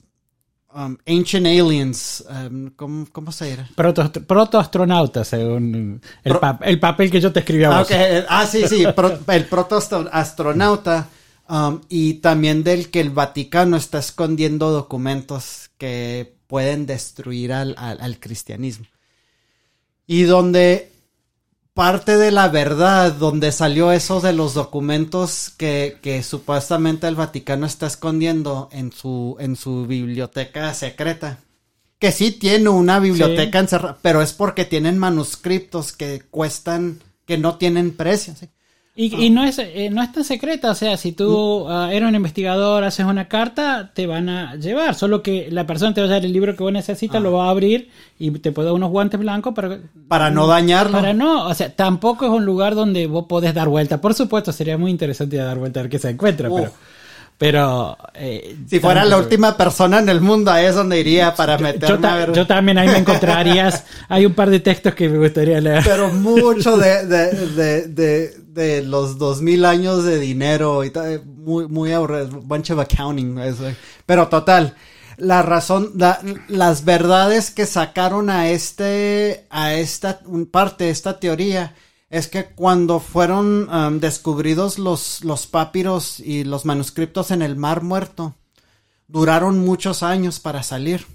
um, 0.72 0.96
Ancient 1.06 1.46
Aliens, 1.46 2.24
um, 2.30 2.70
¿cómo, 2.70 3.06
¿cómo, 3.12 3.32
se 3.32 3.56
llama? 3.56 3.68
Proto, 3.74 4.10
protoastronautas, 4.12 5.28
según 5.28 6.00
el, 6.22 6.30
Pro 6.30 6.40
pa 6.40 6.58
el, 6.62 6.78
papel 6.78 7.10
que 7.10 7.20
yo 7.20 7.32
te 7.32 7.40
escribí 7.40 7.64
a 7.64 7.78
ah. 7.78 7.82
Okay. 7.82 8.24
Ah, 8.28 8.46
sí, 8.46 8.66
sí, 8.68 8.84
pro 8.94 9.18
el 9.28 9.44
protoastronauta. 9.46 11.08
Um, 11.48 11.80
y 11.88 12.14
también 12.14 12.64
del 12.64 12.90
que 12.90 13.00
el 13.00 13.10
Vaticano 13.10 13.76
está 13.76 13.98
escondiendo 13.98 14.72
documentos 14.72 15.70
que 15.78 16.34
pueden 16.48 16.86
destruir 16.86 17.52
al, 17.52 17.74
al, 17.78 18.00
al 18.00 18.18
cristianismo. 18.18 18.86
Y 20.08 20.22
donde 20.22 20.92
parte 21.76 22.16
de 22.16 22.30
la 22.30 22.48
verdad 22.48 23.12
donde 23.12 23.52
salió 23.52 23.92
eso 23.92 24.22
de 24.22 24.32
los 24.32 24.54
documentos 24.54 25.52
que, 25.58 25.98
que, 26.00 26.22
supuestamente 26.22 27.06
el 27.06 27.16
Vaticano 27.16 27.66
está 27.66 27.86
escondiendo 27.86 28.70
en 28.72 28.92
su, 28.92 29.36
en 29.38 29.56
su 29.56 29.86
biblioteca 29.86 30.72
secreta. 30.72 31.38
Que 31.98 32.12
sí 32.12 32.32
tiene 32.32 32.70
una 32.70 32.98
biblioteca 32.98 33.58
sí. 33.58 33.64
encerrada, 33.64 33.98
pero 34.00 34.22
es 34.22 34.32
porque 34.32 34.64
tienen 34.64 34.96
manuscritos 34.96 35.92
que 35.92 36.22
cuestan, 36.30 37.02
que 37.26 37.36
no 37.36 37.58
tienen 37.58 37.94
precio. 37.94 38.34
¿sí? 38.34 38.48
Y, 38.98 39.26
y, 39.26 39.28
no 39.28 39.44
es 39.44 39.58
eh, 39.58 39.90
no 39.92 40.02
es 40.02 40.10
tan 40.10 40.24
secreta, 40.24 40.70
o 40.70 40.74
sea, 40.74 40.96
si 40.96 41.12
tú 41.12 41.68
uh, 41.68 41.90
eres 41.90 42.08
un 42.08 42.14
investigador, 42.14 42.82
haces 42.82 43.04
una 43.04 43.28
carta, 43.28 43.90
te 43.92 44.06
van 44.06 44.30
a 44.30 44.54
llevar, 44.56 44.94
solo 44.94 45.22
que 45.22 45.48
la 45.50 45.66
persona 45.66 45.92
te 45.92 46.00
va 46.00 46.06
a 46.06 46.10
dar 46.10 46.24
el 46.24 46.32
libro 46.32 46.56
que 46.56 46.62
vos 46.62 46.72
necesitas, 46.72 47.18
ah. 47.18 47.20
lo 47.20 47.32
va 47.32 47.48
a 47.48 47.50
abrir 47.50 47.90
y 48.18 48.30
te 48.30 48.52
puede 48.52 48.68
dar 48.68 48.74
unos 48.74 48.90
guantes 48.90 49.20
blancos 49.20 49.52
para... 49.52 49.80
Para 50.08 50.30
no 50.30 50.46
dañarlo. 50.46 50.92
Para 50.92 51.12
no, 51.12 51.46
o 51.46 51.52
sea, 51.52 51.68
tampoco 51.68 52.24
es 52.24 52.30
un 52.30 52.46
lugar 52.46 52.74
donde 52.74 53.06
vos 53.06 53.26
podés 53.28 53.52
dar 53.52 53.68
vuelta. 53.68 54.00
Por 54.00 54.14
supuesto, 54.14 54.50
sería 54.50 54.78
muy 54.78 54.90
interesante 54.90 55.36
dar 55.36 55.58
vuelta 55.58 55.80
a 55.80 55.82
ver 55.82 55.90
qué 55.90 55.98
se 55.98 56.08
encuentra, 56.08 56.48
pero... 56.48 56.72
Pero. 57.38 57.96
Eh, 58.14 58.56
si 58.68 58.80
fuera 58.80 59.04
la 59.04 59.18
última 59.18 59.56
persona 59.56 59.98
en 59.98 60.08
el 60.08 60.20
mundo, 60.20 60.50
ahí 60.50 60.66
es 60.66 60.74
donde 60.74 60.98
iría 60.98 61.34
para 61.34 61.58
meterme 61.58 62.02
yo, 62.02 62.08
a 62.08 62.16
ver. 62.16 62.32
Yo 62.32 62.46
también 62.46 62.78
ahí 62.78 62.88
me 62.88 62.98
encontrarías. 62.98 63.84
Hay 64.08 64.24
un 64.24 64.34
par 64.34 64.48
de 64.48 64.60
textos 64.60 64.94
que 64.94 65.08
me 65.08 65.18
gustaría 65.18 65.60
leer. 65.60 65.82
Pero 65.84 66.08
mucho 66.08 66.78
de, 66.78 67.06
de, 67.06 67.30
de, 67.32 67.88
de, 67.88 68.34
de 68.48 68.82
los 68.82 69.18
dos 69.18 69.42
mil 69.42 69.64
años 69.66 70.04
de 70.04 70.18
dinero 70.18 70.82
y 70.84 70.90
tal. 70.90 71.24
Muy, 71.24 71.68
muy 71.68 71.92
aburrido. 71.92 72.28
Bunch 72.28 72.70
of 72.70 72.78
accounting. 72.78 73.38
Eso. 73.38 73.64
Pero 74.06 74.28
total. 74.28 74.74
La 75.18 75.40
razón, 75.40 75.92
la, 75.96 76.20
las 76.48 76.84
verdades 76.84 77.50
que 77.50 77.64
sacaron 77.64 78.28
a 78.28 78.50
este, 78.50 79.46
a 79.48 79.74
esta 79.74 80.20
parte 80.50 80.84
de 80.84 80.90
esta 80.90 81.18
teoría 81.18 81.74
es 82.08 82.28
que 82.28 82.46
cuando 82.46 83.00
fueron 83.00 83.68
um, 83.68 83.98
descubridos 83.98 84.78
los, 84.78 85.24
los 85.24 85.46
papiros 85.46 86.20
y 86.20 86.44
los 86.44 86.64
manuscritos 86.64 87.30
en 87.30 87.42
el 87.42 87.56
Mar 87.56 87.82
Muerto, 87.82 88.34
duraron 89.08 89.64
muchos 89.64 90.02
años 90.02 90.38
para 90.40 90.62
salir, 90.62 91.06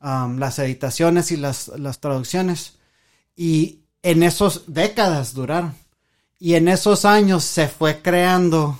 um, 0.00 0.38
las 0.38 0.58
editaciones 0.58 1.32
y 1.32 1.36
las, 1.36 1.68
las 1.68 2.00
traducciones. 2.00 2.74
Y 3.34 3.80
en 4.02 4.22
esos 4.22 4.64
décadas 4.66 5.34
duraron. 5.34 5.74
Y 6.38 6.54
en 6.54 6.68
esos 6.68 7.04
años 7.04 7.44
se 7.44 7.66
fue 7.66 8.02
creando 8.02 8.78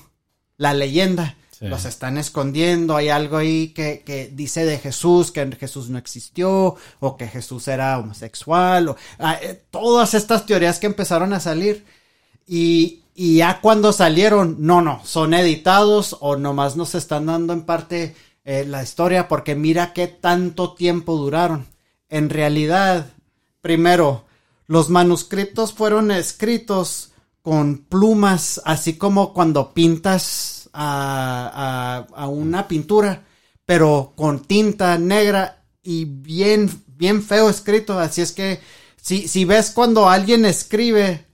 la 0.56 0.74
leyenda. 0.74 1.36
Los 1.60 1.86
están 1.86 2.18
escondiendo, 2.18 2.96
hay 2.96 3.08
algo 3.08 3.38
ahí 3.38 3.68
que, 3.68 4.02
que, 4.04 4.28
dice 4.28 4.66
de 4.66 4.78
Jesús, 4.78 5.32
que 5.32 5.50
Jesús 5.58 5.88
no 5.88 5.96
existió, 5.96 6.76
o 7.00 7.16
que 7.16 7.28
Jesús 7.28 7.66
era 7.68 7.98
homosexual, 7.98 8.90
o 8.90 8.96
ah, 9.18 9.38
eh, 9.40 9.62
todas 9.70 10.12
estas 10.12 10.44
teorías 10.44 10.78
que 10.78 10.86
empezaron 10.86 11.32
a 11.32 11.40
salir. 11.40 11.86
Y, 12.46 13.04
y, 13.14 13.38
ya 13.38 13.60
cuando 13.62 13.92
salieron, 13.92 14.56
no, 14.60 14.82
no, 14.82 15.00
son 15.04 15.32
editados 15.32 16.16
o 16.20 16.36
nomás 16.36 16.76
nos 16.76 16.94
están 16.94 17.26
dando 17.26 17.54
en 17.54 17.62
parte 17.62 18.14
eh, 18.44 18.66
la 18.66 18.82
historia, 18.82 19.26
porque 19.26 19.54
mira 19.54 19.94
qué 19.94 20.08
tanto 20.08 20.74
tiempo 20.74 21.16
duraron. 21.16 21.66
En 22.10 22.28
realidad, 22.28 23.06
primero, 23.62 24.24
los 24.66 24.90
manuscritos 24.90 25.72
fueron 25.72 26.10
escritos 26.10 27.12
con 27.40 27.78
plumas, 27.78 28.60
así 28.64 28.98
como 28.98 29.32
cuando 29.32 29.72
pintas 29.72 30.55
a, 30.76 32.28
una 32.28 32.68
pintura, 32.68 33.24
pero 33.64 34.12
con 34.16 34.40
tinta 34.40 34.98
negra 34.98 35.64
y 35.82 36.04
bien, 36.04 36.70
bien 36.86 37.22
feo 37.22 37.48
escrito. 37.48 37.98
Así 37.98 38.20
es 38.20 38.32
que 38.32 38.60
si, 39.00 39.28
si 39.28 39.44
ves 39.44 39.70
cuando 39.70 40.08
alguien 40.08 40.44
escribe 40.44 41.24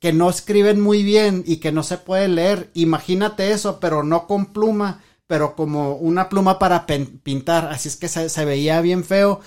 que 0.00 0.12
no 0.12 0.28
escriben 0.28 0.80
muy 0.80 1.02
bien 1.02 1.44
y 1.46 1.56
que 1.56 1.72
no 1.72 1.82
se 1.82 1.98
puede 1.98 2.28
leer, 2.28 2.70
imagínate 2.74 3.52
eso, 3.52 3.80
pero 3.80 4.02
no 4.02 4.26
con 4.26 4.46
pluma, 4.46 5.02
pero 5.26 5.56
como 5.56 5.94
una 5.94 6.28
pluma 6.28 6.58
para 6.58 6.86
pintar. 6.86 7.68
Así 7.68 7.88
es 7.88 7.96
que 7.96 8.08
se, 8.08 8.28
se 8.28 8.44
veía 8.44 8.80
bien 8.80 9.04
feo 9.04 9.40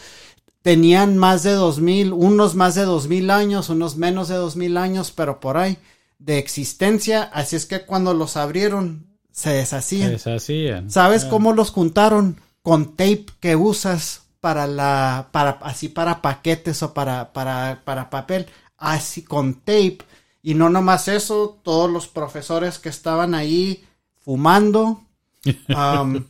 tenían 0.67 1.17
más 1.17 1.43
de 1.43 1.53
dos 1.53 1.79
mil, 1.79 2.11
unos 2.11 2.55
más 2.55 2.75
de 2.75 2.83
dos 2.83 3.07
mil 3.07 3.29
años, 3.29 3.69
unos 3.69 3.95
menos 3.95 4.27
de 4.27 4.35
dos 4.35 4.57
mil 4.57 4.75
años, 4.75 5.13
pero 5.15 5.39
por 5.39 5.55
ahí 5.55 5.77
de 6.19 6.39
existencia. 6.39 7.23
Así 7.23 7.55
es 7.55 7.65
que 7.65 7.85
cuando 7.85 8.13
los 8.13 8.35
abrieron 8.35 9.16
se 9.37 9.51
deshacían. 9.51 10.07
Se 10.07 10.13
deshacían. 10.13 10.89
¿Sabes 10.89 11.25
ah. 11.25 11.29
cómo 11.29 11.53
los 11.53 11.69
juntaron? 11.69 12.41
Con 12.63 12.95
tape 12.95 13.27
que 13.39 13.55
usas 13.55 14.23
para 14.39 14.65
la, 14.65 15.29
para, 15.31 15.59
así 15.61 15.89
para 15.89 16.23
paquetes 16.23 16.81
o 16.81 16.91
para, 16.95 17.33
para, 17.33 17.83
para 17.85 18.09
papel. 18.09 18.47
Así 18.77 19.21
con 19.21 19.53
tape. 19.53 19.99
Y 20.41 20.55
no 20.55 20.69
nomás 20.69 21.07
eso, 21.07 21.59
todos 21.61 21.87
los 21.89 22.07
profesores 22.07 22.79
que 22.79 22.89
estaban 22.89 23.35
ahí 23.35 23.85
fumando, 24.25 25.03
um, 25.69 26.25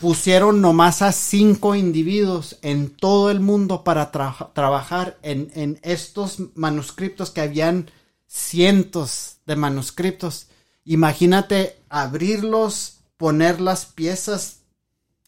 pusieron 0.00 0.62
nomás 0.62 1.02
a 1.02 1.12
cinco 1.12 1.74
individuos 1.74 2.56
en 2.62 2.88
todo 2.88 3.30
el 3.30 3.40
mundo 3.40 3.84
para 3.84 4.10
tra 4.10 4.34
trabajar 4.54 5.18
en, 5.22 5.50
en 5.54 5.78
estos 5.82 6.38
manuscritos 6.54 7.30
que 7.30 7.42
habían 7.42 7.90
cientos 8.26 9.36
de 9.44 9.56
manuscritos 9.56 10.47
Imagínate 10.90 11.76
abrirlos, 11.90 13.00
poner 13.18 13.60
las 13.60 13.84
piezas 13.84 14.60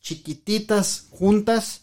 chiquititas 0.00 1.08
juntas 1.10 1.82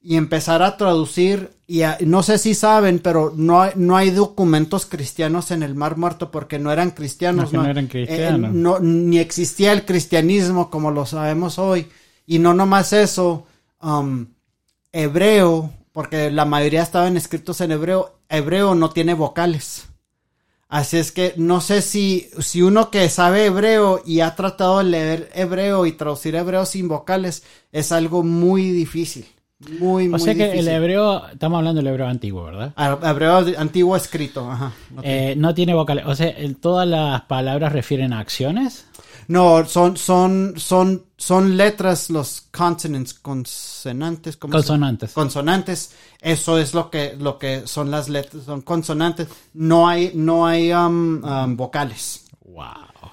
y 0.00 0.16
empezar 0.16 0.62
a 0.62 0.78
traducir. 0.78 1.50
Y 1.66 1.82
a, 1.82 1.98
no 2.00 2.22
sé 2.22 2.38
si 2.38 2.54
saben, 2.54 2.98
pero 2.98 3.34
no 3.36 3.60
hay, 3.60 3.72
no 3.76 3.98
hay 3.98 4.08
documentos 4.08 4.86
cristianos 4.86 5.50
en 5.50 5.62
el 5.62 5.74
Mar 5.74 5.98
Muerto 5.98 6.30
porque 6.30 6.58
no 6.58 6.72
eran 6.72 6.92
cristianos. 6.92 7.52
No, 7.52 7.62
no 7.62 7.68
eran 7.68 7.88
cristianos. 7.88 8.52
Eh, 8.52 8.54
no, 8.54 8.78
ni 8.80 9.18
existía 9.18 9.74
el 9.74 9.84
cristianismo 9.84 10.70
como 10.70 10.90
lo 10.90 11.04
sabemos 11.04 11.58
hoy. 11.58 11.88
Y 12.24 12.38
no 12.38 12.54
nomás 12.54 12.94
eso, 12.94 13.46
um, 13.82 14.28
hebreo, 14.92 15.74
porque 15.92 16.30
la 16.30 16.46
mayoría 16.46 16.82
estaban 16.82 17.18
escritos 17.18 17.60
en 17.60 17.72
hebreo, 17.72 18.14
hebreo 18.30 18.74
no 18.74 18.88
tiene 18.88 19.12
vocales. 19.12 19.89
Así 20.70 20.98
es 20.98 21.10
que 21.10 21.34
no 21.36 21.60
sé 21.60 21.82
si, 21.82 22.30
si 22.38 22.62
uno 22.62 22.90
que 22.90 23.08
sabe 23.08 23.46
hebreo 23.46 24.02
y 24.06 24.20
ha 24.20 24.36
tratado 24.36 24.78
de 24.78 24.84
leer 24.84 25.30
hebreo 25.34 25.84
y 25.84 25.92
traducir 25.92 26.36
hebreo 26.36 26.64
sin 26.64 26.86
vocales 26.86 27.42
es 27.72 27.90
algo 27.90 28.22
muy 28.22 28.70
difícil. 28.70 29.26
Muy, 29.80 30.06
o 30.06 30.10
muy 30.10 30.20
sea 30.20 30.34
que 30.34 30.44
difícil. 30.44 30.68
el 30.68 30.74
hebreo, 30.76 31.26
estamos 31.26 31.58
hablando 31.58 31.82
del 31.82 31.88
hebreo 31.88 32.06
antiguo, 32.06 32.44
¿verdad? 32.44 32.72
Hebreo 33.02 33.44
antiguo 33.58 33.96
escrito, 33.96 34.48
ajá. 34.48 34.72
Okay. 34.96 35.32
Eh, 35.32 35.34
no 35.36 35.54
tiene 35.54 35.74
vocales. 35.74 36.04
O 36.06 36.14
sea, 36.14 36.32
¿todas 36.60 36.88
las 36.88 37.22
palabras 37.22 37.72
refieren 37.72 38.12
a 38.12 38.20
acciones? 38.20 38.86
No, 39.30 39.64
son, 39.64 39.96
son, 39.96 40.54
son, 40.56 41.06
son 41.16 41.56
letras, 41.56 42.10
los 42.10 42.48
consonants, 42.50 43.14
consonantes. 43.14 44.36
¿cómo 44.36 44.50
consonantes. 44.50 45.12
Consonantes. 45.12 45.92
Eso 46.20 46.58
es 46.58 46.74
lo 46.74 46.90
que, 46.90 47.14
lo 47.16 47.38
que 47.38 47.64
son 47.68 47.92
las 47.92 48.08
letras, 48.08 48.42
son 48.42 48.62
consonantes. 48.62 49.28
No 49.54 49.88
hay, 49.88 50.10
no 50.16 50.48
hay 50.48 50.72
um, 50.72 51.22
um, 51.22 51.56
vocales. 51.56 52.24
Wow. 52.44 53.12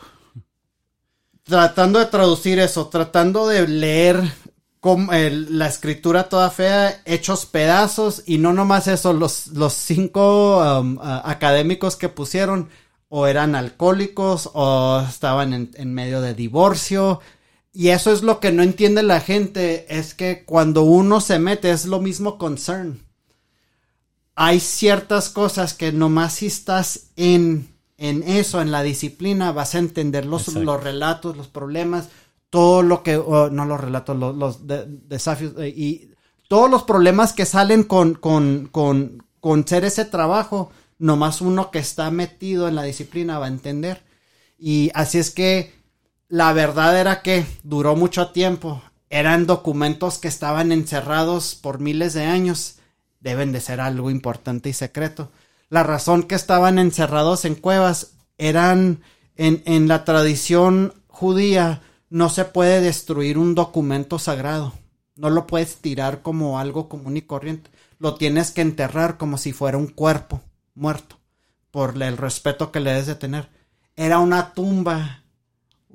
Tratando 1.43 1.99
de 1.99 2.07
traducir 2.07 2.57
eso, 2.57 2.87
tratando 2.87 3.47
de 3.47 3.67
leer 3.67 4.19
con, 4.79 5.09
la 5.11 5.67
escritura 5.67 6.29
toda 6.29 6.49
fea, 6.49 6.99
hechos 7.05 7.45
pedazos, 7.45 8.23
y 8.25 8.39
no 8.39 8.53
nomás 8.53 8.87
eso, 8.87 9.13
los, 9.13 9.49
los 9.49 9.73
cinco 9.73 10.79
um, 10.79 10.97
uh, 10.97 11.21
académicos 11.25 11.95
que 11.95 12.09
pusieron 12.09 12.69
o 13.09 13.27
eran 13.27 13.55
alcohólicos 13.55 14.49
o 14.53 15.03
estaban 15.07 15.53
en, 15.53 15.71
en, 15.75 15.93
medio 15.93 16.21
de 16.21 16.33
divorcio. 16.33 17.21
Y 17.73 17.89
eso 17.89 18.11
es 18.11 18.23
lo 18.23 18.39
que 18.39 18.51
no 18.51 18.63
entiende 18.63 19.03
la 19.03 19.21
gente, 19.21 19.85
es 19.97 20.13
que 20.13 20.43
cuando 20.45 20.81
uno 20.83 21.21
se 21.21 21.39
mete 21.39 21.71
es 21.71 21.85
lo 21.85 21.99
mismo 22.01 22.37
con 22.37 22.57
CERN. 22.57 22.99
hay 24.35 24.59
ciertas 24.59 25.29
cosas 25.29 25.73
que 25.73 25.91
nomás 25.91 26.35
si 26.35 26.45
estás 26.47 27.07
en, 27.15 27.73
en 27.97 28.23
eso, 28.23 28.61
en 28.61 28.71
la 28.71 28.83
disciplina, 28.83 29.51
vas 29.51 29.73
a 29.75 29.79
entender 29.79 30.25
los, 30.25 30.47
los 30.53 30.83
relatos, 30.83 31.35
los 31.35 31.47
problemas, 31.47 32.09
todo 32.49 32.83
lo 32.83 33.01
que, 33.03 33.17
oh, 33.17 33.49
no 33.49 33.65
los 33.65 33.79
relatos, 33.81 34.15
los, 34.17 34.35
los 34.35 34.67
de- 34.67 34.85
desafíos 34.87 35.53
eh, 35.57 35.69
y 35.75 36.11
todos 36.47 36.69
los 36.69 36.83
problemas 36.83 37.33
que 37.33 37.45
salen 37.45 37.83
con, 37.83 38.13
con, 38.13 38.69
con, 38.71 39.23
con 39.39 39.67
ser 39.67 39.83
ese 39.85 40.05
trabajo, 40.05 40.71
nomás 40.99 41.41
uno 41.41 41.71
que 41.71 41.79
está 41.79 42.09
metido 42.11 42.67
en 42.67 42.75
la 42.75 42.83
disciplina 42.83 43.39
va 43.39 43.45
a 43.45 43.49
entender. 43.49 44.03
Y 44.57 44.91
así 44.93 45.17
es 45.17 45.31
que 45.31 45.73
la 46.27 46.53
verdad 46.53 46.99
era 46.99 47.21
que 47.21 47.45
duró 47.63 47.95
mucho 47.95 48.31
tiempo. 48.31 48.81
Eran 49.09 49.45
documentos 49.45 50.17
que 50.17 50.27
estaban 50.27 50.71
encerrados 50.71 51.55
por 51.55 51.79
miles 51.79 52.13
de 52.13 52.25
años. 52.25 52.79
Deben 53.19 53.51
de 53.51 53.61
ser 53.61 53.79
algo 53.79 54.09
importante 54.09 54.69
y 54.69 54.73
secreto. 54.73 55.31
La 55.69 55.83
razón 55.83 56.23
que 56.23 56.35
estaban 56.35 56.79
encerrados 56.79 57.45
en 57.45 57.55
cuevas 57.55 58.13
eran 58.37 59.01
en, 59.35 59.63
en 59.65 59.87
la 59.87 60.05
tradición 60.05 60.93
judía 61.07 61.81
no 62.09 62.29
se 62.29 62.45
puede 62.45 62.81
destruir 62.81 63.37
un 63.37 63.53
documento 63.53 64.17
sagrado. 64.17 64.73
No 65.15 65.29
lo 65.29 65.47
puedes 65.47 65.77
tirar 65.77 66.21
como 66.21 66.59
algo 66.59 66.87
común 66.87 67.17
y 67.17 67.21
corriente. 67.21 67.69
Lo 67.99 68.15
tienes 68.15 68.51
que 68.51 68.61
enterrar 68.61 69.17
como 69.17 69.37
si 69.37 69.51
fuera 69.51 69.77
un 69.77 69.87
cuerpo 69.87 70.41
muerto. 70.77 71.17
Por 71.71 72.01
el 72.01 72.17
respeto 72.17 72.71
que 72.71 72.79
le 72.79 72.91
debes 72.91 73.07
de 73.07 73.15
tener. 73.15 73.49
Era 73.95 74.19
una 74.19 74.53
tumba 74.53 75.23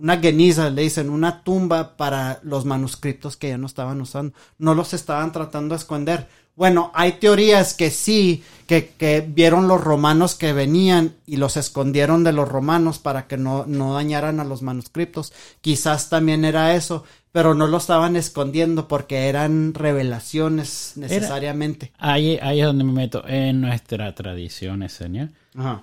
una 0.02 0.18
geniza, 0.18 0.70
le 0.70 0.82
dicen, 0.82 1.10
una 1.10 1.44
tumba 1.44 1.96
para 1.96 2.40
los 2.42 2.64
manuscritos 2.64 3.36
que 3.36 3.50
ya 3.50 3.58
no 3.58 3.66
estaban 3.66 4.00
usando. 4.00 4.34
No 4.58 4.74
los 4.74 4.94
estaban 4.94 5.32
tratando 5.32 5.74
de 5.74 5.78
esconder. 5.78 6.28
Bueno, 6.54 6.90
hay 6.94 7.12
teorías 7.12 7.72
que 7.72 7.90
sí, 7.90 8.42
que, 8.66 8.88
que 8.88 9.24
vieron 9.26 9.68
los 9.68 9.80
romanos 9.80 10.34
que 10.34 10.52
venían 10.52 11.14
y 11.24 11.36
los 11.36 11.56
escondieron 11.56 12.24
de 12.24 12.32
los 12.32 12.48
romanos 12.48 12.98
para 12.98 13.26
que 13.26 13.36
no, 13.36 13.64
no 13.66 13.94
dañaran 13.94 14.40
a 14.40 14.44
los 14.44 14.60
manuscritos. 14.60 15.32
Quizás 15.60 16.08
también 16.08 16.44
era 16.44 16.74
eso, 16.74 17.04
pero 17.32 17.54
no 17.54 17.66
lo 17.66 17.78
estaban 17.78 18.14
escondiendo 18.16 18.86
porque 18.88 19.28
eran 19.28 19.74
revelaciones 19.74 20.92
necesariamente. 20.96 21.92
Ahí, 21.98 22.38
ahí 22.42 22.60
es 22.60 22.66
donde 22.66 22.84
me 22.84 22.92
meto. 22.92 23.24
En 23.26 23.60
nuestra 23.60 24.14
tradición 24.14 24.82
esenia, 24.82 25.30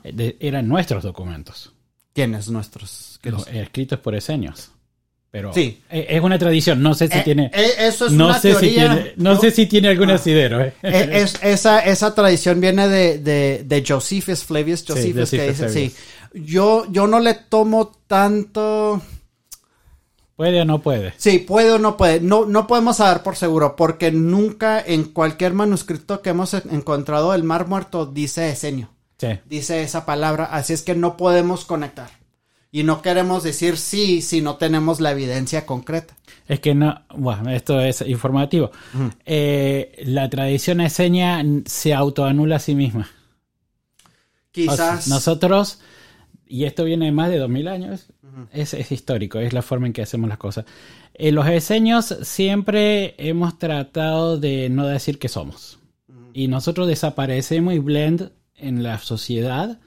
eh, 0.04 0.38
eran 0.40 0.68
nuestros 0.68 1.04
documentos. 1.04 1.74
¿Quiénes 2.14 2.50
nuestros? 2.50 3.20
los- 3.24 3.48
escritos 3.48 4.00
por 4.00 4.16
esenios. 4.16 4.72
Pero 5.32 5.54
Sí. 5.54 5.80
eh, 5.92 6.08
es 6.10 6.22
una 6.24 6.40
tradición. 6.40 6.82
No 6.82 6.96
sé 6.96 7.08
si 7.08 7.20
Eh, 7.20 7.22
tiene. 7.24 7.52
eh, 7.54 7.72
eso 7.82 8.08
es 8.08 8.12
no 8.14 8.26
una 8.30 8.40
sé 8.40 8.56
si 8.56 8.70
tiene. 8.72 9.14
No 9.16 9.40
sé 9.40 9.52
si 9.52 9.68
tiene 9.68 9.90
algún 9.90 10.10
Ah. 10.10 10.16
asidero. 10.16 10.60
eh. 10.62 10.74
Es- 10.82 11.38
esa, 11.44 11.82
esa 11.82 12.16
tradición 12.16 12.60
viene 12.60 12.88
de, 12.88 13.20
de, 13.20 13.64
de 13.64 13.84
Josephus, 13.88 14.44
Flavius 14.44 14.84
Josephus, 14.88 15.30
que 15.30 15.38
Josephus 15.52 15.74
dice, 15.74 15.90
sí. 15.90 15.96
Yo, 16.34 16.86
yo 16.92 17.06
no 17.08 17.20
le 17.20 17.36
tomo 17.36 17.92
tanto... 18.08 19.02
¿Puede 20.40 20.62
o 20.62 20.64
no 20.66 20.80
puede? 20.82 21.14
Sí, 21.18 21.40
puede 21.40 21.70
o 21.74 21.80
no 21.80 21.98
puede. 21.98 22.22
No, 22.22 22.46
no 22.46 22.66
podemos 22.66 22.96
saber 22.96 23.24
por 23.24 23.36
seguro, 23.36 23.76
porque 23.76 24.10
nunca 24.10 24.80
en 24.80 25.04
cualquier 25.04 25.52
manuscrito 25.54 26.22
que 26.22 26.30
hemos 26.30 26.54
en- 26.54 26.64
encontrado 26.72 27.34
del 27.34 27.44
Mar 27.44 27.68
Muerto 27.68 28.06
dice 28.06 28.50
esenio. 28.50 28.90
Sí. 29.18 29.28
Dice 29.44 29.84
esa 29.84 30.06
palabra, 30.06 30.46
así 30.46 30.72
es 30.72 30.82
que 30.82 30.96
no 30.96 31.18
podemos 31.18 31.66
conectar. 31.66 32.10
Y 32.72 32.84
no 32.84 33.02
queremos 33.02 33.44
decir 33.44 33.76
sí 33.76 34.22
si 34.22 34.40
no 34.40 34.56
tenemos 34.56 35.02
la 35.02 35.12
evidencia 35.12 35.66
concreta. 35.66 36.16
Es 36.48 36.62
que 36.62 36.74
no, 36.74 37.02
bueno, 37.14 37.52
esto 37.52 37.82
es 37.82 38.00
informativo. 38.00 38.72
Eh, 39.26 40.02
la 40.06 40.30
tradición 40.30 40.80
esenia 40.80 41.44
se 41.66 41.94
autoanula 41.94 42.56
a 42.56 42.60
sí 42.60 42.76
misma. 42.76 43.10
O 43.10 44.08
sea, 44.74 44.94
Quizás... 44.94 45.08
nosotros, 45.10 45.82
y 46.48 46.64
esto 46.64 46.86
viene 46.86 47.08
de 47.08 47.12
más 47.12 47.30
de 47.30 47.40
2000 47.40 47.68
años, 47.68 48.06
es, 48.52 48.74
es 48.74 48.92
histórico, 48.92 49.40
es 49.40 49.54
la 49.54 49.62
forma 49.62 49.88
en 49.88 49.94
que 49.94 50.02
hacemos 50.02 50.30
las 50.30 50.38
cosas. 50.38 50.66
Eh, 51.14 51.32
los 51.32 51.48
esenios 51.48 52.16
siempre 52.22 53.16
hemos 53.18 53.58
tratado 53.58 54.38
de 54.38 54.70
no 54.70 54.88
decir 54.88 55.20
que 55.20 55.30
somos. 55.30 55.80
Y 56.34 56.48
nosotros 56.48 56.88
desaparecemos 56.88 57.74
y 57.74 57.80
blend 57.80 58.32
en 58.56 58.84
la 58.84 59.00
sociedad. 59.00 59.80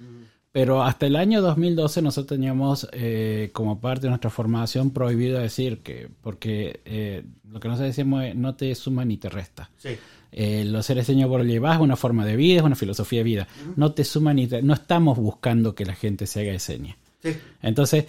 Pero 0.52 0.82
hasta 0.82 1.06
el 1.06 1.16
año 1.16 1.40
2012 1.40 2.02
nosotros 2.02 2.38
teníamos 2.38 2.86
eh, 2.92 3.48
como 3.54 3.80
parte 3.80 4.02
de 4.02 4.08
nuestra 4.10 4.28
formación 4.28 4.90
prohibido 4.90 5.38
decir 5.38 5.78
que, 5.78 6.10
porque 6.20 6.80
eh, 6.84 7.24
lo 7.50 7.58
que 7.58 7.68
nosotros 7.68 7.96
decimos 7.96 8.24
es 8.24 8.36
no 8.36 8.54
te 8.54 8.74
suma 8.74 9.06
ni 9.06 9.16
te 9.16 9.30
resta. 9.30 9.70
Sí. 9.78 9.96
Eh, 10.30 10.64
los 10.66 10.84
seres 10.84 11.06
seños 11.06 11.30
por 11.30 11.42
llevar 11.44 11.76
es 11.76 11.80
una 11.80 11.96
forma 11.96 12.26
de 12.26 12.36
vida, 12.36 12.58
es 12.58 12.62
una 12.62 12.76
filosofía 12.76 13.20
de 13.20 13.24
vida. 13.24 13.48
No 13.76 13.92
te 13.92 14.04
suma 14.04 14.34
ni 14.34 14.46
te, 14.46 14.60
no 14.60 14.74
estamos 14.74 15.16
buscando 15.16 15.74
que 15.74 15.86
la 15.86 15.94
gente 15.94 16.26
se 16.26 16.42
haga 16.42 16.52
de 16.52 16.58
seña. 16.58 16.98
Sí. 17.22 17.34
Entonces, 17.62 18.04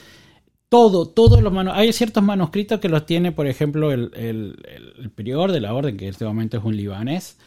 todo, 0.74 1.08
todos 1.08 1.44
los 1.44 1.54
manos, 1.54 1.74
hay 1.78 1.94
ciertos 1.94 2.24
manuscritos 2.24 2.80
que 2.80 2.90
los 2.90 3.06
tiene, 3.06 3.32
por 3.32 3.46
ejemplo, 3.46 3.92
el, 3.92 4.10
el, 4.16 4.56
el- 4.98 5.12
prior 5.12 5.52
de 5.52 5.60
la 5.62 5.72
orden, 5.76 5.98
que 5.98 6.06
en 6.06 6.10
este 6.12 6.26
momento 6.26 6.58
es 6.58 6.64
un 6.64 6.76
libanés, 6.76 7.38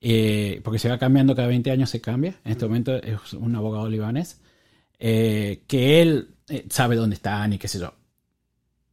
eh, 0.00 0.58
porque 0.64 0.78
se 0.78 0.88
va 0.88 0.96
cambiando 0.96 1.34
cada 1.36 1.48
20 1.48 1.70
años, 1.70 1.90
se 1.90 2.00
cambia. 2.00 2.34
En 2.46 2.52
este 2.52 2.64
momento 2.64 2.94
es 2.96 3.34
un 3.34 3.54
abogado 3.56 3.90
libanés, 3.90 4.40
eh, 4.98 5.64
que 5.66 6.00
él 6.00 6.28
eh, 6.48 6.64
sabe 6.70 6.96
dónde 6.96 7.16
están 7.16 7.52
y 7.52 7.58
qué 7.58 7.68
sé 7.68 7.78
yo. 7.78 7.92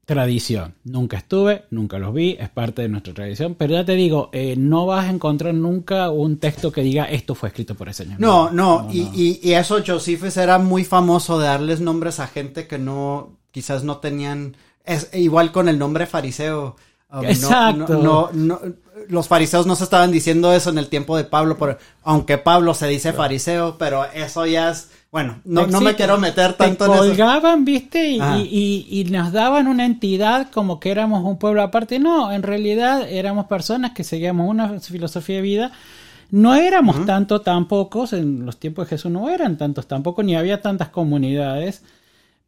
Tradición. 0.06 0.74
Nunca 0.84 1.18
estuve, 1.18 1.66
nunca 1.70 2.00
los 2.00 2.14
vi, 2.14 2.36
es 2.40 2.50
parte 2.50 2.82
de 2.82 2.90
nuestra 2.90 3.14
tradición, 3.14 3.56
pero 3.56 3.74
ya 3.76 3.86
te 3.86 3.94
digo, 3.94 4.30
eh, 4.34 4.56
no 4.58 4.88
vas 4.88 5.06
a 5.06 5.12
encontrar 5.12 5.54
nunca 5.54 6.10
un 6.10 6.38
texto 6.38 6.72
que 6.72 6.82
diga 6.82 7.06
esto 7.06 7.34
fue 7.36 7.50
escrito 7.50 7.76
por 7.76 7.88
ese 7.90 8.04
señor. 8.04 8.20
No, 8.20 8.50
no, 8.50 8.88
y, 8.92 9.02
y- 9.14 9.40
y 9.44 9.54
eso 9.54 9.78
Josephus 9.86 10.36
era 10.36 10.58
muy 10.58 10.84
famoso 10.84 11.40
de 11.40 11.46
darles 11.48 11.80
nombres 11.80 12.20
a 12.20 12.28
gente 12.28 12.68
que 12.68 12.78
no, 12.80 13.39
quizás 13.52 13.84
no 13.84 13.97
tenían, 13.97 14.56
es 14.86 15.10
igual 15.14 15.52
con 15.52 15.70
el 15.70 15.78
nombre 15.80 16.06
fariseo. 16.06 16.76
Um, 17.12 17.26
Exacto. 17.26 17.93
No, 17.97 18.30
no- 18.34 18.60
no- 18.62 18.62
los 19.08 19.28
fariseos 19.28 19.66
no 19.66 19.76
se 19.76 19.84
estaban 19.86 20.12
diciendo 20.12 20.54
eso 20.54 20.70
en 20.70 20.78
el 20.78 20.89
tiempo 20.89 21.18
de 21.18 21.24
Pablo, 21.24 21.58
por- 21.58 21.80
aunque 22.04 22.38
Pablo 22.38 22.74
se 22.76 22.86
dice 22.88 23.14
fariseo, 23.14 23.78
pero 23.80 24.06
eso 24.14 24.45
ya 24.45 24.70
es, 24.70 24.91
bueno, 25.12 25.41
no, 25.45 25.66
no 25.66 25.82
me 25.82 25.95
quiero 25.95 26.20
meter 26.20 26.52
Te 26.52 26.66
tanto 26.66 26.86
en 26.86 26.91
eso. 26.91 27.00
colgaban, 27.00 27.66
viste, 27.66 28.10
y, 28.12 28.88
y- 28.91 29.04
nos 29.06 29.32
daban 29.32 29.68
una 29.68 29.86
entidad 29.86 30.52
como 30.52 30.80
que 30.80 30.91
éramos 30.91 31.24
un 31.24 31.39
pueblo 31.39 31.64
aparte. 31.64 31.97
No, 31.97 32.32
en 32.32 32.43
realidad 32.43 33.10
éramos 33.10 33.47
personas 33.47 33.91
que 33.93 34.04
seguíamos 34.04 34.47
una 34.47 34.80
filosofía 34.80 35.38
de 35.38 35.41
vida. 35.41 35.72
No 36.30 36.54
éramos 36.54 37.08
tanto 37.08 37.41
tampoco, 37.41 38.06
en 38.12 38.45
los 38.45 38.58
tiempos 38.60 38.86
de 38.86 38.89
Jesús 38.91 39.10
no 39.10 39.30
eran 39.32 39.58
tantos 39.58 39.88
tampoco, 39.88 40.22
ni 40.22 40.36
había 40.36 40.62
tantas 40.62 40.89
comunidades, 40.89 41.82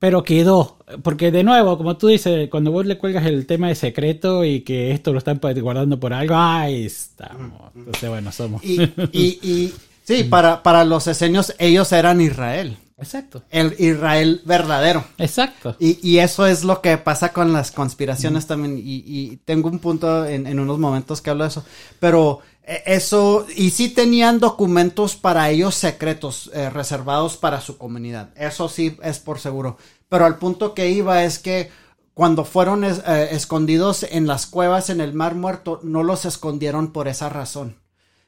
pero 0.02 0.24
quedó. 0.24 0.78
Porque 1.04 1.30
de 1.30 1.44
nuevo, 1.44 1.78
como 1.78 1.96
tú 1.96 2.08
dices, 2.08 2.50
cuando 2.50 2.72
vos 2.72 2.88
le 2.88 2.98
cuelgas 2.98 3.24
el 3.28 3.46
tema 3.46 3.68
de 3.68 3.76
secreto 3.76 4.44
y 4.44 4.62
que 4.62 4.92
esto 4.92 5.14
lo 5.14 5.20
están 5.20 5.40
guardando 5.40 6.00
por 6.00 6.12
algo, 6.12 6.36
ahí 6.36 6.88
estamos. 6.88 7.72
Entonces, 7.76 8.10
bueno, 8.10 8.32
somos. 8.32 8.64
Y, 8.64 8.82
y, 9.12 9.40
y 9.44 9.74
sí, 10.04 10.24
para, 10.24 10.64
para 10.64 10.86
los 10.86 11.06
esenios, 11.06 11.54
ellos 11.60 11.92
eran 11.92 12.20
Israel, 12.20 12.78
Exacto. 12.98 13.44
el 13.52 13.76
Israel 13.78 14.42
verdadero. 14.44 15.06
Exacto. 15.20 15.76
Y, 15.78 16.00
y 16.02 16.18
eso 16.18 16.48
es 16.48 16.64
lo 16.64 16.82
que 16.82 16.98
pasa 16.98 17.32
con 17.32 17.54
las 17.54 17.70
conspiraciones 17.70 18.48
también. 18.48 18.80
Y, 18.80 19.04
y 19.06 19.38
tengo 19.46 19.70
un 19.70 19.78
punto 19.78 20.26
en, 20.26 20.48
en 20.48 20.60
unos 20.60 20.80
momentos 20.80 21.22
que 21.22 21.30
hablo 21.30 21.44
de 21.44 21.50
eso. 21.50 21.64
Pero 22.00 22.40
eso, 22.86 23.46
y 23.56 23.72
sí 23.72 23.90
tenían 23.90 24.40
documentos 24.40 25.16
para 25.16 25.50
ellos 25.50 25.76
secretos, 25.76 26.50
eh, 26.54 26.70
reservados 26.70 27.38
para 27.38 27.62
su 27.62 27.78
comunidad. 27.78 28.30
Eso 28.36 28.70
sí 28.70 28.98
es 29.04 29.20
por 29.20 29.40
seguro. 29.40 29.78
Pero 30.10 30.26
al 30.26 30.38
punto 30.38 30.74
que 30.74 30.90
iba 30.90 31.24
es 31.24 31.40
que 31.40 31.70
cuando 32.14 32.46
fueron 32.46 32.84
eh, 32.84 33.30
escondidos 33.32 34.04
en 34.04 34.28
las 34.28 34.46
cuevas 34.46 34.90
en 34.90 35.02
el 35.02 35.14
Mar 35.14 35.36
Muerto, 35.36 35.80
no 35.84 36.04
los 36.04 36.26
escondieron 36.26 36.92
por 36.92 37.08
esa 37.08 37.30
razón. 37.30 37.78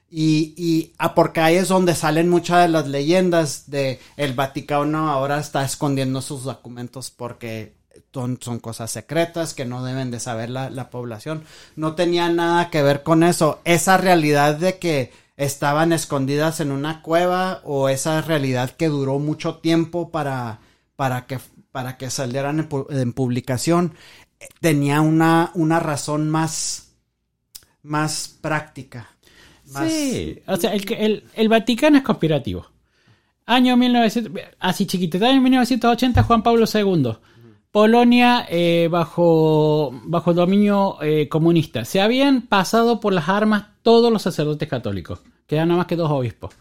Y, 0.10 0.54
y 0.58 0.94
ah, 1.00 1.16
porque 1.16 1.42
ahí 1.42 1.56
es 1.56 1.70
donde 1.70 1.96
salen 1.96 2.30
muchas 2.30 2.62
de 2.62 2.68
las 2.68 2.88
leyendas 2.88 3.70
de 3.72 4.00
el 4.16 4.34
Vaticano 4.34 5.10
ahora 5.10 5.40
está 5.40 5.66
escondiendo 5.66 6.22
sus 6.22 6.44
documentos 6.44 7.10
porque 7.10 7.74
son, 8.14 8.38
cosas 8.60 8.92
secretas 8.92 9.54
que 9.54 9.66
no 9.66 9.84
deben 9.84 10.12
de 10.12 10.20
saber 10.20 10.50
la, 10.50 10.70
la 10.70 10.90
población. 10.90 11.44
No 11.76 11.96
tenía 11.96 12.30
nada 12.30 12.70
que 12.70 12.84
ver 12.84 13.04
con 13.04 13.24
eso. 13.24 13.60
Esa 13.66 13.98
realidad 13.98 14.56
de 14.56 14.78
que 14.80 15.12
estaban 15.38 15.94
escondidas 15.94 16.60
en 16.60 16.72
una 16.72 17.02
cueva 17.02 17.62
o 17.64 17.90
esa 17.90 18.22
realidad 18.22 18.72
que 18.72 18.88
duró 18.90 19.20
mucho 19.20 19.56
tiempo 19.58 20.12
para, 20.12 20.60
para 20.96 21.26
que 21.26 21.40
para 21.72 21.98
que 21.98 22.12
salieran 22.12 22.60
en, 22.60 22.70
pu- 22.70 22.86
en 22.92 23.14
publicación 23.14 23.96
eh, 24.40 24.48
tenía 24.62 25.02
una, 25.02 25.50
una 25.56 25.80
razón 25.80 26.30
más 26.30 26.90
más 27.82 28.38
práctica. 28.42 29.10
Más, 29.72 29.92
Sí, 29.92 30.42
o 30.48 30.56
sea, 30.58 30.74
el, 30.74 30.92
el, 30.94 31.24
el 31.34 31.50
Vaticano 31.50 31.98
es 31.98 32.04
conspirativo. 32.04 32.68
Año 33.46 33.76
1900, 33.78 34.32
así 34.60 34.86
chiquitito, 34.88 35.26
año 35.26 35.42
1980, 35.42 36.24
Juan 36.24 36.44
Pablo 36.44 36.66
II. 36.68 37.18
Polonia 37.74 38.46
eh, 38.52 38.88
bajo, 38.88 40.00
bajo 40.04 40.36
dominio 40.36 41.02
eh, 41.02 41.28
comunista. 41.28 41.86
Se 41.86 42.02
habían 42.02 42.44
pasado 42.44 43.00
por 43.00 43.14
las 43.14 43.30
armas 43.30 43.66
todos 43.82 44.14
los 44.14 44.22
sacerdotes 44.22 44.70
católicos. 44.70 45.22
Quedan 45.48 45.70
nada 45.70 45.80
más 45.80 45.88
que 45.88 45.96
dos 45.96 46.12
obispos. 46.12 46.54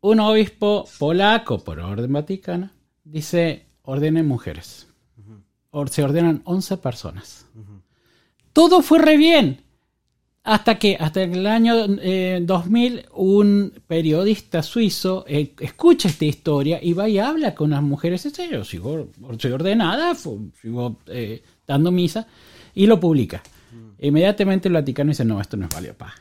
un 0.00 0.18
obispo 0.18 0.86
polaco 0.98 1.62
por 1.62 1.78
orden 1.78 2.12
vaticana 2.12 2.72
dice 3.04 3.68
ordenen 3.82 4.26
mujeres. 4.26 4.88
Se 5.88 6.02
ordenan 6.02 6.42
11 6.44 6.76
personas. 6.78 7.46
Todo 8.52 8.82
fue 8.82 8.98
re 8.98 9.16
bien. 9.16 9.63
Hasta 10.46 10.78
que, 10.78 10.96
hasta 11.00 11.22
el 11.22 11.46
año 11.46 11.74
eh, 12.02 12.38
2000, 12.42 13.06
un 13.14 13.72
periodista 13.86 14.62
suizo 14.62 15.24
eh, 15.26 15.54
escucha 15.58 16.08
esta 16.08 16.26
historia 16.26 16.78
y 16.82 16.92
va 16.92 17.08
y 17.08 17.18
habla 17.18 17.54
con 17.54 17.70
las 17.70 17.82
mujeres. 17.82 18.24
Dice, 18.24 18.50
yo 18.50 18.62
sigo, 18.62 19.08
soy 19.38 19.52
ordenada, 19.52 20.14
sigo 20.14 20.98
eh, 21.06 21.42
dando 21.66 21.90
misa, 21.90 22.26
y 22.74 22.86
lo 22.86 23.00
publica. 23.00 23.42
Inmediatamente 24.00 24.68
el 24.68 24.74
Vaticano 24.74 25.12
dice, 25.12 25.24
no, 25.24 25.40
esto 25.40 25.56
no 25.56 25.64
es 25.64 25.74
válido, 25.74 25.94
pa. 25.94 26.14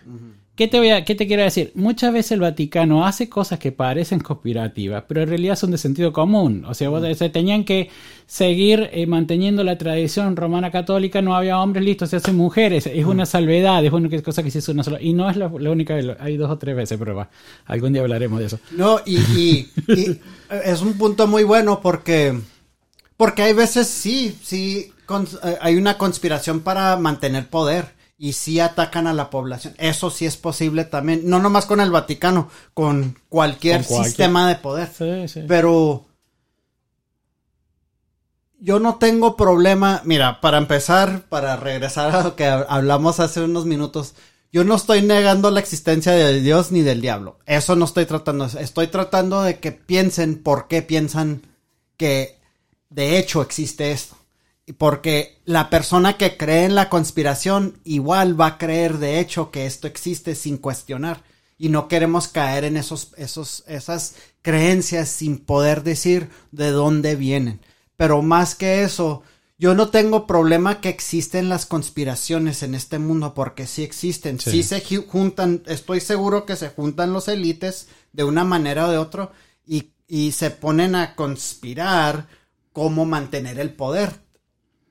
¿Qué 0.55 0.67
te, 0.67 0.77
voy 0.77 0.91
a, 0.91 1.03
¿Qué 1.03 1.15
te 1.15 1.25
quiero 1.25 1.41
decir? 1.41 1.71
Muchas 1.73 2.13
veces 2.13 2.33
el 2.33 2.41
Vaticano 2.41 3.07
hace 3.07 3.27
cosas 3.27 3.57
que 3.57 3.71
parecen 3.71 4.19
conspirativas, 4.19 5.03
pero 5.07 5.23
en 5.23 5.29
realidad 5.29 5.55
son 5.55 5.71
de 5.71 5.79
sentido 5.79 6.13
común. 6.13 6.63
O 6.65 6.75
sea, 6.75 6.89
vos 6.89 7.01
se 7.17 7.29
tenían 7.29 7.63
que 7.63 7.89
seguir 8.27 8.87
eh, 8.93 9.07
manteniendo 9.07 9.63
la 9.63 9.79
tradición 9.79 10.35
romana 10.35 10.69
católica, 10.69 11.23
no 11.23 11.35
había 11.35 11.59
hombres 11.59 11.83
listos, 11.83 12.11
se 12.11 12.17
hacen 12.17 12.35
mujeres. 12.35 12.85
Es 12.85 13.03
una 13.05 13.25
salvedad, 13.25 13.83
es 13.83 13.91
una 13.91 14.07
cosa 14.21 14.43
que 14.43 14.51
se 14.51 14.59
hizo 14.59 14.73
una 14.73 14.83
sola. 14.83 15.01
Y 15.01 15.13
no 15.13 15.27
es 15.27 15.37
la, 15.37 15.51
la 15.57 15.71
única 15.71 15.95
vez, 15.95 16.05
hay 16.19 16.37
dos 16.37 16.51
o 16.51 16.57
tres 16.59 16.75
veces, 16.75 16.99
pero 16.99 17.15
va, 17.15 17.31
algún 17.65 17.91
día 17.93 18.03
hablaremos 18.03 18.39
de 18.39 18.45
eso. 18.45 18.59
No, 18.69 18.99
y, 19.07 19.17
y- 19.17 19.71
y 19.87 20.19
es 20.65 20.81
un 20.83 20.93
punto 20.99 21.25
muy 21.25 21.43
bueno 21.43 21.79
porque, 21.81 22.37
porque 23.17 23.41
hay 23.43 23.53
veces 23.53 23.87
sí, 23.87 24.35
sí, 24.43 24.91
eh, 25.43 25.57
hay 25.61 25.75
una 25.77 25.97
conspiración 25.97 26.61
para 26.61 26.95
mantener 26.97 27.47
poder 27.47 28.02
y 28.23 28.31
sí 28.31 28.61
atacan 28.61 29.05
a 29.07 29.13
la 29.13 29.29
población. 29.29 29.73
Eso 29.77 30.09
sí 30.09 30.25
es 30.25 30.37
posible 30.37 30.85
también, 30.85 31.23
no 31.25 31.39
nomás 31.39 31.65
con 31.65 31.81
el 31.81 31.91
Vaticano, 31.91 32.49
con 32.73 33.19
cualquier, 33.27 33.79
Con 33.79 33.85
cualquier- 33.97 34.05
sistema 34.07 34.47
de 34.47 34.55
poder. 34.55 34.89
Sí, 34.97 35.27
sí. 35.27 35.41
Pero 35.45 36.05
yo 38.59 38.79
no 38.79 38.95
tengo 38.95 39.35
problema. 39.35 40.01
Mira, 40.05 40.39
para 40.39 40.57
empezar, 40.57 41.23
para 41.27 41.57
regresar 41.57 42.15
a 42.15 42.23
lo 42.23 42.35
que 42.37 42.45
hablamos 42.45 43.19
hace 43.19 43.41
unos 43.41 43.65
minutos, 43.65 44.13
yo 44.53 44.63
no 44.63 44.75
estoy 44.75 45.01
negando 45.01 45.51
la 45.51 45.59
existencia 45.59 46.13
de 46.13 46.39
Dios 46.39 46.71
ni 46.71 46.81
del 46.81 47.01
diablo. 47.01 47.39
Eso 47.45 47.75
no 47.75 47.83
estoy 47.85 48.05
tratando. 48.05 48.45
Estoy 48.45 48.87
tratando 48.87 49.41
de 49.41 49.59
que 49.59 49.71
piensen 49.73 50.41
por 50.41 50.67
qué 50.69 50.81
piensan 50.81 51.41
que 51.97 52.39
de 52.89 53.17
hecho 53.17 53.41
existe 53.41 53.91
esto. 53.91 54.15
Porque 54.77 55.41
la 55.45 55.69
persona 55.69 56.17
que 56.17 56.37
cree 56.37 56.63
en 56.65 56.75
la 56.75 56.87
conspiración 56.89 57.79
igual 57.83 58.39
va 58.39 58.47
a 58.47 58.57
creer 58.57 58.97
de 58.97 59.19
hecho 59.19 59.51
que 59.51 59.65
esto 59.65 59.87
existe 59.87 60.35
sin 60.35 60.57
cuestionar. 60.57 61.23
Y 61.57 61.69
no 61.69 61.87
queremos 61.87 62.27
caer 62.29 62.63
en 62.63 62.77
esos, 62.77 63.11
esos, 63.17 63.63
esas 63.67 64.15
creencias 64.41 65.09
sin 65.09 65.37
poder 65.37 65.83
decir 65.83 66.29
de 66.51 66.71
dónde 66.71 67.15
vienen. 67.15 67.59
Pero 67.97 68.21
más 68.21 68.55
que 68.55 68.83
eso, 68.83 69.21
yo 69.57 69.75
no 69.75 69.89
tengo 69.89 70.25
problema 70.27 70.81
que 70.81 70.89
existen 70.89 71.49
las 71.49 71.65
conspiraciones 71.65 72.63
en 72.63 72.73
este 72.73 72.99
mundo 72.99 73.33
porque 73.33 73.67
sí 73.67 73.83
existen. 73.83 74.39
Sí, 74.39 74.49
Sí. 74.51 74.63
se 74.63 74.83
ju- 74.83 75.05
juntan, 75.07 75.61
estoy 75.67 75.99
seguro 75.99 76.45
que 76.45 76.55
se 76.55 76.69
juntan 76.69 77.13
los 77.13 77.27
élites 77.27 77.87
de 78.13 78.23
una 78.23 78.43
manera 78.45 78.87
o 78.87 78.91
de 78.91 78.97
otra 78.97 79.31
y, 79.65 79.91
y 80.07 80.31
se 80.31 80.51
ponen 80.51 80.95
a 80.95 81.15
conspirar 81.15 82.27
cómo 82.73 83.05
mantener 83.05 83.59
el 83.59 83.73
poder. 83.73 84.22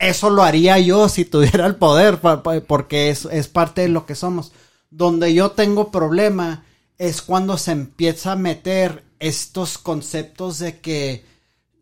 Eso 0.03 0.31
lo 0.31 0.43
haría 0.43 0.79
yo 0.81 1.09
si 1.09 1.25
tuviera 1.25 1.65
el 1.67 1.77
poder, 1.77 2.21
porque 2.67 3.09
es, 3.11 3.25
es 3.27 3.47
parte 3.49 3.83
de 3.83 3.89
lo 3.89 4.05
que 4.05 4.17
somos. 4.17 4.51
Donde 4.91 5.33
yo 5.33 5.53
tengo 5.53 5.91
problema 5.93 6.65
es 6.99 7.23
cuando 7.23 7.57
se 7.57 7.71
empieza 7.73 8.33
a 8.33 8.37
meter 8.37 9.05
estos 9.21 9.79
conceptos 9.79 10.59
de 10.59 10.81
que 10.81 11.25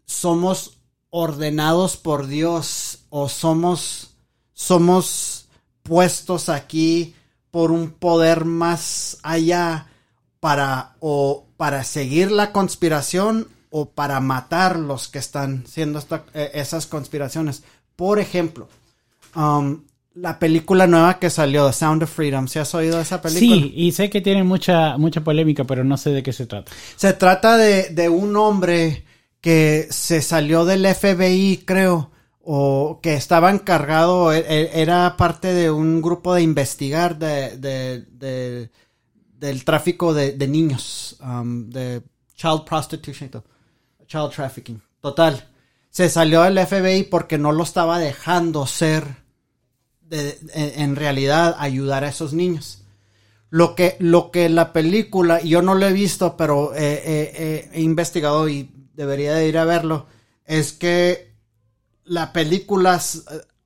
somos 0.04 0.74
ordenados 1.08 1.96
por 1.96 2.26
Dios 2.26 3.00
o 3.08 3.28
somos 3.28 4.10
somos 4.52 5.46
puestos 5.82 6.50
aquí 6.50 7.14
por 7.50 7.70
un 7.72 7.90
poder 7.90 8.44
más 8.44 9.16
allá 9.22 9.86
para 10.40 10.96
o 11.00 11.46
para 11.56 11.82
seguir 11.84 12.30
la 12.30 12.52
conspiración 12.52 13.48
o 13.70 13.90
para 13.90 14.20
matar 14.20 14.78
los 14.78 15.08
que 15.08 15.18
están 15.18 15.64
haciendo 15.66 15.98
esta- 15.98 16.26
eh, 16.34 16.50
esas 16.54 16.86
conspiraciones. 16.86 17.62
Por 18.01 18.18
ejemplo, 18.18 18.66
um, 19.36 19.82
la 20.14 20.38
película 20.38 20.86
nueva 20.86 21.18
que 21.18 21.28
salió, 21.28 21.66
The 21.66 21.74
Sound 21.74 22.03
of 22.05 22.11
Freedom, 22.11 22.48
¿se 22.48 22.59
has 22.59 22.74
oído 22.74 22.96
de 22.96 23.03
esa 23.03 23.20
película? 23.20 23.57
Sí, 23.57 23.74
y 23.76 23.92
sé 23.92 24.09
que 24.09 24.22
tiene 24.22 24.42
mucha, 24.42 24.96
mucha 24.96 25.20
polémica, 25.22 25.64
pero 25.64 25.84
no 25.84 25.98
sé 25.98 26.09
de 26.09 26.22
qué 26.22 26.32
se 26.32 26.46
trata. 26.46 26.72
Se 26.96 27.12
trata 27.12 27.59
de, 27.59 27.90
de 27.90 28.09
un 28.09 28.34
hombre 28.36 29.05
que 29.42 29.86
se 29.90 30.22
salió 30.22 30.64
del 30.64 30.86
FBI, 30.86 31.62
creo, 31.66 32.11
o 32.40 33.01
que 33.03 33.12
estaba 33.12 33.51
encargado, 33.51 34.32
e- 34.32 34.38
e- 34.48 34.80
era 34.80 35.14
parte 35.18 35.53
de 35.53 35.70
un 35.70 36.01
grupo 36.01 36.32
de 36.34 36.40
investigar 36.40 37.18
de, 37.18 37.59
de- 37.59 38.07
de- 38.12 38.70
del 39.38 39.62
tráfico 39.66 40.14
de, 40.14 40.32
de 40.32 40.48
niños, 40.48 41.18
um, 41.22 41.68
de 41.68 42.01
child 42.34 42.64
prostitution, 42.64 43.30
child 44.07 44.30
trafficking. 44.34 44.80
Total, 45.03 45.49
se 45.91 46.09
salió 46.09 46.43
del 46.43 46.59
FBI 46.59 47.05
porque 47.05 47.36
no 47.38 47.53
lo 47.53 47.62
estaba 47.64 47.99
dejando 47.99 48.66
ser, 48.66 49.05
de- 50.03 50.38
en 50.55 50.97
realidad, 50.97 51.57
ayudar 51.59 52.05
a 52.05 52.09
esos 52.09 52.32
niños. 52.32 52.82
Lo 53.51 53.74
que, 53.74 53.97
lo 53.99 54.30
que 54.30 54.49
la 54.49 54.72
película, 54.72 55.41
yo 55.43 55.61
no 55.62 55.74
lo 55.74 55.86
he 55.86 55.93
visto, 55.93 56.36
pero 56.36 56.72
eh, 56.74 56.78
eh, 57.05 57.32
eh, 57.34 57.70
he 57.72 57.80
investigado 57.80 58.49
y 58.49 58.70
debería 58.95 59.34
de 59.34 59.49
ir 59.49 59.59
a 59.59 59.64
verlo, 59.64 60.07
es 60.45 60.72
que 60.72 61.32
la 62.05 62.32
película 62.32 63.01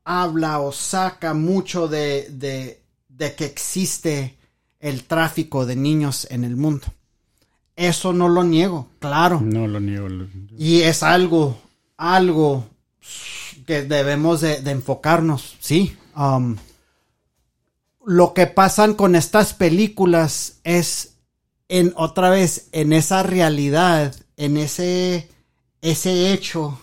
habla 0.05 0.61
o 0.61 0.73
saca 0.73 1.35
mucho 1.35 1.89
de, 1.89 2.29
de, 2.31 2.83
de 3.09 3.35
que 3.35 3.45
existe 3.45 4.37
el 4.81 5.05
tráfico 5.05 5.67
de 5.67 5.77
niños 5.77 6.27
en 6.31 6.45
el 6.45 6.57
mundo. 6.57 6.87
Eso 7.77 8.13
no 8.13 8.29
lo 8.29 8.45
niego, 8.45 8.89
claro. 9.01 9.41
No 9.43 9.67
lo 9.67 9.81
niego. 9.81 10.09
Y 10.57 10.83
es 10.83 11.03
algo, 11.03 11.59
algo 11.97 12.67
que 13.67 13.83
debemos 13.83 14.41
de, 14.41 14.57
enfocarnos, 14.71 15.57
sí. 15.61 15.97
Um, 16.17 16.57
lo 18.05 18.35
que 18.35 18.47
pasan 18.47 18.95
con 18.95 19.17
estas 19.17 19.55
películas 19.55 20.61
es 20.65 21.15
en 21.69 21.93
otra 21.97 22.31
vez 22.31 22.69
en 22.73 22.93
esa 22.93 23.23
realidad, 23.23 24.15
en 24.37 24.57
ese 24.57 25.31
ese 25.81 26.33
hecho 26.33 26.81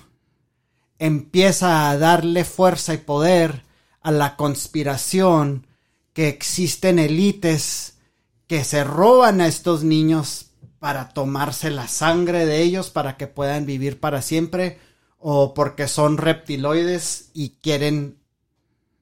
empieza 0.99 1.89
a 1.89 1.97
darle 1.97 2.45
fuerza 2.45 2.93
y 2.93 2.97
poder 2.97 3.63
a 4.01 4.11
la 4.11 4.35
conspiración 4.35 5.65
que 6.13 6.27
existen 6.27 6.99
élites 6.99 7.97
que 8.45 8.63
se 8.63 8.83
roban 8.83 9.41
a 9.41 9.47
estos 9.47 9.83
niños 9.83 10.51
para 10.77 11.09
tomarse 11.09 11.71
la 11.71 11.87
sangre 11.87 12.45
de 12.45 12.61
ellos 12.61 12.91
para 12.91 13.17
que 13.17 13.25
puedan 13.25 13.65
vivir 13.65 13.99
para 13.99 14.21
siempre 14.21 14.77
o 15.21 15.53
porque 15.53 15.87
son 15.87 16.17
reptiloides 16.17 17.29
y 17.33 17.51
quieren 17.61 18.17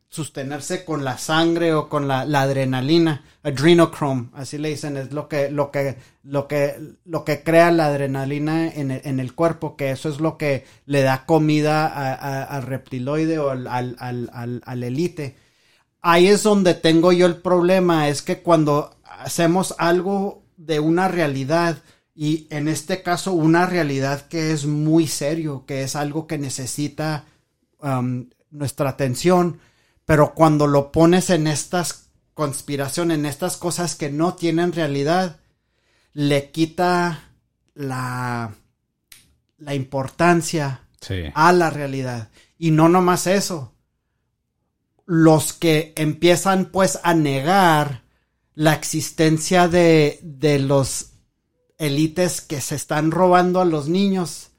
sostenerse 0.09 0.85
con 0.85 1.05
la 1.05 1.17
sangre 1.19 1.73
o 1.73 1.87
con 1.87 2.07
la, 2.07 2.21
adrenalina, 2.21 3.23
adrenochrome, 3.43 4.29
así 4.33 4.57
le 4.57 4.69
dicen, 4.69 4.97
es 4.97 5.13
lo 5.13 5.29
que, 5.29 5.51
lo 5.51 5.69
que, 5.69 5.97
lo 6.23 6.47
que, 6.47 6.75
lo 7.05 7.23
que 7.23 7.43
crea 7.43 7.71
la 7.71 7.85
adrenalina 7.87 8.67
en 8.69 9.19
el, 9.19 9.35
cuerpo, 9.35 9.75
que 9.77 9.91
eso 9.91 10.09
es 10.09 10.19
lo 10.19 10.37
que 10.37 10.65
le 10.87 11.03
da 11.03 11.25
comida 11.27 11.85
al 12.43 12.63
reptiloide 12.63 13.37
o 13.37 13.51
al, 13.51 13.67
al, 13.67 13.95
al- 13.99 14.61
al 14.65 14.83
elite. 14.83 15.35
Ahí 16.01 16.27
es 16.27 16.41
donde 16.41 16.73
tengo 16.73 17.11
yo 17.11 17.27
el 17.27 17.37
problema, 17.37 18.09
es 18.09 18.23
que 18.23 18.41
cuando 18.41 18.95
hacemos 19.03 19.75
algo 19.77 20.41
de 20.57 20.79
una 20.79 21.07
realidad, 21.07 21.77
y 22.21 22.47
en 22.49 22.67
este 22.67 23.01
caso 23.01 23.31
una 23.31 23.65
realidad 23.65 24.27
que 24.27 24.51
es 24.51 24.65
muy 24.65 25.07
serio, 25.07 25.63
que 25.65 25.83
es 25.83 25.95
algo 25.95 26.27
que 26.27 26.37
necesita 26.37 27.23
um, 27.81 28.27
nuestra 28.51 28.89
atención, 28.89 29.61
pero 30.03 30.33
cuando 30.33 30.67
lo 30.67 30.91
pones 30.91 31.29
en 31.29 31.47
estas 31.47 32.09
conspiraciones, 32.33 33.17
en 33.19 33.25
estas 33.25 33.55
cosas 33.55 33.95
que 33.95 34.09
no 34.09 34.33
tienen 34.33 34.73
realidad, 34.73 35.39
le 36.11 36.51
quita 36.51 37.23
la, 37.73 38.53
la 39.57 39.75
importancia 39.75 40.81
Sí. 40.99 41.23
a 41.33 41.53
la 41.53 41.69
realidad. 41.69 42.31
Y 42.57 42.71
no 42.71 42.89
nomás 42.89 43.27
eso. 43.27 43.73
Los 45.05 45.53
que 45.53 45.93
empiezan 45.95 46.65
pues 46.65 46.99
a 47.01 47.13
negar 47.13 48.03
la 48.55 48.73
existencia 48.73 49.69
de, 49.69 50.19
de 50.21 50.59
los 50.59 51.08
élites 51.79 52.41
que 52.41 52.61
se 52.61 52.75
están 52.75 53.09
robando 53.09 53.59
a 53.61 53.65
los 53.65 53.87
niños, 53.89 54.49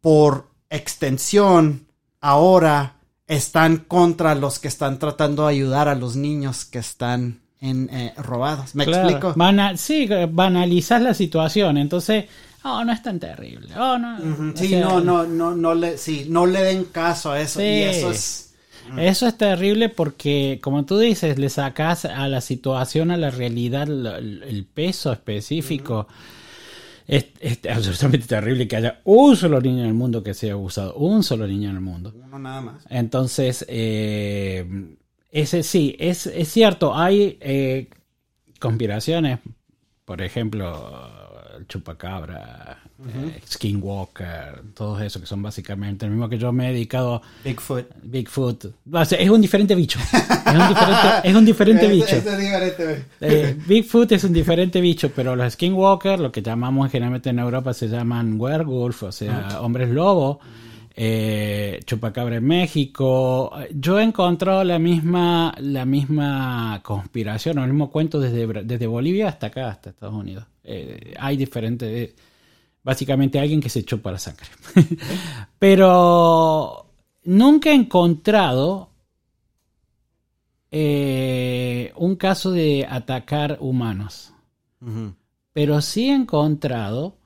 por 0.00 0.48
extensión, 0.70 1.86
ahora 2.20 2.96
están 3.26 3.78
contra 3.78 4.34
los 4.34 4.58
que 4.58 4.68
están 4.68 4.98
tratando 4.98 5.44
de 5.46 5.50
ayudar 5.54 5.88
a 5.88 5.94
los 5.94 6.16
niños 6.16 6.64
que 6.64 6.78
están 6.78 7.40
en 7.60 7.88
eh, 7.92 8.14
robados. 8.18 8.74
¿Me 8.74 8.84
Claro, 8.84 9.08
explico? 9.08 9.32
bana- 9.36 9.76
sí, 9.76 10.08
banalizás 10.30 11.02
la 11.02 11.14
situación, 11.14 11.78
entonces, 11.78 12.26
oh, 12.64 12.84
no 12.84 12.92
es 12.92 13.02
tan 13.02 13.18
terrible. 13.18 13.68
Oh, 13.76 13.98
no. 13.98 14.18
Sí, 14.54 14.68
sea, 14.68 14.80
no, 14.80 15.00
no, 15.00 15.24
no, 15.24 15.54
no 15.56 15.74
le, 15.74 15.98
sí, 15.98 16.26
no 16.28 16.46
le 16.46 16.62
den 16.62 16.84
caso 16.84 17.32
a 17.32 17.40
eso. 17.40 17.58
Sí. 17.58 17.64
Y 17.66 17.82
eso 17.82 18.10
es. 18.10 18.45
Eso 18.98 19.26
es 19.26 19.36
terrible 19.36 19.88
porque, 19.88 20.58
como 20.62 20.84
tú 20.84 20.98
dices, 20.98 21.38
le 21.38 21.48
sacas 21.48 22.04
a 22.04 22.28
la 22.28 22.40
situación, 22.40 23.10
a 23.10 23.16
la 23.16 23.30
realidad, 23.30 23.88
el, 23.88 24.66
peso 24.72 25.12
específico. 25.12 26.06
Es, 27.06 27.26
es 27.40 27.60
absolutamente 27.70 28.26
terrible 28.26 28.66
que 28.66 28.76
haya 28.76 29.00
un 29.04 29.36
solo 29.36 29.60
niño 29.60 29.82
en 29.82 29.88
el 29.88 29.94
mundo 29.94 30.22
que 30.22 30.34
sea 30.34 30.54
abusado, 30.54 30.94
un 30.94 31.22
solo 31.22 31.46
niño 31.46 31.70
en 31.70 31.76
el 31.76 31.82
mundo. 31.82 32.12
Uno 32.16 32.38
nada 32.38 32.60
más. 32.60 32.86
Entonces, 32.90 33.64
eh, 33.68 34.66
ese 35.30 35.62
sí, 35.62 35.94
es, 35.98 36.26
es 36.26 36.48
cierto, 36.48 36.96
hay 36.96 37.38
eh, 37.40 37.88
conspiraciones, 38.58 39.38
por 40.04 40.22
ejemplo, 40.22 41.10
el 41.58 41.66
chupacabra, 41.66 42.85
eh, 43.08 43.40
skinwalker, 43.46 44.62
todo 44.74 45.00
eso 45.02 45.20
que 45.20 45.26
son 45.26 45.42
básicamente, 45.42 46.06
el 46.06 46.12
mismo 46.12 46.28
que 46.28 46.38
yo 46.38 46.52
me 46.52 46.68
he 46.70 46.72
dedicado 46.72 47.20
Bigfoot. 47.44 47.86
Bigfoot. 48.02 48.64
O 48.92 49.04
sea, 49.04 49.18
es 49.18 49.28
un 49.30 49.40
diferente 49.40 49.74
bicho. 49.74 49.98
Es 50.00 50.54
un 50.54 50.68
diferente, 50.68 51.08
es 51.24 51.34
un 51.34 51.44
diferente 51.44 51.86
Es- 51.86 51.92
bicho. 51.92 52.16
es 52.16 52.24
diferente, 52.38 52.84
güey. 52.84 52.96
Eh, 53.20 53.56
Bigfoot 53.66 54.12
es 54.12 54.24
un 54.24 54.32
diferente 54.32 54.80
bicho, 54.80 55.10
pero 55.14 55.36
los 55.36 55.52
skinwalker, 55.52 56.18
lo 56.20 56.32
que 56.32 56.42
llamamos 56.42 56.90
generalmente 56.90 57.30
en 57.30 57.38
Europa, 57.38 57.74
se 57.74 57.88
llaman 57.88 58.40
werewolf, 58.40 59.02
o 59.04 59.12
sea, 59.12 59.60
hombres 59.60 59.90
lobo. 59.90 60.40
Eh, 60.98 61.80
chupacabra 61.84 62.36
en 62.36 62.44
México. 62.46 63.52
Yo 63.74 64.00
he 64.00 64.02
encontrado 64.02 64.64
la 64.64 64.78
misma, 64.78 65.54
la 65.60 65.84
misma 65.84 66.80
conspiración, 66.82 67.58
o 67.58 67.64
el 67.64 67.68
mismo 67.70 67.90
cuento 67.90 68.18
desde, 68.18 68.46
desde 68.64 68.86
Bolivia 68.86 69.28
hasta 69.28 69.48
acá, 69.48 69.68
hasta 69.68 69.90
Estados 69.90 70.14
Unidos. 70.14 70.46
Eh, 70.64 71.12
hay 71.18 71.36
diferentes. 71.36 72.14
Básicamente 72.86 73.40
alguien 73.40 73.60
que 73.60 73.68
se 73.68 73.84
chupa 73.84 74.12
la 74.12 74.18
sangre. 74.20 74.46
Pero 75.58 76.86
nunca 77.24 77.70
he 77.70 77.74
encontrado 77.74 78.90
eh, 80.70 81.92
un 81.96 82.14
caso 82.14 82.52
de 82.52 82.86
atacar 82.88 83.58
humanos. 83.60 84.32
Pero 85.52 85.80
sí 85.80 86.10
he 86.10 86.14
encontrado 86.14 87.16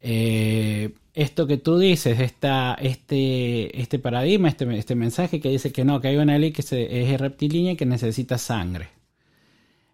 eh, 0.00 0.94
esto 1.14 1.48
que 1.48 1.56
tú 1.56 1.78
dices, 1.78 2.20
esta, 2.20 2.74
este, 2.74 3.80
este 3.80 3.98
paradigma, 3.98 4.48
este, 4.50 4.78
este 4.78 4.94
mensaje 4.94 5.40
que 5.40 5.48
dice 5.48 5.72
que 5.72 5.84
no, 5.84 6.00
que 6.00 6.08
hay 6.08 6.16
una 6.16 6.38
ley 6.38 6.52
que 6.52 6.62
se- 6.62 7.12
es 7.12 7.20
reptilínea 7.20 7.72
y 7.72 7.76
que 7.76 7.86
necesita 7.86 8.38
sangre. 8.38 8.88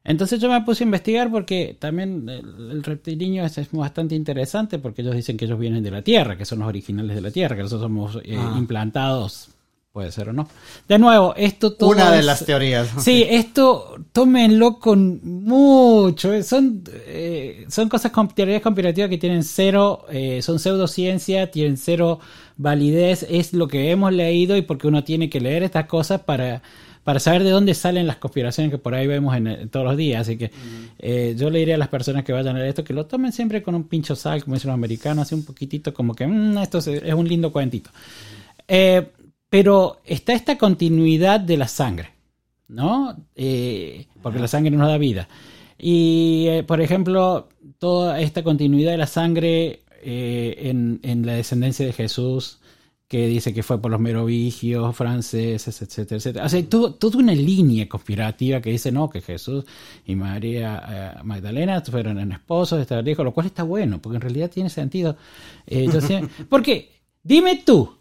Entonces 0.05 0.41
yo 0.41 0.49
me 0.51 0.61
puse 0.63 0.85
a 0.85 0.87
investigar 0.87 1.31
porque 1.31 1.77
también 1.79 2.29
el, 2.29 2.71
el 2.71 2.83
reptilíneo 2.83 3.45
es, 3.45 3.59
es 3.59 3.71
bastante 3.73 4.15
interesante 4.15 4.79
porque 4.79 5.03
ellos 5.03 5.15
dicen 5.15 5.37
que 5.37 5.45
ellos 5.45 5.59
vienen 5.59 5.83
de 5.83 5.91
la 5.91 6.03
Tierra, 6.03 6.37
que 6.39 6.45
son 6.47 6.61
los 6.61 6.69
originales 6.69 7.15
de 7.15 7.21
la 7.23 7.31
Tierra, 7.31 7.57
que 7.57 7.63
nosotros 7.63 7.83
somos 7.87 8.17
eh, 8.25 8.37
Ah. 8.39 8.55
implantados, 8.57 9.51
puede 9.93 10.11
ser 10.13 10.31
o 10.31 10.33
no. 10.33 10.49
De 10.89 10.99
nuevo, 10.99 11.35
esto 11.37 11.73
todo 11.75 11.91
Una 11.91 12.11
de 12.13 12.21
es- 12.21 12.25
las 12.25 12.45
teorías. 12.47 12.89
Sí, 12.99 13.27
esto 13.29 13.97
tómenlo 14.13 14.79
con 14.79 15.21
mucho. 15.25 16.33
eh, 16.33 16.43
Son, 16.43 16.83
eh, 17.07 17.67
son 17.69 17.89
cosas 17.91 18.11
con 18.13 18.29
teorías 18.29 18.63
conspirativas 18.63 19.11
que 19.11 19.19
tienen 19.19 19.43
cero, 19.45 20.07
eh, 20.11 20.41
son 20.41 20.59
pseudociencia, 20.59 21.51
tienen 21.51 21.77
cero 21.77 22.21
validez. 22.57 23.27
Es 23.29 23.53
lo 23.53 23.69
que 23.69 23.91
hemos 23.91 24.13
leído 24.13 24.57
y 24.57 24.63
porque 24.63 24.87
uno 24.87 25.05
tiene 25.05 25.29
que 25.29 25.41
leer 25.41 25.65
estas 25.65 25.87
cosas 25.87 26.21
para, 26.23 26.63
para 27.09 27.21
saber 27.21 27.43
de 27.43 27.49
dónde 27.49 27.73
salen 27.73 28.07
las 28.07 28.17
conspiraciones 28.17 28.71
que 28.71 28.77
por 28.77 28.95
ahí 28.95 29.07
vemos 29.07 29.35
en, 29.35 29.47
eh, 29.47 29.67
todos 29.69 29.87
los 29.87 29.97
días. 29.97 30.21
Así 30.21 30.37
que 30.37 30.51
eh, 30.99 31.35
yo 31.39 31.49
le 31.49 31.61
diría 31.61 31.77
a 31.77 31.79
las 31.79 31.89
personas 31.89 32.23
que 32.23 32.35
vayan 32.35 32.55
a 32.55 32.59
leer 32.59 32.69
esto 32.69 32.85
que 32.85 32.93
lo 32.93 33.07
tomen 33.07 33.33
siempre 33.33 33.63
con 33.63 33.75
un 33.75 33.85
pincho 33.85 34.15
sal, 34.15 34.45
como 34.45 34.57
dicen 34.57 34.69
los 34.69 34.75
americanos, 34.75 35.23
así 35.23 35.35
un 35.35 35.43
poquitito 35.47 35.95
como 35.95 36.15
que 36.15 36.27
"Mm, 36.27 36.59
esto 36.59 36.77
es, 36.77 36.87
es 36.89 37.15
un 37.15 37.27
lindo 37.27 37.51
cuentito. 37.51 37.89
Eh, 38.69 39.07
pero 39.49 40.03
está 40.05 40.35
esta 40.35 40.59
continuidad 40.59 41.41
de 41.41 41.57
la 41.57 41.67
sangre, 41.67 42.11
¿no? 42.69 43.17
Eh, 43.35 44.05
porque 44.21 44.39
la 44.39 44.49
sangre 44.49 44.71
nos 44.77 44.87
da 44.89 44.99
vida. 44.99 45.31
Y, 45.79 46.45
eh, 46.49 46.63
por 46.63 46.83
ejemplo, 46.83 47.49
toda 47.79 48.21
esta 48.21 48.43
continuidad 48.43 48.91
de 48.91 48.99
la 48.99 49.07
sangre 49.07 49.81
eh, 50.03 50.57
en, 50.65 51.01
en 51.03 51.25
la 51.25 51.33
descendencia 51.33 51.87
de 51.87 51.95
Jesús, 51.95 52.58
que 53.09 53.27
dice 53.27 53.55
que 53.55 53.63
fue 53.63 53.81
por 53.81 53.91
los 53.91 54.01
merovingios 54.01 54.95
franceses, 54.95 55.81
etcétera, 55.83 56.19
etcétera. 56.19 56.45
O 56.45 56.49
sea, 56.49 56.63
todo- 56.69 56.95
toda 56.95 57.19
una 57.19 57.33
línea 57.35 57.89
conspirativa 57.89 58.61
que 58.61 58.71
dice, 58.71 58.93
no, 58.93 59.09
que 59.09 59.23
Jesús 59.23 59.65
y 60.07 60.15
María 60.15 61.15
eh, 61.19 61.23
Magdalena 61.25 61.81
fueron 61.81 62.19
en 62.19 62.33
esposos, 62.33 62.81
estaban 62.81 63.09
hijos, 63.09 63.25
lo 63.25 63.33
cual 63.33 63.47
está 63.47 63.63
bueno, 63.63 64.01
porque 64.03 64.17
en 64.17 64.23
realidad 64.23 64.51
tiene 64.51 64.69
sentido. 64.71 65.17
Eh, 65.67 65.89
yo 65.93 66.01
sé- 66.03 66.23
porque, 66.51 66.91
dime 67.23 67.63
tú, 67.65 67.95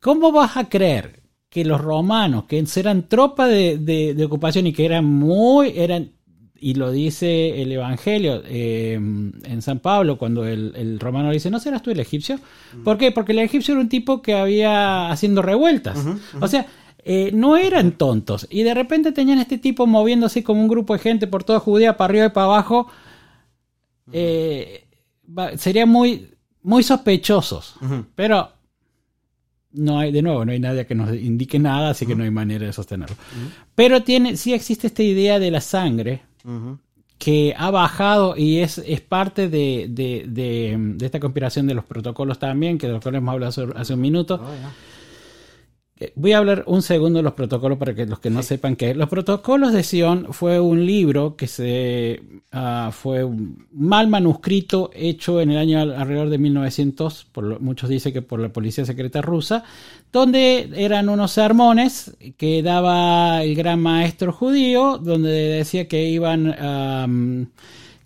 ¿Cómo 0.00 0.30
vas 0.30 0.56
a 0.56 0.68
creer 0.68 1.22
que 1.50 1.64
los 1.64 1.80
romanos, 1.80 2.44
que 2.44 2.64
eran 2.76 3.08
tropa 3.08 3.48
de, 3.48 3.78
de- 3.78 4.14
de 4.14 4.24
ocupación 4.24 4.66
y 4.66 4.72
que 4.72 4.84
eran 4.84 5.04
muy, 5.04 5.72
eran, 5.76 6.12
y 6.60 6.74
lo 6.74 6.90
dice 6.90 7.62
el 7.62 7.70
Evangelio 7.72 8.42
eh, 8.44 8.94
en 8.94 9.62
San 9.62 9.78
Pablo, 9.78 10.18
cuando 10.18 10.46
el, 10.46 10.72
el 10.76 10.98
romano 10.98 11.30
dice, 11.30 11.50
¿no 11.50 11.60
serás 11.60 11.82
tú 11.82 11.90
el 11.90 12.00
egipcio? 12.00 12.40
¿Por 12.84 12.98
qué? 12.98 13.12
Porque 13.12 13.32
el 13.32 13.38
egipcio 13.38 13.72
era 13.74 13.80
un 13.80 13.88
tipo 13.88 14.22
que 14.22 14.34
había 14.34 15.10
haciendo 15.10 15.42
revueltas. 15.42 15.98
O 16.40 16.48
sea, 16.48 16.66
eh, 17.04 17.30
no 17.32 17.56
eran 17.56 17.92
tontos. 17.92 18.46
Y 18.50 18.64
de 18.64 18.74
repente 18.74 19.12
tenían 19.12 19.38
este 19.38 19.58
tipo 19.58 19.86
moviéndose 19.86 20.42
como 20.42 20.60
un 20.60 20.68
grupo 20.68 20.94
de 20.94 20.98
gente 21.00 21.26
por 21.26 21.44
toda 21.44 21.60
Judea, 21.60 21.96
para 21.96 22.10
arriba 22.10 22.26
y 22.26 22.30
para 22.30 22.46
abajo. 22.46 22.88
Eh, 24.12 24.86
serían 25.56 25.88
muy, 25.88 26.28
muy 26.62 26.82
sospechosos. 26.82 27.76
Pero 28.14 28.50
no 29.72 29.98
hay, 29.98 30.12
de 30.12 30.22
nuevo, 30.22 30.44
no 30.44 30.52
hay 30.52 30.58
nadie 30.58 30.86
que 30.86 30.94
nos 30.94 31.14
indique 31.14 31.58
nada, 31.58 31.90
así 31.90 32.04
que 32.04 32.14
no 32.14 32.24
hay 32.24 32.30
manera 32.30 32.66
de 32.66 32.72
sostenerlo. 32.72 33.16
Pero 33.74 34.02
tiene, 34.02 34.36
sí 34.36 34.52
existe 34.52 34.88
esta 34.88 35.02
idea 35.02 35.38
de 35.38 35.50
la 35.50 35.60
sangre 35.60 36.27
Que 37.18 37.52
ha 37.58 37.70
bajado 37.72 38.36
y 38.36 38.58
es, 38.58 38.78
es 38.78 39.00
parte 39.00 39.48
de, 39.48 39.86
de- 39.90 40.24
de- 40.28 40.76
de 40.96 41.06
esta 41.06 41.18
conspiración 41.18 41.66
de 41.66 41.74
los 41.74 41.84
protocolos 41.84 42.38
también, 42.38 42.78
que 42.78 42.86
de 42.86 42.92
los 42.92 43.02
cuales 43.02 43.18
hemos 43.20 43.32
hablado 43.32 43.48
hace, 43.50 43.66
hace 43.76 43.94
un 43.94 44.00
minuto. 44.00 44.40
Oh. 44.40 44.46
Voy 46.14 46.32
a 46.32 46.38
hablar 46.38 46.62
un 46.66 46.82
segundo 46.82 47.18
de 47.18 47.22
los 47.24 47.32
protocolos 47.32 47.76
para 47.76 47.92
que 47.94 48.06
los 48.06 48.20
que 48.20 48.30
no 48.30 48.42
sepan 48.44 48.76
qué 48.76 48.90
es. 48.90 48.96
Los 48.96 49.08
protocolos 49.08 49.72
de 49.72 49.82
Sion 49.82 50.28
fue 50.32 50.60
un 50.60 50.86
libro 50.86 51.34
que 51.34 51.48
se 51.48 52.22
ah, 52.52 52.90
fue 52.92 53.24
un 53.24 53.66
mal 53.72 54.06
manuscrito 54.06 54.90
hecho 54.94 55.40
en 55.40 55.50
el 55.50 55.58
año 55.58 55.80
al- 55.80 55.94
alrededor 55.94 56.28
de 56.30 56.38
1900, 56.38 57.24
por 57.32 57.44
lo- 57.44 57.60
muchos 57.60 57.90
dicen 57.90 58.12
que 58.12 58.22
por 58.22 58.38
la 58.38 58.48
policía 58.50 58.84
secreta 58.84 59.22
rusa, 59.22 59.64
donde 60.12 60.70
eran 60.76 61.08
unos 61.08 61.32
sermones 61.32 62.16
que 62.36 62.62
daba 62.62 63.42
el 63.42 63.56
gran 63.56 63.80
maestro 63.80 64.32
judío, 64.32 64.98
donde 64.98 65.30
decía 65.30 65.88
que 65.88 66.08
iban 66.08 66.54
am, 66.62 67.48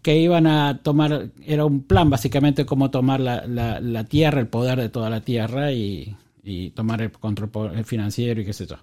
que 0.02 0.16
iban 0.18 0.46
a 0.46 0.80
tomar, 0.82 1.28
era 1.46 1.64
un 1.66 1.82
plan 1.82 2.10
básicamente 2.10 2.64
como 2.66 2.90
tomar 2.90 3.20
la, 3.20 3.46
la- 3.46 3.80
la 3.80 4.04
tierra, 4.04 4.40
el 4.40 4.48
poder 4.48 4.80
de 4.80 4.88
toda 4.88 5.10
la 5.10 5.20
tierra 5.20 5.72
y, 5.72 6.16
y 6.42 6.70
tomar 6.70 7.02
el 7.02 7.12
control 7.12 7.84
financiero 7.84 8.40
y 8.40 8.44
qué 8.44 8.52
sé 8.52 8.66
yo. 8.66 8.76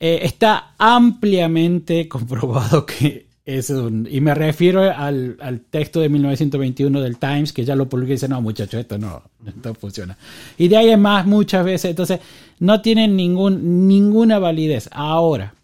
Eh, 0.00 0.20
está 0.22 0.74
ampliamente 0.78 2.08
comprobado 2.08 2.84
que 2.86 3.26
es 3.44 3.70
un... 3.70 4.06
Y 4.10 4.20
me 4.20 4.34
refiero 4.34 4.82
al, 4.82 5.36
al 5.40 5.60
texto 5.60 6.00
de 6.00 6.08
1921 6.08 7.00
del 7.00 7.16
Times, 7.16 7.52
que 7.52 7.64
ya 7.64 7.74
lo 7.74 7.88
publicó 7.88 8.10
y 8.10 8.14
dice, 8.14 8.28
no 8.28 8.42
muchachos, 8.42 8.80
esto 8.80 8.98
no, 8.98 9.22
esto 9.46 9.74
funciona. 9.74 10.16
Y 10.58 10.68
de 10.68 10.76
ahí 10.76 10.90
en 10.90 11.00
más 11.00 11.26
muchas 11.26 11.64
veces, 11.64 11.90
entonces 11.90 12.20
no 12.58 12.82
tienen 12.82 13.16
ningún, 13.16 13.88
ninguna 13.88 14.38
validez. 14.38 14.90
Ahora, 14.92 15.54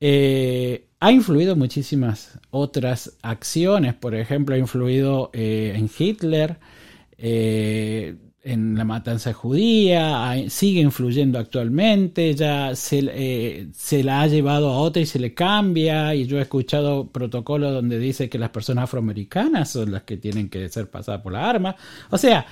eh, 0.00 0.86
ha 1.00 1.10
influido 1.12 1.56
muchísimas 1.56 2.38
otras 2.50 3.16
acciones, 3.20 3.94
por 3.94 4.14
ejemplo, 4.14 4.54
ha 4.54 4.58
influido 4.58 5.30
eh, 5.32 5.72
en 5.74 5.90
Hitler, 5.98 6.58
en 8.46 8.76
la 8.76 8.84
matanza 8.84 9.32
judía, 9.32 10.36
sigue 10.48 10.80
influyendo 10.80 11.36
actualmente, 11.38 12.32
ya 12.34 12.76
se, 12.76 13.00
eh, 13.12 13.66
se 13.72 14.04
la 14.04 14.22
ha 14.22 14.28
llevado 14.28 14.70
a 14.70 14.78
otra 14.78 15.02
y 15.02 15.06
se 15.06 15.18
le 15.18 15.34
cambia, 15.34 16.14
y 16.14 16.26
yo 16.26 16.38
he 16.38 16.42
escuchado 16.42 17.08
protocolos 17.08 17.74
donde 17.74 17.98
dice 17.98 18.28
que 18.28 18.38
las 18.38 18.50
personas 18.50 18.84
afroamericanas 18.84 19.70
son 19.70 19.90
las 19.90 20.04
que 20.04 20.16
tienen 20.16 20.48
que 20.48 20.68
ser 20.68 20.88
pasadas 20.88 21.22
por 21.22 21.32
la 21.32 21.50
arma. 21.50 21.74
O 22.10 22.18
sea, 22.18 22.46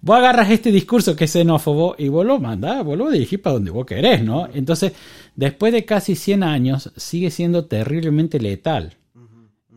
vos 0.00 0.18
agarras 0.18 0.50
este 0.50 0.70
discurso 0.70 1.16
que 1.16 1.24
es 1.24 1.32
xenófobo 1.32 1.96
y 1.98 2.06
vos 2.08 2.24
lo 2.24 2.38
mandás, 2.38 2.84
vos 2.84 2.96
lo 2.96 3.10
dirigís 3.10 3.40
para 3.40 3.54
donde 3.54 3.72
vos 3.72 3.84
querés, 3.84 4.22
¿no? 4.22 4.48
Entonces, 4.54 4.92
después 5.34 5.72
de 5.72 5.84
casi 5.84 6.14
100 6.14 6.44
años, 6.44 6.92
sigue 6.96 7.30
siendo 7.32 7.64
terriblemente 7.64 8.38
letal. 8.38 8.94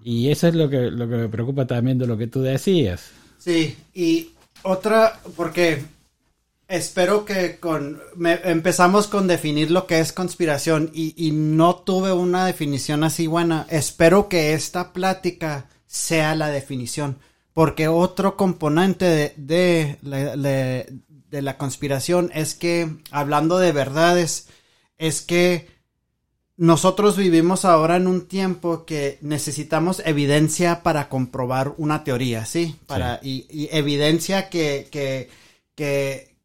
Y 0.04 0.30
eso 0.30 0.48
es 0.50 0.54
lo 0.54 0.70
que, 0.70 0.92
lo 0.92 1.10
que 1.10 1.16
me 1.16 1.30
preocupa 1.30 1.66
también 1.66 1.98
de 1.98 2.06
lo 2.06 2.16
que 2.16 2.28
tú 2.28 2.42
decías. 2.42 3.12
Sí, 3.40 3.76
y 3.94 4.30
otra, 4.64 5.20
porque 5.36 5.84
Espero 6.74 7.26
que 7.26 7.60
con 7.60 8.02
empezamos 8.46 9.08
con 9.08 9.28
definir 9.28 9.70
lo 9.70 9.86
que 9.86 10.00
es 10.00 10.14
conspiración 10.14 10.90
y, 10.94 11.14
y, 11.18 11.32
no 11.32 11.76
tuve 11.76 12.14
una 12.14 12.46
definición 12.46 13.04
así 13.04 13.28
buena. 13.28 13.68
Espero 13.70 14.30
que 14.30 14.54
esta 14.54 14.94
plática 14.94 15.68
sea 15.86 16.36
la 16.36 16.48
definición, 16.48 17.20
porque 17.54 17.90
otro 17.90 18.38
componente 18.38 19.06
de, 19.06 19.98
de, 20.02 21.00
de 21.30 21.42
la 21.44 21.58
conspiración 21.58 22.32
es 22.34 22.56
que, 22.56 22.90
hablando 23.12 23.60
de 23.60 23.72
verdades, 23.72 24.48
es 24.98 25.22
que 25.22 25.68
nosotros 26.56 27.18
vivimos 27.18 27.66
ahora 27.66 27.96
en 27.96 28.08
un 28.08 28.28
tiempo 28.28 28.86
que 28.86 29.18
necesitamos 29.22 30.02
evidencia 30.06 30.84
para 30.84 31.10
comprobar 31.10 31.74
una 31.78 32.04
teoría, 32.04 32.46
¿sí? 32.46 32.76
Para, 32.86 33.20
Y, 33.24 33.70
evidencia 33.72 34.50
que, 34.50 34.88
que, 34.92 35.30
que, 35.76 36.36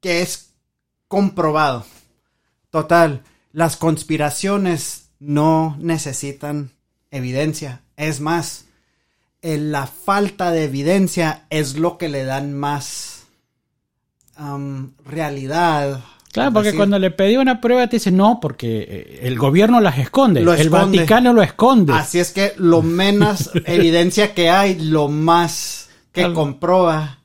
que 0.00 0.22
es 0.22 0.50
comprobado. 1.06 1.86
Total, 2.70 3.22
las 3.52 3.76
conspiraciones 3.76 5.10
no 5.20 5.76
necesitan 5.78 6.72
evidencia. 7.10 7.82
Es 7.96 8.20
más, 8.20 8.64
la 9.42 9.86
falta 9.86 10.50
de 10.50 10.64
evidencia 10.64 11.46
es 11.50 11.76
lo 11.76 11.96
que 11.98 12.08
le 12.08 12.24
dan 12.24 12.54
más 12.54 13.24
realidad 15.04 16.02
Claro, 16.32 16.50
porque 16.54 16.74
cuando 16.74 16.98
le 16.98 17.10
pedí 17.10 17.36
una 17.36 17.60
prueba 17.60 17.86
te 17.88 17.96
dice 17.96 18.10
no, 18.10 18.40
porque 18.40 18.86
eh, 18.88 19.18
el 19.24 19.38
gobierno 19.38 19.80
las 19.80 19.98
esconde, 19.98 20.40
el 20.40 20.70
Vaticano 20.70 21.34
lo 21.34 21.42
esconde. 21.42 21.92
Así 21.92 22.18
es 22.18 22.32
que 22.32 22.54
lo 22.56 22.80
menos 22.80 23.50
evidencia 23.66 24.32
que 24.32 24.48
hay, 24.48 24.80
lo 24.80 25.08
más 25.08 25.90
que 26.10 26.32
comprueba, 26.32 27.18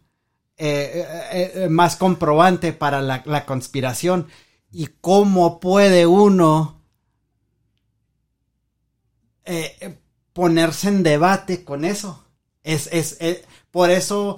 eh, 0.57 1.05
eh, 1.31 1.67
más 1.69 1.95
comprobante 1.95 2.73
para 2.73 3.01
la, 3.01 3.45
conspiración. 3.45 4.27
¿Y 4.73 4.87
cómo 4.99 5.61
puede 5.61 6.05
uno 6.05 6.81
ponerse 10.33 10.89
en 10.89 11.03
debate 11.03 11.63
con 11.63 11.85
eso? 11.85 12.25
Es, 12.61 12.89
es, 12.91 13.17
por 13.71 13.89
eso 13.89 14.37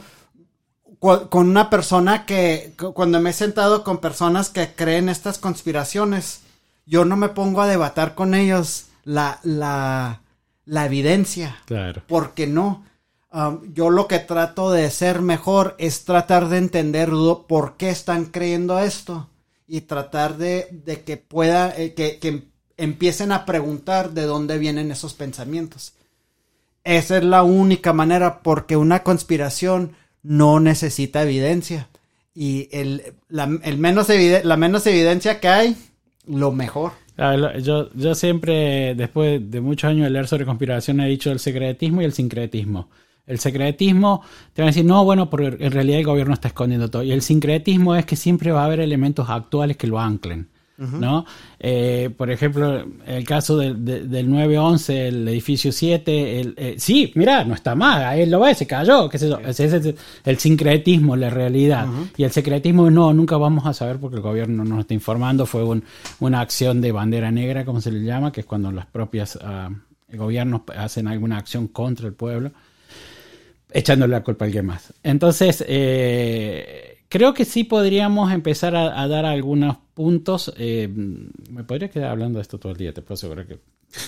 con 1.00 1.50
una 1.50 1.70
persona 1.70 2.26
que, 2.26 2.74
cuando 2.94 3.22
me 3.22 3.30
he 3.30 3.34
sentado 3.34 3.84
con 3.84 4.00
personas 4.00 4.50
que 4.50 4.74
creen 4.76 5.08
estas 5.08 5.38
conspiraciones, 5.38 6.42
yo 6.86 7.06
no 7.06 7.16
me 7.16 7.30
pongo 7.30 7.62
a 7.62 7.68
debatar 7.68 8.16
con 8.16 8.34
ellos 8.34 8.88
la, 9.06 9.40
la, 9.44 10.22
la 10.66 10.86
evidencia. 10.86 11.58
Claro. 11.66 12.02
Porque 12.08 12.48
no. 12.48 12.84
Um, 13.32 13.74
yo 13.74 13.92
lo 13.92 14.08
que 14.08 14.20
trato 14.20 14.72
de 14.72 14.90
ser 14.90 15.22
mejor 15.22 15.76
es 15.78 16.04
tratar 16.04 16.50
de 16.50 16.58
entender 16.58 17.12
por 17.48 17.78
qué 17.78 17.92
están 17.92 18.26
creyendo 18.26 18.80
esto 18.80 19.30
y 19.68 19.82
tratar 19.82 20.38
de, 20.38 20.68
de 20.72 21.04
que 21.04 21.18
pueda, 21.18 21.72
eh, 21.78 21.94
que, 21.94 22.18
que 22.18 22.50
empiecen 22.76 23.32
a 23.32 23.46
preguntar 23.46 24.12
de 24.12 24.24
dónde 24.24 24.58
vienen 24.58 24.92
esos 24.92 25.14
pensamientos. 25.14 25.94
Esa 26.84 27.18
es 27.18 27.24
la 27.24 27.44
única 27.44 27.94
manera 27.94 28.40
porque 28.42 28.78
una 28.78 29.04
conspiración 29.04 29.96
no 30.24 30.60
necesita 30.60 31.24
evidencia. 31.24 31.90
Y 32.34 32.70
el, 32.72 33.04
la, 33.28 33.48
menos 33.48 34.08
la 34.44 34.58
menos 34.58 34.88
evidencia 34.88 35.40
que 35.40 35.48
hay, 35.48 35.76
lo 36.28 36.52
mejor. 36.52 36.94
Yo, 37.62 37.92
yo 37.94 38.16
siempre, 38.16 38.96
después 38.96 39.52
de 39.52 39.60
muchos 39.60 39.90
años 39.90 40.06
de 40.06 40.10
leer 40.10 40.28
sobre 40.28 40.46
conspiración, 40.46 41.02
he 41.02 41.08
dicho 41.10 41.32
el 41.32 41.40
secretismo 41.40 42.02
y 42.02 42.06
el 42.06 42.14
sincretismo. 42.14 42.90
El 43.28 43.40
secretismo 43.40 44.24
te 44.54 44.62
van 44.62 44.70
a 44.70 44.72
decir, 44.72 44.86
no, 44.86 45.04
bueno, 45.04 45.30
porque 45.30 45.64
en 45.64 45.72
realidad 45.72 46.00
el 46.00 46.06
gobierno 46.06 46.34
está 46.34 46.48
escondiendo 46.48 46.90
todo. 46.90 47.04
Y 47.04 47.12
el 47.12 47.22
sincretismo 47.22 47.96
es 47.96 48.06
que 48.06 48.16
siempre 48.16 48.52
va 48.52 48.62
a 48.62 48.66
haber 48.66 48.80
elementos 48.80 49.30
actuales 49.30 49.76
que 49.76 49.88
lo 49.88 50.00
anclen. 50.00 50.48
¿No? 50.80 51.26
Eh, 51.60 52.10
por 52.16 52.32
ejemplo, 52.32 52.86
el 53.06 53.26
caso 53.26 53.58
del, 53.58 53.84
del 53.84 54.30
911, 54.30 55.08
el 55.08 55.28
edificio 55.28 55.72
7, 55.72 56.40
el, 56.40 56.54
eh, 56.58 56.76
sí, 56.78 57.12
mira, 57.16 57.44
no 57.44 57.54
está 57.54 57.76
mal, 57.76 58.04
ahí 58.04 58.26
lo 58.26 58.40
ve, 58.40 58.56
se 58.56 58.66
cayó, 58.66 59.10
qué 59.10 59.18
sé 59.18 59.30
yo. 59.30 59.40
Ese 59.40 59.66
es 59.66 59.96
el 60.24 60.38
sincretismo, 60.38 61.16
la 61.16 61.30
realidad. 61.30 61.88
Y 62.16 62.24
el 62.24 62.32
secretismo 62.32 62.90
no, 62.90 63.14
nunca 63.14 63.38
vamos 63.38 63.66
a 63.66 63.74
saber 63.74 63.98
porque 63.98 64.18
el 64.18 64.22
gobierno 64.22 64.64
no 64.64 64.76
nos 64.76 64.80
está 64.82 64.94
informando, 64.94 65.46
fue 65.46 65.64
una 66.20 66.42
acción 66.42 66.82
de 66.82 66.92
bandera 66.92 67.32
negra, 67.32 67.66
como 67.66 67.82
se 67.82 67.92
le 67.92 68.04
llama, 68.04 68.32
que 68.32 68.42
es 68.42 68.46
cuando 68.46 68.72
las 68.72 68.86
propias 68.86 69.36
uh, 69.36 69.74
gobiernos 70.18 70.62
hacen 70.76 71.08
alguna 71.08 71.38
acción 71.38 71.68
contra 71.68 72.08
el 72.08 72.14
pueblo, 72.14 72.52
echándole 73.72 74.12
la 74.12 74.24
culpa 74.24 74.46
a 74.46 74.48
alguien 74.48 74.66
más. 74.66 74.94
Entonces, 75.04 75.64
eh, 75.68 76.99
creo 77.10 77.34
que 77.34 77.44
sí 77.44 77.64
podríamos 77.64 78.32
empezar 78.32 78.76
a, 78.76 79.08
dar 79.08 79.26
algunos 79.26 79.78
puntos. 79.94 80.54
Eh, 80.58 80.88
me 80.88 81.64
podría 81.64 81.90
quedar 81.90 82.12
hablando 82.12 82.38
de 82.38 82.44
esto 82.44 82.60
todo 82.60 82.72
el 82.72 82.78
día, 82.78 82.94
te 82.94 83.02
puedo 83.02 83.16
asegurar 83.16 83.48
que. 83.48 83.60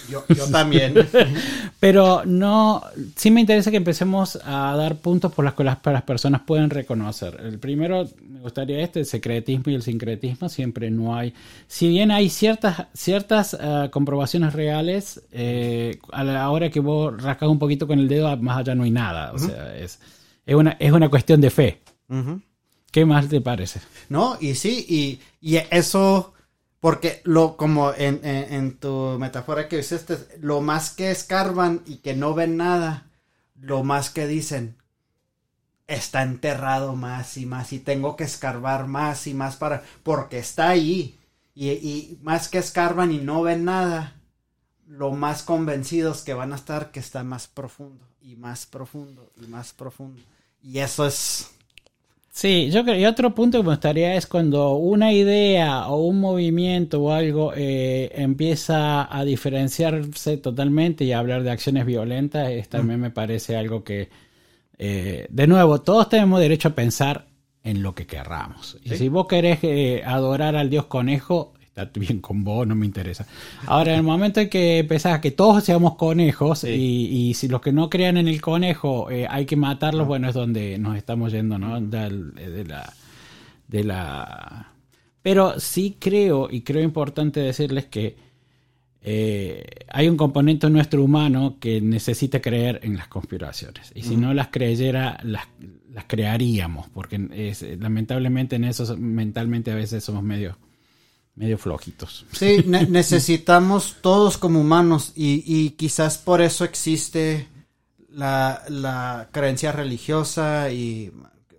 Yo, 0.08 0.24
yo 0.30 0.48
también. 0.52 0.94
Pero 1.80 2.24
no. 2.24 2.84
Sí 3.16 3.32
me 3.32 3.42
interesa 3.42 3.72
que 3.72 3.78
empecemos 3.78 4.40
a 4.46 4.76
dar 4.76 4.98
puntos 4.98 5.34
por 5.34 5.44
los 5.44 5.56
que 5.56 5.64
las, 5.64 5.80
las 5.84 6.04
personas 6.04 6.42
pueden 6.46 6.70
reconocer. 6.70 7.40
El 7.44 7.58
primero, 7.58 8.08
me 8.22 8.42
gustaría 8.42 8.80
este: 8.82 9.00
el 9.00 9.08
secretismo 9.08 9.72
y 9.72 9.74
el 9.74 9.82
sincretismo. 9.82 10.50
Siempre 10.50 10.92
no 10.92 11.16
hay. 11.16 11.34
Si 11.66 11.90
bien 11.90 12.12
hay 12.12 12.30
ciertas, 12.30 12.86
ciertas 12.94 13.56
uh, 13.56 13.90
comprobaciones 13.90 14.54
reales, 14.54 15.24
eh, 15.32 15.98
a 16.12 16.24
la 16.24 16.48
hora 16.52 16.70
que 16.70 16.80
vos 16.80 17.20
rascas 17.20 17.50
un 17.50 17.58
poquito 17.58 17.88
con 17.88 17.98
el 17.98 18.08
dedo, 18.08 18.38
más 18.38 18.60
allá 18.60 18.76
no 18.76 18.84
hay 18.84 18.92
nada. 18.92 19.32
O 19.34 19.40
sea, 19.40 19.76
es, 19.76 20.00
es, 20.46 20.56
una, 20.56 20.78
es 20.80 20.92
una 20.92 21.10
cuestión 21.10 21.42
de 21.42 21.50
fe. 21.50 21.82
¿Qué 22.92 23.06
más 23.06 23.30
te 23.30 23.40
parece? 23.40 23.80
No, 24.10 24.38
y 24.40 24.56
sí, 24.56 24.86
y, 24.88 25.22
y 25.40 25.58
eso, 25.72 26.34
porque 26.82 27.22
lo, 27.24 27.56
como 27.56 27.94
en, 27.94 28.20
en, 28.24 28.78
tu 28.78 29.18
metáfora 29.18 29.70
que 29.70 29.80
hiciste, 29.80 30.18
lo 30.42 30.60
más 30.60 30.90
que 30.92 31.10
escarban 31.10 31.82
y 31.86 31.98
que 31.98 32.14
no 32.14 32.34
ven 32.34 32.58
nada, 32.58 33.08
lo 33.56 33.84
más 33.86 34.10
que 34.10 34.28
dicen, 34.28 34.76
está 35.88 36.22
enterrado 36.24 36.96
más 36.98 37.38
y 37.38 37.46
más, 37.46 37.72
y 37.72 37.80
tengo 37.80 38.18
que 38.18 38.26
escarbar 38.26 38.88
más 38.88 39.26
y 39.26 39.34
más 39.34 39.56
para, 39.56 39.84
porque 40.04 40.40
está 40.40 40.70
ahí, 40.70 41.18
y, 41.56 41.70
y 41.70 42.20
más 42.22 42.50
que 42.50 42.58
escarban 42.58 43.14
y 43.14 43.20
no 43.20 43.42
ven 43.42 43.64
nada, 43.64 44.18
lo 44.86 45.12
más 45.12 45.44
convencidos 45.44 46.24
que 46.24 46.34
van 46.34 46.52
a 46.52 46.58
estar 46.58 46.92
que 46.92 47.00
está 47.00 47.24
más 47.24 47.48
profundo, 47.48 48.06
y 48.22 48.36
más 48.36 48.66
profundo, 48.66 49.32
y 49.42 49.48
más 49.48 49.72
profundo. 49.72 50.22
Y 50.62 50.80
eso 50.80 51.08
es 51.08 51.50
Sí, 52.34 52.70
yo 52.72 52.86
creo, 52.86 52.98
y 52.98 53.06
otro 53.06 53.36
punto 53.36 53.58
que 53.58 53.64
me 53.64 53.72
gustaría 53.72 54.16
es 54.16 54.26
cuando 54.26 54.76
una 54.76 55.12
idea 55.12 55.88
o 55.88 55.98
un 56.06 56.22
movimiento 56.22 57.02
o 57.02 57.12
algo 57.12 57.52
eh, 57.54 58.10
empieza 58.16 59.14
a 59.14 59.26
diferenciarse 59.26 60.38
totalmente 60.38 61.04
y 61.04 61.12
a 61.12 61.20
hablar 61.20 61.44
de 61.44 61.52
acciones 61.52 61.86
violentas, 61.86 62.50
también 62.70 63.02
me 63.02 63.12
parece 63.12 63.58
algo 63.58 63.84
que, 63.84 64.08
eh, 64.78 65.28
de 65.30 65.48
nuevo, 65.48 65.82
todos 65.82 66.08
tenemos 66.08 66.40
derecho 66.40 66.70
a 66.70 66.76
pensar 66.76 67.28
en 67.66 67.84
lo 67.84 67.94
que 67.94 68.08
querramos. 68.08 68.78
Y 68.82 68.96
si 68.96 69.10
vos 69.10 69.28
querés 69.28 69.60
eh, 69.64 70.02
adorar 70.06 70.56
al 70.56 70.70
dios 70.70 70.86
conejo, 70.86 71.54
está 71.76 72.00
bien 72.00 72.20
con 72.20 72.44
vos, 72.44 72.68
no 72.68 72.76
me 72.76 72.86
interesa. 72.86 73.26
Ahora, 73.66 73.94
en 73.94 74.00
el 74.00 74.04
momento 74.04 74.42
en 74.42 74.50
que 74.50 74.80
empezás 74.80 75.14
a 75.14 75.22
que 75.22 75.32
todos 75.32 75.64
seamos 75.64 75.96
conejos 75.96 76.66
y, 76.66 77.34
si 77.34 77.48
los 77.48 77.62
que 77.62 77.72
no 77.72 77.90
crean 77.90 78.18
en 78.18 78.28
el 78.28 78.42
conejo 78.42 79.10
eh, 79.10 79.26
hay 79.30 79.46
que 79.46 79.56
matarlos, 79.56 80.08
bueno, 80.08 80.28
es 80.28 80.36
donde 80.36 80.78
nos 80.78 80.98
estamos 80.98 81.32
yendo, 81.32 81.58
¿no? 81.58 81.80
De, 81.80 82.66
la, 82.68 82.94
de 83.68 83.84
la... 83.84 84.74
Pero 85.22 85.60
sí 85.60 85.96
creo, 86.00 86.50
y 86.52 86.62
creo 86.62 86.82
importante 86.82 87.40
decirles 87.40 87.86
que 87.86 88.18
eh, 89.04 89.64
hay 89.88 90.10
un 90.10 90.18
componente 90.18 90.70
nuestro 90.70 91.04
humano 91.04 91.58
que 91.60 91.80
necesita 91.80 92.42
creer 92.42 92.82
en 92.84 92.98
las 92.98 93.08
conspiraciones. 93.08 93.92
Y 93.96 94.04
si 94.04 94.18
no 94.18 94.34
las 94.34 94.50
creyera, 94.50 95.20
las, 95.24 95.48
las 95.94 96.04
crearíamos, 96.06 96.90
porque 96.90 97.28
es, 97.32 97.66
lamentablemente 97.80 98.58
en 98.58 98.66
eso 98.66 98.98
mentalmente 98.98 99.72
a 99.72 99.76
veces 99.76 100.04
somos 100.04 100.22
medio 100.22 100.58
medio 101.36 101.58
flojitos. 101.58 102.26
Sí, 102.32 102.64
necesitamos 102.68 103.98
todos 104.02 104.38
como 104.38 104.62
humanos 104.62 105.14
y, 105.16 105.72
quizás 105.72 106.18
por 106.18 106.42
eso 106.42 106.66
existe 106.66 107.48
la, 108.10 109.30
creencia 109.32 109.72
religiosa 109.72 110.72
y 110.72 111.12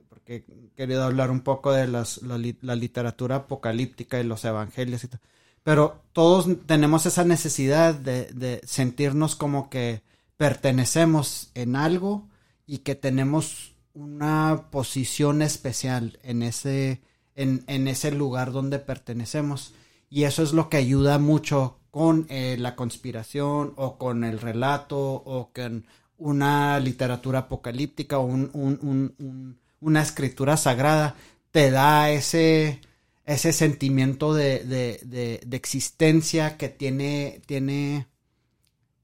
porque 0.08 0.44
he 0.48 0.70
querido 0.76 1.04
hablar 1.04 1.30
un 1.30 1.40
poco 1.40 1.72
de 1.72 1.86
las, 1.86 2.20
la, 2.22 2.76
literatura 2.76 3.36
apocalíptica 3.36 4.20
y 4.20 4.24
los 4.24 4.44
evangelios 4.44 5.04
y 5.04 5.08
todo. 5.08 5.20
Pero 5.62 6.02
todos 6.12 6.48
tenemos 6.66 7.06
esa 7.06 7.24
necesidad 7.24 7.94
de, 7.94 8.24
de 8.32 8.60
sentirnos 8.64 9.36
como 9.36 9.70
que 9.70 10.02
pertenecemos 10.36 11.52
en 11.54 11.76
algo 11.76 12.28
y 12.66 12.78
que 12.78 12.96
tenemos 12.96 13.74
una 13.94 14.68
posición 14.70 15.42
especial 15.42 16.18
en 16.22 16.42
ese 16.42 17.00
en, 17.34 17.88
ese 17.88 18.10
lugar 18.10 18.52
donde 18.52 18.78
pertenecemos. 18.78 19.74
Y 20.10 20.24
eso 20.24 20.42
es 20.42 20.52
lo 20.52 20.68
que 20.68 20.76
ayuda 20.76 21.18
mucho 21.18 21.78
con 21.90 22.26
eh, 22.28 22.56
la 22.58 22.76
conspiración 22.76 23.72
o 23.76 23.98
con 23.98 24.24
el 24.24 24.40
relato 24.40 24.98
o 24.98 25.50
con 25.52 25.86
una 26.18 26.78
literatura 26.78 27.40
apocalíptica 27.40 28.18
o 28.18 28.24
un, 28.24 28.50
un, 28.52 29.58
una 29.80 30.02
escritura 30.02 30.56
sagrada, 30.56 31.16
te 31.50 31.70
da 31.70 32.10
ese, 32.10 32.80
ese 33.26 33.52
sentimiento 33.52 34.32
de, 34.32 34.60
de, 34.64 35.40
de, 35.44 35.56
existencia 35.56 36.56
que 36.56 36.68
tiene, 36.68 37.42
tiene, 37.46 38.06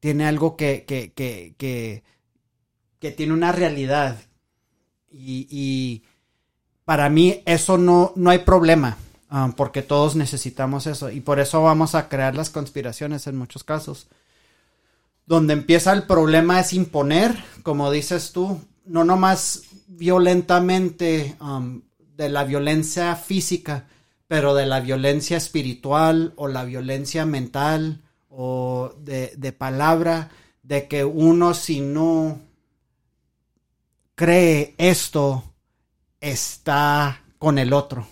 tiene 0.00 0.26
algo 0.26 0.56
que, 0.56 0.84
que, 0.84 1.12
que, 1.12 2.02
tiene 3.12 3.32
una 3.32 3.52
realidad. 3.52 4.18
Y, 5.10 6.02
para 6.88 7.10
mí 7.10 7.42
eso 7.44 7.76
no, 7.76 8.14
no 8.16 8.30
hay 8.30 8.38
problema, 8.38 8.96
um, 9.30 9.52
porque 9.52 9.82
todos 9.82 10.16
necesitamos 10.16 10.86
eso. 10.86 11.10
Y 11.10 11.20
por 11.20 11.38
eso 11.38 11.62
vamos 11.62 11.94
a 11.94 12.08
crear 12.08 12.34
las 12.34 12.48
conspiraciones 12.48 13.26
en 13.26 13.36
muchos 13.36 13.62
casos. 13.62 14.06
Donde 15.26 15.52
empieza 15.52 15.92
el 15.92 16.04
problema 16.04 16.60
es 16.60 16.72
imponer, 16.72 17.36
como 17.62 17.90
dices 17.90 18.32
tú, 18.32 18.58
no 18.86 19.04
nomás 19.04 19.64
violentamente 19.86 21.36
um, 21.42 21.82
de 22.16 22.30
la 22.30 22.44
violencia 22.44 23.14
física, 23.16 23.84
pero 24.26 24.54
de 24.54 24.64
la 24.64 24.80
violencia 24.80 25.36
espiritual 25.36 26.32
o 26.36 26.48
la 26.48 26.64
violencia 26.64 27.26
mental 27.26 28.00
o 28.30 28.94
de, 28.98 29.34
de 29.36 29.52
palabra, 29.52 30.30
de 30.62 30.88
que 30.88 31.04
uno 31.04 31.52
si 31.52 31.82
no 31.82 32.40
cree 34.14 34.74
esto, 34.78 35.47
está 36.20 37.22
con 37.38 37.58
el 37.58 37.72
otro. 37.72 38.06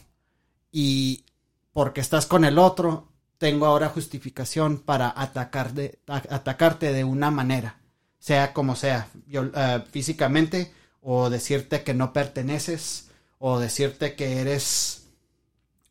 Y 0.73 1.25
porque 1.73 2.01
estás 2.01 2.27
con 2.27 2.45
el 2.45 2.59
otro, 2.59 3.09
tengo 3.39 3.67
ahora 3.67 3.89
justificación 3.89 4.79
para 4.79 5.13
atacar 5.15 5.73
de, 5.75 5.99
atacarte 6.07 6.93
de 6.93 7.05
una 7.05 7.31
manera, 7.31 7.79
sea 8.19 8.53
como 8.53 8.77
sea, 8.77 9.09
uh, 9.33 9.81
físicamente, 9.91 10.73
o 11.01 11.31
decirte 11.31 11.83
que 11.83 11.95
no 11.95 12.13
perteneces, 12.13 13.11
o 13.39 13.59
decirte 13.59 14.15
que 14.15 14.41
eres, 14.41 15.07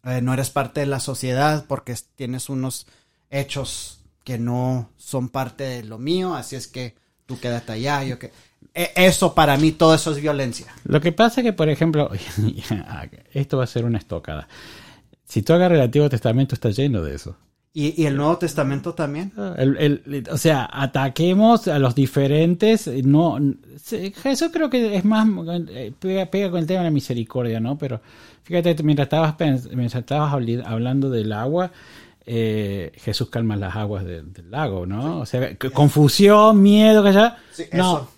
eh, 0.04 0.22
no 0.22 0.34
eres 0.34 0.50
parte 0.50 0.82
de 0.82 0.88
la 0.88 1.00
sociedad 1.00 1.66
porque 1.68 1.96
tienes 2.16 2.50
unos 2.50 2.88
hechos 3.30 4.00
que 4.24 4.38
no 4.40 4.90
son 4.98 5.30
parte 5.30 5.64
de 5.64 5.84
lo 5.84 6.00
mío, 6.00 6.34
así 6.34 6.56
es 6.56 6.68
que 6.68 6.96
tú 7.26 7.40
quédate 7.40 7.74
allá, 7.74 8.04
yo 8.04 8.20
que... 8.20 8.32
E, 8.76 8.92
eso 8.96 9.34
para 9.34 9.56
mí, 9.58 9.72
todo 9.72 9.96
eso 9.96 10.12
es 10.12 10.22
violencia. 10.22 10.68
Lo 10.84 11.00
que 11.00 11.14
pasa 11.14 11.40
es 11.40 11.46
que, 11.46 11.54
por 11.54 11.70
ejemplo, 11.70 12.12
esto 13.34 13.58
va 13.58 13.64
a 13.64 13.68
ser 13.68 13.86
una 13.86 13.98
estocada. 13.98 14.48
Si 15.24 15.42
tú 15.42 15.54
agarras 15.54 15.78
el 15.78 15.86
Antiguo 15.86 16.10
Testamento, 16.10 16.54
está 16.54 16.70
lleno 16.70 17.02
de 17.02 17.16
eso. 17.16 17.38
¿Y, 17.74 18.02
y 18.02 18.06
el 18.06 18.16
Nuevo 18.16 18.38
Testamento 18.38 18.94
también? 18.94 19.34
El, 19.58 19.78
el, 19.78 20.24
o 20.32 20.38
sea, 20.38 20.70
ataquemos 20.72 21.68
a 21.68 21.78
los 21.78 21.94
diferentes. 21.94 22.88
No, 22.88 23.38
Jesús 24.24 24.50
creo 24.54 24.70
que 24.70 24.96
es 24.96 25.04
más. 25.04 25.28
Pega, 26.00 26.26
pega, 26.28 26.50
con 26.52 26.60
el 26.60 26.68
tema 26.68 26.80
de 26.80 26.86
la 26.86 26.92
misericordia, 26.92 27.60
¿no? 27.60 27.78
Pero 27.78 28.00
fíjate, 28.44 28.82
mientras 28.82 29.08
estabas, 29.08 29.36
mientras 29.74 29.96
estabas 29.96 30.34
hablando 30.66 31.10
del 31.10 31.34
agua, 31.34 31.74
eh, 32.26 32.94
Jesús 32.96 33.30
calma 33.30 33.58
las 33.58 33.76
aguas 33.76 34.06
de, 34.06 34.22
del 34.22 34.52
lago, 34.52 34.86
¿no? 34.86 35.20
O 35.20 35.26
sea, 35.26 35.58
confusión, 35.74 36.62
miedo, 36.62 37.04
que 37.04 37.12
ya. 37.12 37.38
Sí, 37.52 37.66
no, 37.74 37.98
eso. 37.98 38.10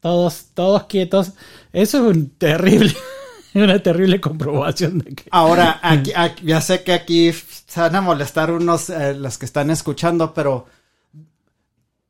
Todos, 0.00 0.46
todos 0.54 0.84
quietos. 0.84 1.32
Eso 1.72 1.98
es 1.98 2.16
un 2.16 2.30
terrible, 2.30 2.94
una 3.54 3.82
terrible 3.82 4.20
comprobación 4.20 4.98
de 4.98 5.14
que. 5.14 5.24
Ahora, 5.30 5.80
aquí, 5.82 6.12
aquí, 6.14 6.46
ya 6.46 6.60
sé 6.60 6.82
que 6.82 6.92
aquí 6.92 7.32
se 7.32 7.80
van 7.80 7.96
a 7.96 8.00
molestar 8.00 8.50
unos, 8.50 8.90
eh, 8.90 9.14
los 9.14 9.38
que 9.38 9.46
están 9.46 9.70
escuchando, 9.70 10.32
pero 10.34 10.66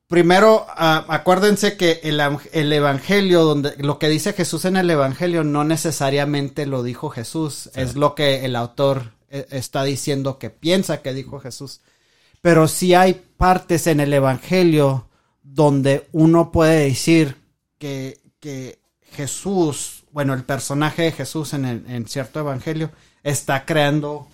primero, 0.07 0.67
uh, 0.69 1.13
acuérdense 1.13 1.77
que 1.77 2.01
el, 2.03 2.21
el, 2.53 2.73
Evangelio, 2.73 3.45
donde 3.45 3.75
lo 3.79 3.99
que 3.99 4.09
dice 4.09 4.33
Jesús 4.33 4.65
en 4.65 4.77
el 4.77 4.91
Evangelio, 4.91 5.45
no 5.45 5.65
necesariamente 5.65 6.67
lo 6.67 6.83
dijo 6.83 7.11
Jesús, 7.11 7.71
sí. 7.73 7.81
es 7.81 7.95
lo 7.95 8.15
que 8.15 8.45
el 8.45 8.57
autor 8.57 9.13
eh, 9.31 9.47
está 9.51 9.85
diciendo 9.85 10.39
que 10.39 10.51
piensa 10.51 11.03
que 11.03 11.13
dijo 11.13 11.41
Jesús. 11.41 11.81
Pero 12.41 12.69
sí 12.69 12.95
hay 12.95 13.21
partes 13.37 13.87
en 13.87 14.01
el 14.01 14.13
Evangelio 14.13 15.09
donde 15.43 16.07
uno 16.13 16.53
puede 16.53 16.85
decir 16.85 17.37
que, 17.79 18.19
que 18.41 18.79
Jesús, 19.13 20.05
bueno, 20.13 20.35
el 20.35 20.45
personaje 20.45 21.03
de 21.03 21.13
Jesús 21.13 21.55
en, 21.55 21.65
el, 21.65 21.85
en 21.89 22.07
cierto 22.07 22.41
Evangelio, 22.41 22.91
está 23.23 23.65
creando 23.65 24.29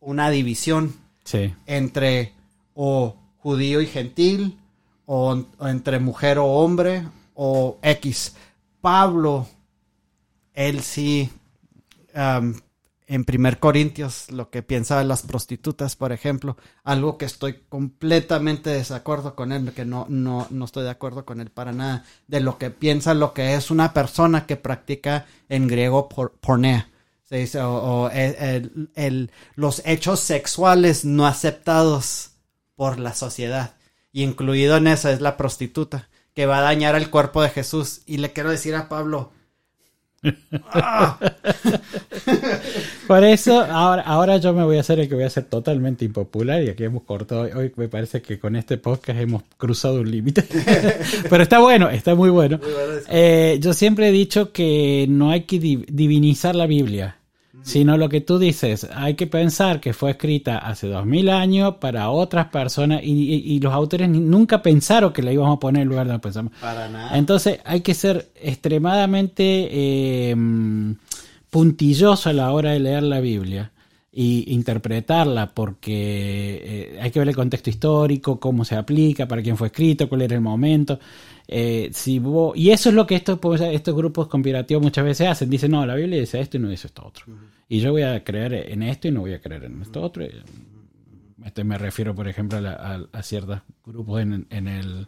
una 0.00 0.30
división 0.30 0.94
sí. 1.24 1.54
entre 1.66 2.32
o 2.74 3.16
judío 3.38 3.80
y 3.80 3.86
gentil, 3.86 4.58
o, 5.06 5.44
o, 5.58 5.68
entre 5.68 5.98
mujer 5.98 6.38
o 6.38 6.46
hombre, 6.46 7.06
o 7.34 7.78
X. 7.82 8.34
Pablo, 8.80 9.46
él 10.54 10.82
sí, 10.82 11.30
um, 12.14 12.54
en 13.08 13.24
primer 13.24 13.58
Corintios, 13.58 14.30
lo 14.30 14.50
que 14.50 14.62
piensa 14.62 14.98
de 14.98 15.04
las 15.04 15.22
prostitutas, 15.22 15.94
por 15.94 16.12
ejemplo, 16.12 16.56
algo 16.82 17.18
que 17.18 17.24
estoy 17.24 17.60
completamente 17.68 18.70
de 18.70 18.78
desacuerdo 18.78 19.36
con 19.36 19.52
él, 19.52 19.72
que 19.72 19.84
no, 19.84 20.06
no, 20.08 20.48
no 20.50 20.64
estoy 20.64 20.84
de 20.84 20.90
acuerdo 20.90 21.24
con 21.24 21.40
él 21.40 21.50
para 21.50 21.72
nada, 21.72 22.04
de 22.26 22.40
lo 22.40 22.58
que 22.58 22.70
piensa 22.70 23.14
lo 23.14 23.32
que 23.32 23.54
es 23.54 23.70
una 23.70 23.92
persona 23.92 24.46
que 24.46 24.56
practica 24.56 25.26
en 25.48 25.68
griego 25.68 26.08
por, 26.08 26.32
pornea. 26.32 26.90
Se 27.22 27.36
dice, 27.36 27.60
o, 27.60 27.74
o 27.74 28.10
el, 28.10 28.34
el, 28.38 28.90
el, 28.94 29.30
los 29.54 29.82
hechos 29.84 30.20
sexuales 30.20 31.04
no 31.04 31.26
aceptados 31.26 32.30
por 32.74 32.98
la 32.98 33.14
sociedad. 33.14 33.74
Y 34.12 34.22
incluido 34.22 34.76
en 34.76 34.88
eso 34.88 35.08
es 35.10 35.20
la 35.20 35.36
prostituta, 35.36 36.08
que 36.34 36.46
va 36.46 36.58
a 36.58 36.62
dañar 36.62 36.96
el 36.96 37.10
cuerpo 37.10 37.42
de 37.42 37.50
Jesús. 37.50 38.02
Y 38.06 38.18
le 38.18 38.32
quiero 38.32 38.50
decir 38.50 38.74
a 38.74 38.88
Pablo, 38.88 39.32
¡Ah! 40.72 41.18
Por 43.06 43.24
eso, 43.24 43.60
ahora, 43.60 44.02
ahora 44.02 44.36
yo 44.38 44.52
me 44.52 44.64
voy 44.64 44.76
a 44.78 44.80
hacer 44.80 45.00
el 45.00 45.08
que 45.08 45.14
voy 45.14 45.24
a 45.24 45.30
ser 45.30 45.44
totalmente 45.44 46.04
impopular 46.04 46.62
y 46.62 46.68
aquí 46.68 46.84
hemos 46.84 47.02
cortado, 47.04 47.42
hoy 47.42 47.72
me 47.76 47.88
parece 47.88 48.22
que 48.22 48.38
con 48.38 48.56
este 48.56 48.78
podcast 48.78 49.20
hemos 49.20 49.42
cruzado 49.56 50.00
un 50.00 50.10
límite, 50.10 50.44
pero 51.30 51.42
está 51.42 51.58
bueno, 51.58 51.88
está 51.88 52.14
muy 52.14 52.30
bueno. 52.30 52.58
Muy 52.58 52.72
bueno 52.72 53.00
eh, 53.08 53.58
yo 53.60 53.72
siempre 53.72 54.08
he 54.08 54.12
dicho 54.12 54.52
que 54.52 55.06
no 55.08 55.30
hay 55.30 55.42
que 55.42 55.58
divinizar 55.58 56.54
la 56.56 56.66
Biblia, 56.66 57.16
sino 57.62 57.96
lo 57.96 58.08
que 58.08 58.20
tú 58.20 58.38
dices, 58.38 58.86
hay 58.94 59.14
que 59.14 59.26
pensar 59.26 59.80
que 59.80 59.92
fue 59.92 60.12
escrita 60.12 60.58
hace 60.58 60.86
dos 60.86 61.04
mil 61.04 61.28
años 61.28 61.76
para 61.80 62.10
otras 62.10 62.46
personas 62.46 63.02
y, 63.02 63.10
y, 63.10 63.54
y, 63.54 63.58
los 63.58 63.72
autores 63.72 64.08
nunca 64.08 64.62
pensaron 64.62 65.12
que 65.12 65.20
la 65.20 65.32
íbamos 65.32 65.56
a 65.56 65.58
poner 65.58 65.82
en 65.82 65.88
lugar 65.88 66.06
donde 66.06 66.20
pensamos. 66.20 66.52
Para 66.60 66.88
nada. 66.88 67.18
Entonces 67.18 67.58
hay 67.64 67.80
que 67.80 67.94
ser 67.94 68.30
extremadamente 68.36 69.42
eh, 69.42 70.36
puntilloso 71.50 72.28
a 72.30 72.32
la 72.32 72.52
hora 72.52 72.72
de 72.72 72.80
leer 72.80 73.02
la 73.02 73.20
Biblia 73.20 73.72
y 74.18 74.54
interpretarla 74.54 75.52
porque 75.52 76.62
eh, 76.64 76.98
hay 77.02 77.10
que 77.10 77.18
ver 77.18 77.28
el 77.28 77.36
contexto 77.36 77.68
histórico, 77.68 78.40
cómo 78.40 78.64
se 78.64 78.74
aplica, 78.74 79.28
para 79.28 79.42
quién 79.42 79.58
fue 79.58 79.66
escrito, 79.66 80.08
cuál 80.08 80.22
era 80.22 80.34
el 80.34 80.40
momento. 80.40 80.98
Eh, 81.46 81.90
si 81.92 82.18
vos, 82.18 82.56
y 82.56 82.70
eso 82.70 82.88
es 82.88 82.94
lo 82.94 83.06
que 83.06 83.14
estos, 83.14 83.38
estos 83.60 83.94
grupos 83.94 84.26
conspirativos 84.28 84.82
muchas 84.82 85.04
veces 85.04 85.28
hacen. 85.28 85.50
Dicen, 85.50 85.70
no, 85.70 85.84
la 85.84 85.94
Biblia 85.94 86.18
dice 86.18 86.40
esto 86.40 86.56
y 86.56 86.60
no 86.60 86.68
dice 86.70 86.86
esto 86.86 87.04
otro. 87.06 87.26
Uh 87.28 87.32
-huh. 87.32 87.48
Y 87.68 87.80
yo 87.80 87.92
voy 87.92 88.02
a 88.02 88.24
creer 88.24 88.54
en 88.54 88.82
esto 88.82 89.08
y 89.08 89.10
no 89.10 89.20
voy 89.20 89.34
a 89.34 89.40
creer 89.40 89.64
en 89.64 89.82
esto 89.82 90.00
otro. 90.02 90.24
Este 91.44 91.62
me 91.64 91.76
refiero, 91.76 92.14
por 92.14 92.26
ejemplo, 92.26 92.58
a, 92.58 92.60
la, 92.62 92.72
a, 92.72 93.18
a 93.18 93.22
ciertos 93.22 93.60
grupos 93.84 94.22
en, 94.22 94.46
en, 94.48 94.66
el, 94.66 95.06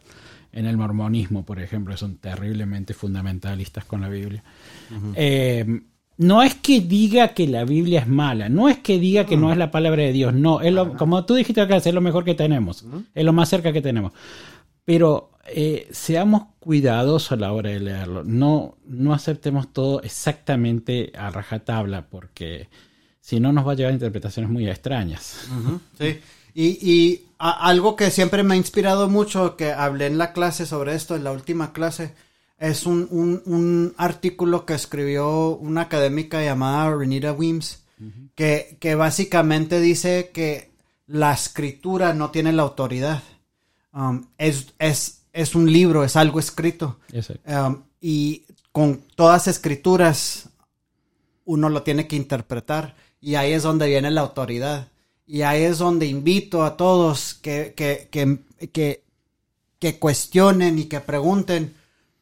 en 0.53 0.67
el 0.67 0.77
mormonismo, 0.77 1.47
por 1.47 1.61
ejemplo, 1.61 1.95
que 1.95 1.99
son 1.99 2.19
terriblemente 2.19 2.93
fundamentalistas 2.95 3.87
con 3.87 4.03
la 4.03 4.09
Biblia. 4.09 4.45
Uh 4.91 4.95
-huh. 4.95 5.13
eh, 5.17 5.81
no 6.19 6.43
es 6.43 6.55
que 6.57 6.81
diga 6.81 7.29
que 7.29 7.47
la 7.47 7.65
Biblia 7.65 8.01
es 8.01 8.09
mala, 8.09 8.49
no 8.49 8.69
es 8.69 8.79
que 8.79 8.99
diga 8.99 9.25
que 9.25 9.37
no 9.37 9.53
es 9.53 9.57
la 9.57 9.71
palabra 9.71 10.03
de 10.03 10.13
Dios, 10.13 10.35
no, 10.35 10.61
es 10.61 10.73
lo, 10.73 10.97
como 10.97 11.25
tú 11.25 11.35
dijiste 11.35 11.61
acá, 11.61 11.77
es 11.77 11.95
lo 11.95 12.01
mejor 12.01 12.25
que 12.25 12.35
tenemos, 12.35 12.85
es 13.15 13.25
lo 13.25 13.33
más 13.33 13.49
cerca 13.49 13.73
que 13.73 13.81
tenemos. 13.81 14.13
Pero 14.85 15.31
eh, 15.47 15.87
seamos 15.93 16.43
cuidadosos 16.59 17.33
a 17.33 17.37
la 17.37 17.53
hora 17.53 17.71
de 17.71 17.79
leerlo, 17.79 18.25
no, 18.25 18.79
no 18.85 19.15
aceptemos 19.15 19.73
todo 19.73 20.03
exactamente 20.03 21.13
a 21.17 21.31
rajatabla, 21.31 22.09
porque 22.09 22.69
si 23.21 23.39
no 23.39 23.53
nos 23.53 23.67
va 23.67 23.73
a 23.73 23.75
llevar 23.77 23.93
a 23.93 23.95
interpretaciones 23.95 24.51
muy 24.51 24.69
extrañas. 24.69 25.47
Uh 25.51 25.71
-huh, 25.71 25.81
sí. 25.99 26.19
Y, 26.53 26.67
y 26.83 27.27
a, 27.39 27.51
algo 27.69 27.95
que 27.95 28.11
siempre 28.11 28.43
me 28.43 28.55
ha 28.55 28.57
inspirado 28.57 29.09
mucho, 29.09 29.57
que 29.57 29.71
hablé 29.71 30.07
en 30.07 30.19
la 30.19 30.33
clase 30.33 30.67
sobre 30.67 30.97
esto, 30.97 31.15
en 31.15 31.23
la 31.23 31.31
última 31.31 31.73
clase, 31.73 32.15
es 32.59 32.87
un, 32.87 33.07
un, 33.11 33.43
un, 33.47 33.95
artículo 33.97 34.67
que 34.67 34.75
escribió 34.75 35.51
una 35.57 35.83
académica 35.83 36.43
llamada 36.43 36.95
Renita 36.95 37.33
Wims, 37.33 37.85
uh 38.01 38.05
-huh. 38.05 38.29
que, 38.35 38.77
que, 38.81 38.95
básicamente 38.97 39.81
dice 39.81 40.31
que 40.33 40.71
la 41.07 41.33
escritura 41.33 42.15
no 42.15 42.31
tiene 42.31 42.53
la 42.53 42.63
autoridad. 42.63 43.23
Um, 43.93 44.27
es, 44.37 44.75
es, 44.79 45.23
es, 45.33 45.55
un 45.55 45.73
libro, 45.73 46.05
es 46.05 46.17
algo 46.17 46.39
escrito. 46.41 46.99
Um, 47.47 47.83
y 48.01 48.45
con 48.73 49.03
todas 49.15 49.49
escrituras 49.49 50.51
uno 51.45 51.69
lo 51.69 51.83
tiene 51.83 52.07
que 52.07 52.17
interpretar. 52.17 52.95
Y 53.21 53.37
ahí 53.37 53.53
es 53.53 53.63
donde 53.63 53.89
viene 53.89 54.11
la 54.11 54.21
autoridad. 54.21 54.89
Y 55.27 55.43
ahí 55.43 55.63
es 55.63 55.79
donde 55.79 56.07
invito 56.07 56.65
a 56.65 56.77
todos 56.77 57.35
que, 57.35 57.73
que, 57.77 58.09
que, 58.11 58.39
que, 58.73 59.05
que 59.79 59.99
cuestionen 59.99 60.79
y 60.79 60.85
que 60.85 61.01
pregunten 61.01 61.75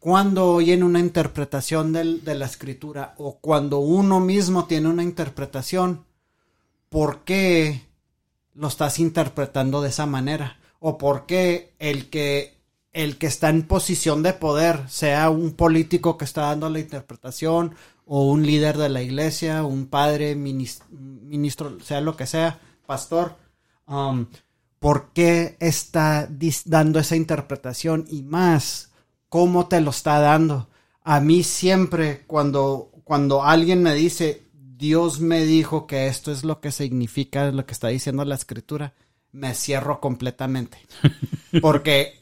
cuando 0.07 0.53
oyen 0.53 0.85
una 0.85 1.01
interpretación 1.01 1.93
de 1.93 2.35
la 2.37 2.47
escritura 2.47 3.17
o 3.19 3.39
cuando 3.41 3.81
uno 3.81 4.21
mismo 4.21 4.67
tiene 4.67 4.89
una 4.89 5.03
interpretación, 5.03 6.05
¿por 6.89 7.25
qué 7.25 7.83
lo 8.55 8.69
estás 8.69 9.01
interpretando 9.01 9.83
de 9.83 9.89
esa 9.89 10.07
manera? 10.07 10.61
¿O 10.79 10.97
por 10.97 11.27
qué 11.27 11.75
el 11.81 12.09
que, 12.09 12.55
el 12.93 13.19
que 13.19 13.27
está 13.27 13.49
en 13.49 13.65
posición 13.65 14.23
de 14.23 14.33
poder, 14.33 14.89
sea 14.89 15.29
un 15.29 15.55
político 15.55 16.17
que 16.17 16.25
está 16.25 16.43
dando 16.43 16.71
la 16.71 16.79
interpretación 16.79 17.75
o 18.05 18.31
un 18.31 18.47
líder 18.47 18.79
de 18.79 18.91
la 18.91 19.03
iglesia, 19.03 19.65
un 19.65 19.89
padre, 19.89 20.37
minis- 20.37 20.89
ministro, 20.89 21.81
sea 21.81 22.01
lo 22.01 22.17
que 22.17 22.29
sea, 22.29 22.61
pastor, 22.87 23.35
um, 23.89 24.27
¿por 24.79 25.09
qué 25.13 25.57
está 25.59 26.29
dando 26.65 27.01
esa 27.01 27.17
interpretación? 27.17 28.05
Y 28.09 28.23
más, 28.23 28.93
¿cómo 29.29 29.67
te 29.69 29.81
lo 29.81 29.91
está 29.91 30.21
dando? 30.21 30.69
A 31.03 31.21
mí 31.21 31.43
siempre 31.43 32.25
cuando, 32.27 32.91
cuando 33.05 33.43
alguien 33.45 33.83
me 33.83 33.95
dice, 33.95 34.43
Dios 34.53 35.21
me 35.21 35.45
dijo 35.45 35.87
que 35.87 36.09
esto 36.09 36.33
es 36.33 36.45
lo 36.45 36.61
que 36.61 36.73
significa 36.73 37.51
lo 37.51 37.65
que 37.67 37.73
está 37.73 37.89
diciendo 37.89 38.25
la 38.25 38.35
escritura, 38.35 38.95
me 39.33 39.55
cierro 39.55 40.01
completamente. 40.01 40.79
Porque 41.61 42.15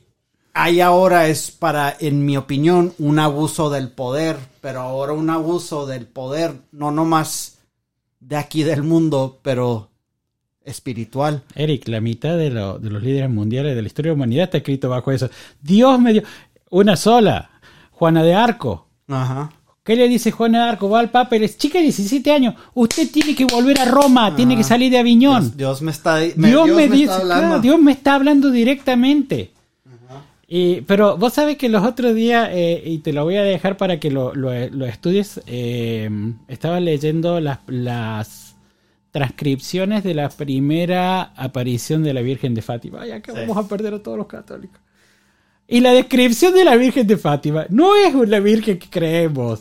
hay 0.52 0.80
ahora 0.80 1.28
es 1.28 1.50
para, 1.50 1.96
en 1.98 2.24
mi 2.24 2.36
opinión, 2.36 2.92
un 2.98 3.18
abuso 3.18 3.70
del 3.70 3.90
poder, 3.90 4.36
pero 4.60 4.80
ahora 4.80 5.12
un 5.12 5.30
abuso 5.30 5.86
del 5.86 6.06
poder, 6.06 6.54
no 6.72 6.90
nomás 6.90 7.58
de 8.20 8.36
aquí 8.36 8.62
del 8.62 8.82
mundo, 8.82 9.40
pero 9.42 9.90
espiritual. 10.64 11.42
Eric, 11.54 11.88
la 11.88 12.00
mitad 12.00 12.36
de, 12.38 12.50
lo- 12.50 12.78
de 12.78 12.90
los 12.90 13.02
líderes 13.02 13.30
mundiales 13.30 13.74
de 13.76 13.82
la 13.82 13.86
historia 13.88 14.10
de 14.10 14.16
la 14.16 14.22
humanidad 14.22 14.44
está 14.44 14.58
escrito 14.58 14.88
bajo 14.88 15.10
eso. 15.12 15.28
Dios 15.60 16.00
me 16.00 16.12
dio 16.14 16.22
una 16.70 16.96
sola, 16.96 17.50
Juana 17.90 18.22
de 18.22 18.34
Arco. 18.34 18.86
Ajá. 19.08 19.50
¿Qué 19.82 19.96
le 19.96 20.08
dice 20.08 20.30
Juana 20.30 20.64
de 20.64 20.70
Arco? 20.70 20.88
Va 20.88 21.00
al 21.00 21.10
Papa 21.10 21.36
y 21.36 21.40
le 21.40 21.46
dice, 21.46 21.58
chica 21.58 21.76
de 21.78 21.84
17 21.84 22.32
años, 22.32 22.54
usted 22.72 23.10
tiene 23.10 23.34
que 23.34 23.44
volver 23.44 23.78
a 23.80 23.84
Roma, 23.84 24.34
tiene 24.34 24.56
que 24.56 24.64
salir 24.64 24.90
de 24.90 24.98
Aviñón. 24.98 25.42
Dios, 25.42 25.56
Dios 25.58 25.82
me 25.82 25.90
está 25.90 26.16
di- 26.18 26.32
Dios, 26.36 26.68
me, 26.68 26.88
dice, 26.88 27.04
está 27.04 27.16
hablando. 27.16 27.46
claro, 27.46 27.60
Dios 27.60 27.78
me 27.80 27.92
está 27.92 28.14
hablando 28.14 28.50
directamente. 28.50 29.50
Y, 30.48 30.82
pero 30.82 31.16
vos 31.16 31.32
sabes 31.34 31.56
que 31.56 31.68
los 31.68 31.84
otros 31.84 32.14
días, 32.14 32.48
eh, 32.52 32.82
y 32.86 32.98
te 32.98 33.12
lo 33.12 33.24
voy 33.24 33.36
a 33.36 33.42
dejar 33.42 33.76
para 33.76 33.98
que 34.00 34.10
lo, 34.10 34.34
lo- 34.34 34.68
lo 34.70 34.86
estudies, 34.86 35.40
eh, 35.46 36.08
estaba 36.48 36.80
leyendo 36.80 37.40
las, 37.40 37.58
las 37.66 38.54
transcripciones 39.10 40.02
de 40.04 40.14
la 40.14 40.28
primera 40.28 41.22
aparición 41.36 42.02
de 42.02 42.12
la 42.14 42.20
Virgen 42.20 42.54
de 42.54 42.62
Fátima. 42.62 43.00
Ay, 43.02 43.12
acá 43.12 43.32
Sí. 43.32 43.38
vamos 43.46 43.56
a 43.64 43.68
perder 43.68 43.94
a 43.94 44.02
todos 44.02 44.18
los 44.18 44.26
católicos. 44.26 44.80
Y 45.66 45.80
la 45.80 45.92
descripción 45.92 46.54
de 46.54 46.64
la 46.64 46.76
Virgen 46.76 47.06
de 47.06 47.16
Fátima 47.16 47.66
no 47.70 47.94
es 47.96 48.14
la 48.28 48.40
Virgen 48.40 48.78
que 48.78 48.88
creemos. 48.90 49.60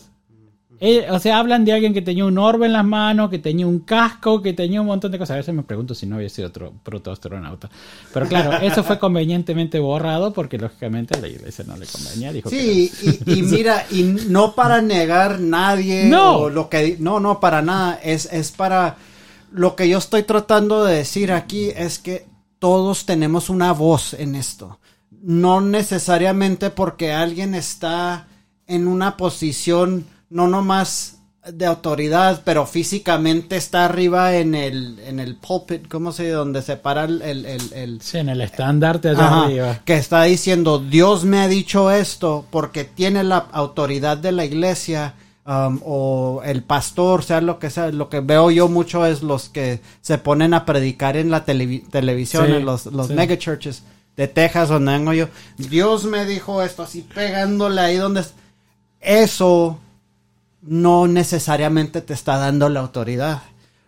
Eh, 0.85 1.07
o 1.09 1.17
sea, 1.17 1.39
hablan 1.39 1.63
de 1.63 1.71
alguien 1.71 1.93
que 1.93 2.01
tenía 2.01 2.25
un 2.25 2.37
orbe 2.37 2.65
en 2.65 2.73
las 2.73 2.83
manos, 2.83 3.29
que 3.29 3.39
tenía 3.39 3.65
un 3.65 3.79
casco, 3.79 4.41
que 4.41 4.51
tenía 4.51 4.81
un 4.81 4.87
montón 4.87 5.13
de 5.13 5.17
cosas. 5.17 5.35
A 5.35 5.37
veces 5.37 5.55
me 5.55 5.63
pregunto 5.63 5.95
si 5.95 6.05
no 6.05 6.17
había 6.17 6.27
sido 6.27 6.49
otro 6.49 6.73
protoastronauta. 6.83 7.69
Pero 8.13 8.27
claro, 8.27 8.51
eso 8.61 8.83
fue 8.83 8.99
convenientemente 8.99 9.79
borrado 9.79 10.33
porque 10.33 10.57
lógicamente 10.57 11.17
a 11.17 11.21
la 11.21 11.29
iglesia 11.29 11.63
no 11.65 11.77
le 11.77 11.85
convenía. 11.85 12.33
Dijo 12.33 12.49
Sí, 12.49 12.91
y, 13.01 13.31
y 13.33 13.41
mira, 13.43 13.85
y 13.91 14.03
no 14.03 14.55
para 14.55 14.81
negar 14.81 15.39
nadie 15.39 16.03
No. 16.05 16.33
o 16.37 16.49
lo 16.49 16.67
que 16.67 16.97
no, 16.99 17.21
no 17.21 17.39
para 17.39 17.61
nada, 17.61 17.97
es, 18.03 18.25
es 18.33 18.51
para 18.51 18.97
lo 19.53 19.77
que 19.77 19.87
yo 19.87 19.99
estoy 19.99 20.23
tratando 20.23 20.83
de 20.83 20.95
decir 20.97 21.31
aquí 21.31 21.69
es 21.73 21.97
que 21.97 22.25
todos 22.59 23.05
tenemos 23.05 23.49
una 23.49 23.71
voz 23.71 24.13
en 24.15 24.35
esto. 24.35 24.79
No 25.25 25.61
necesariamente 25.61 26.69
porque 26.69 27.13
alguien 27.13 27.55
está 27.55 28.27
en 28.67 28.87
una 28.89 29.15
posición 29.15 30.05
no 30.29 30.47
nomás 30.49 31.19
de 31.49 31.65
autoridad, 31.65 32.41
pero 32.43 32.65
físicamente 32.65 33.55
está 33.55 33.85
arriba 33.85 34.35
en 34.35 34.53
el, 34.53 34.99
en 35.05 35.19
el 35.21 35.35
pulpit, 35.37 35.87
¿cómo 35.87 36.11
se 36.11 36.23
dice? 36.23 36.35
Donde 36.35 36.61
se 36.61 36.75
para 36.75 37.05
el, 37.05 37.21
el, 37.21 37.45
el- 37.45 37.73
el- 37.73 38.01
Sí, 38.01 38.17
en 38.17 38.27
el 38.29 38.41
estandarte 38.41 39.09
allá 39.09 39.25
Ajá, 39.27 39.45
arriba. 39.45 39.79
que 39.85 39.95
está 39.95 40.23
diciendo 40.23 40.79
Dios 40.79 41.23
me 41.23 41.39
ha 41.39 41.47
dicho 41.47 41.89
esto 41.89 42.45
porque 42.49 42.83
tiene 42.83 43.23
la 43.23 43.37
autoridad 43.53 44.17
de 44.17 44.31
la 44.33 44.43
iglesia 44.45 45.13
um, 45.45 45.79
o 45.85 46.41
el 46.45 46.63
pastor, 46.63 47.23
sea 47.23 47.39
lo 47.41 47.59
que 47.59 47.69
sea, 47.69 47.91
lo 47.91 48.09
que 48.09 48.19
veo 48.21 48.51
yo 48.51 48.67
mucho 48.67 49.05
es 49.05 49.21
los 49.23 49.47
que 49.49 49.79
se 50.01 50.17
ponen 50.17 50.53
a 50.53 50.65
predicar 50.65 51.15
en 51.17 51.29
la 51.29 51.45
televi- 51.45 51.87
televisión, 51.89 52.45
Sí, 52.47 52.51
en 52.53 52.65
los, 52.65 52.85
los 52.87 53.07
sí. 53.07 53.13
mega 53.13 53.37
churches 53.37 53.83
de 54.15 54.27
Texas 54.27 54.69
donde 54.69 54.91
vengo 54.91 55.13
yo. 55.13 55.27
Dios 55.57 56.05
me 56.05 56.25
dijo 56.25 56.61
esto 56.61 56.83
así 56.83 57.01
pegándole 57.01 57.81
ahí 57.81 57.97
donde 57.97 58.21
es- 58.21 58.33
eso 59.01 59.79
no 60.61 61.07
necesariamente 61.07 62.01
te 62.01 62.13
está 62.13 62.37
dando 62.37 62.69
la 62.69 62.79
autoridad. 62.79 63.41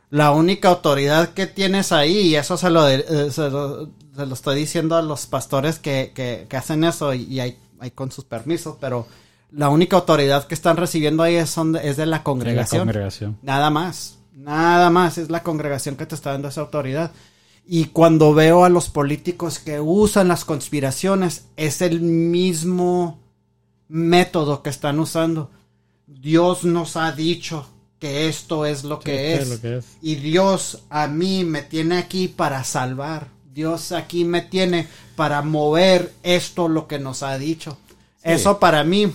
La 0.09 0.31
única 0.31 0.69
autoridad 0.69 1.29
que 1.29 1.47
tienes 1.47 1.91
ahí, 1.91 2.17
y 2.19 2.35
eso 2.35 2.57
se 2.57 2.69
lo, 2.69 2.83
de- 2.83 3.05
eh, 3.07 3.31
se 3.31 3.49
lo, 3.49 3.89
se 4.15 4.25
lo 4.25 4.33
estoy 4.33 4.57
diciendo 4.57 4.95
a 4.95 5.01
los 5.01 5.25
pastores 5.25 5.79
que, 5.79 6.11
que, 6.13 6.47
que 6.49 6.57
hacen 6.57 6.83
eso 6.83 7.13
y, 7.13 7.23
y 7.23 7.39
hay, 7.39 7.57
hay 7.79 7.91
con 7.91 8.11
sus 8.11 8.23
permisos, 8.25 8.77
pero 8.79 9.07
la 9.51 9.69
única 9.69 9.95
autoridad 9.97 10.47
que 10.47 10.53
están 10.55 10.77
recibiendo 10.77 11.23
ahí 11.23 11.35
es, 11.35 11.49
son 11.49 11.73
de- 11.73 11.87
es 11.89 11.97
de 11.97 12.05
la 12.05 12.17
De 12.17 12.19
la 12.19 12.23
congregación. 12.23 12.81
congregación. 12.81 13.37
Nada 13.41 13.69
más. 13.69 14.17
Nada 14.33 14.89
más. 14.89 15.17
Es 15.17 15.29
la 15.29 15.43
congregación 15.43 15.95
que 15.95 16.05
te 16.05 16.13
está 16.15 16.31
dando 16.33 16.49
esa 16.49 16.61
autoridad. 16.61 17.11
Y 17.67 17.85
cuando 17.85 18.33
veo 18.33 18.63
a 18.63 18.69
los 18.69 18.89
políticos 18.89 19.59
que 19.59 19.79
usan 19.79 20.27
las 20.27 20.45
conspiraciones, 20.45 21.47
es 21.57 21.81
el 21.81 21.99
mismo 21.99 23.19
método 23.87 24.61
que 24.61 24.69
están 24.69 24.99
usando. 24.99 25.49
Dios 26.05 26.63
nos 26.63 26.95
ha 26.95 27.11
dicho 27.11 27.67
que 27.99 28.27
esto 28.27 28.65
es 28.65 28.83
lo 28.83 28.99
que 28.99 29.33
es 29.33 29.49
lo 29.49 29.61
que 29.61 29.77
es. 29.77 29.97
Y 30.01 30.15
Dios 30.15 30.83
a 30.89 31.07
mí 31.07 31.43
me 31.43 31.63
tiene 31.63 31.97
aquí 31.97 32.27
para 32.27 32.63
salvar. 32.63 33.29
Dios 33.53 33.91
aquí 33.91 34.25
me 34.25 34.41
tiene 34.41 34.87
para 35.15 35.41
mover 35.41 36.11
esto 36.21 36.67
lo 36.67 36.87
que 36.87 36.99
nos 36.99 37.23
ha 37.23 37.37
dicho. 37.37 37.77
Eso 38.21 38.59
para 38.59 38.83
mí 38.83 39.11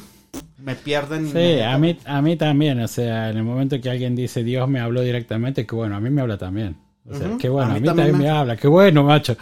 me 0.59 0.75
pierden. 0.75 1.31
Sí, 1.31 1.61
a 1.61 1.77
mí, 1.79 1.99
a 2.05 2.23
mí 2.23 2.37
también. 2.37 2.81
O 2.81 2.89
sea, 2.89 3.31
en 3.31 3.37
el 3.37 3.45
momento 3.45 3.81
que 3.81 3.91
alguien 3.91 4.17
dice 4.17 4.43
Dios 4.43 4.69
me 4.69 4.81
habló 4.81 5.03
directamente, 5.03 5.67
que 5.67 5.75
bueno, 5.75 5.97
a 5.97 6.01
mí 6.01 6.11
me 6.11 6.23
habla 6.23 6.39
también. 6.39 6.77
O 7.11 7.15
sea, 7.17 7.29
Ujú, 7.29 7.39
qué 7.39 7.49
bueno, 7.49 7.69
a 7.69 7.73
a 7.73 7.75
mí 7.75 7.81
mí, 7.81 7.87
también 7.87 8.07
también 8.13 8.29
me 8.29 8.33
me- 8.33 8.39
habla, 8.39 8.57
qué 8.57 8.69
bueno, 8.69 9.03
macho. 9.05 9.37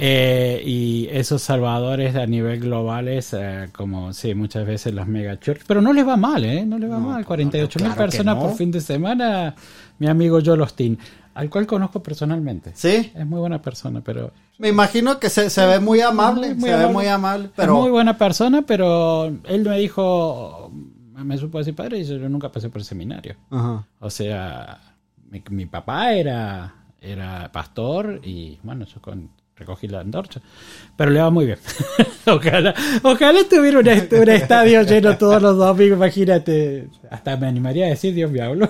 Eh, 0.00 0.62
y 0.64 1.08
esos 1.10 1.42
salvadores 1.42 2.14
a 2.14 2.24
nivel 2.26 2.60
globales, 2.60 3.34
eh, 3.36 3.68
como 3.74 4.12
sí, 4.12 4.34
muchas 4.34 4.64
veces 4.66 4.94
las 4.94 5.08
mega 5.08 5.38
church, 5.40 5.62
pero 5.66 5.80
no 5.80 5.92
les 5.92 6.06
va 6.06 6.16
mal, 6.16 6.44
¿eh? 6.44 6.64
No 6.64 6.78
les 6.78 6.88
va 6.90 6.98
No, 6.98 7.08
mal. 7.08 7.20
no, 7.22 7.26
48 7.26 7.78
mil 7.80 7.88
claro 7.88 7.98
personas 8.00 8.36
no. 8.36 8.42
por 8.42 8.54
fin 8.54 8.70
de 8.70 8.80
semana. 8.80 9.54
Mi 9.98 10.06
amigo 10.06 10.38
Joel 10.44 10.60
Osteen, 10.60 10.96
al 11.34 11.50
cual 11.50 11.66
conozco 11.66 12.00
personalmente. 12.02 12.70
Sí, 12.74 13.10
Es 13.14 13.26
muy 13.26 13.40
buena 13.40 13.60
persona, 13.60 14.00
pero 14.00 14.30
me 14.58 14.68
imagino 14.68 15.18
que 15.18 15.28
se, 15.30 15.50
se 15.50 15.66
ve 15.66 15.80
muy 15.80 16.00
amable. 16.00 16.54
Muy 16.54 16.68
se 16.70 16.76
ve 16.76 16.84
amable. 16.84 16.92
muy 16.92 17.06
amable. 17.06 17.44
es 17.46 17.50
Pero 17.56 17.74
muy 17.80 17.90
buena 17.90 18.16
persona, 18.16 18.62
pero 18.62 19.26
él 19.26 19.64
me 19.64 19.78
dijo, 19.78 20.70
me 21.16 21.36
supo 21.38 21.58
decir 21.58 21.74
padre, 21.74 21.98
y 21.98 22.04
yo 22.04 22.16
nunca 22.28 22.52
pasé 22.52 22.68
por 22.68 22.80
el 22.80 22.84
seminario. 22.84 23.34
Ajá. 23.50 23.84
O 23.98 24.10
sea, 24.10 24.78
mi, 25.30 25.42
mi 25.50 25.66
papá 25.66 26.12
era, 26.12 26.74
era 27.00 27.50
pastor 27.52 28.20
y 28.24 28.58
bueno, 28.62 28.84
yo 28.86 29.00
con, 29.00 29.30
recogí 29.56 29.88
la 29.88 30.00
antorcha. 30.00 30.40
Pero 30.96 31.10
le 31.10 31.20
va 31.20 31.30
muy 31.30 31.46
bien. 31.46 31.58
ojalá, 32.26 32.74
ojalá 33.02 33.40
tuviera 33.48 33.78
un, 33.78 33.88
un 34.20 34.28
estadio 34.28 34.82
lleno 34.82 35.16
todos 35.16 35.42
los 35.42 35.56
domingos, 35.56 35.96
imagínate. 35.96 36.88
Hasta 37.10 37.36
me 37.36 37.46
animaría 37.46 37.86
a 37.86 37.88
decir, 37.90 38.14
Dios 38.14 38.30
me 38.30 38.40
habló. 38.40 38.68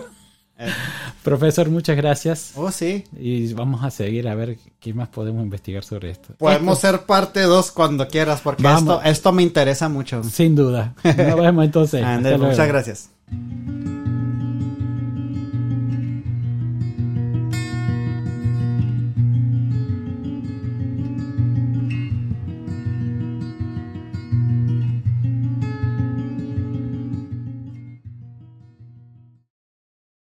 Eh. 0.58 0.68
Profesor, 1.22 1.68
muchas 1.70 1.96
gracias. 1.96 2.52
Oh, 2.56 2.70
sí. 2.70 3.04
Y 3.18 3.52
vamos 3.52 3.84
a 3.84 3.90
seguir 3.90 4.28
a 4.28 4.34
ver 4.34 4.56
qué 4.80 4.94
más 4.94 5.08
podemos 5.08 5.42
investigar 5.42 5.84
sobre 5.84 6.10
esto. 6.10 6.34
Podemos 6.38 6.78
ser 6.78 7.00
parte 7.00 7.42
2 7.42 7.70
cuando 7.72 8.08
quieras, 8.08 8.40
porque 8.40 8.66
esto, 8.66 9.02
esto 9.02 9.32
me 9.32 9.42
interesa 9.42 9.88
mucho. 9.88 10.22
Sin 10.24 10.54
duda. 10.54 10.94
Nos 11.04 11.16
vemos 11.16 11.64
entonces. 11.64 12.04
Luego. 12.22 12.46
muchas 12.46 12.68
gracias. 12.68 13.10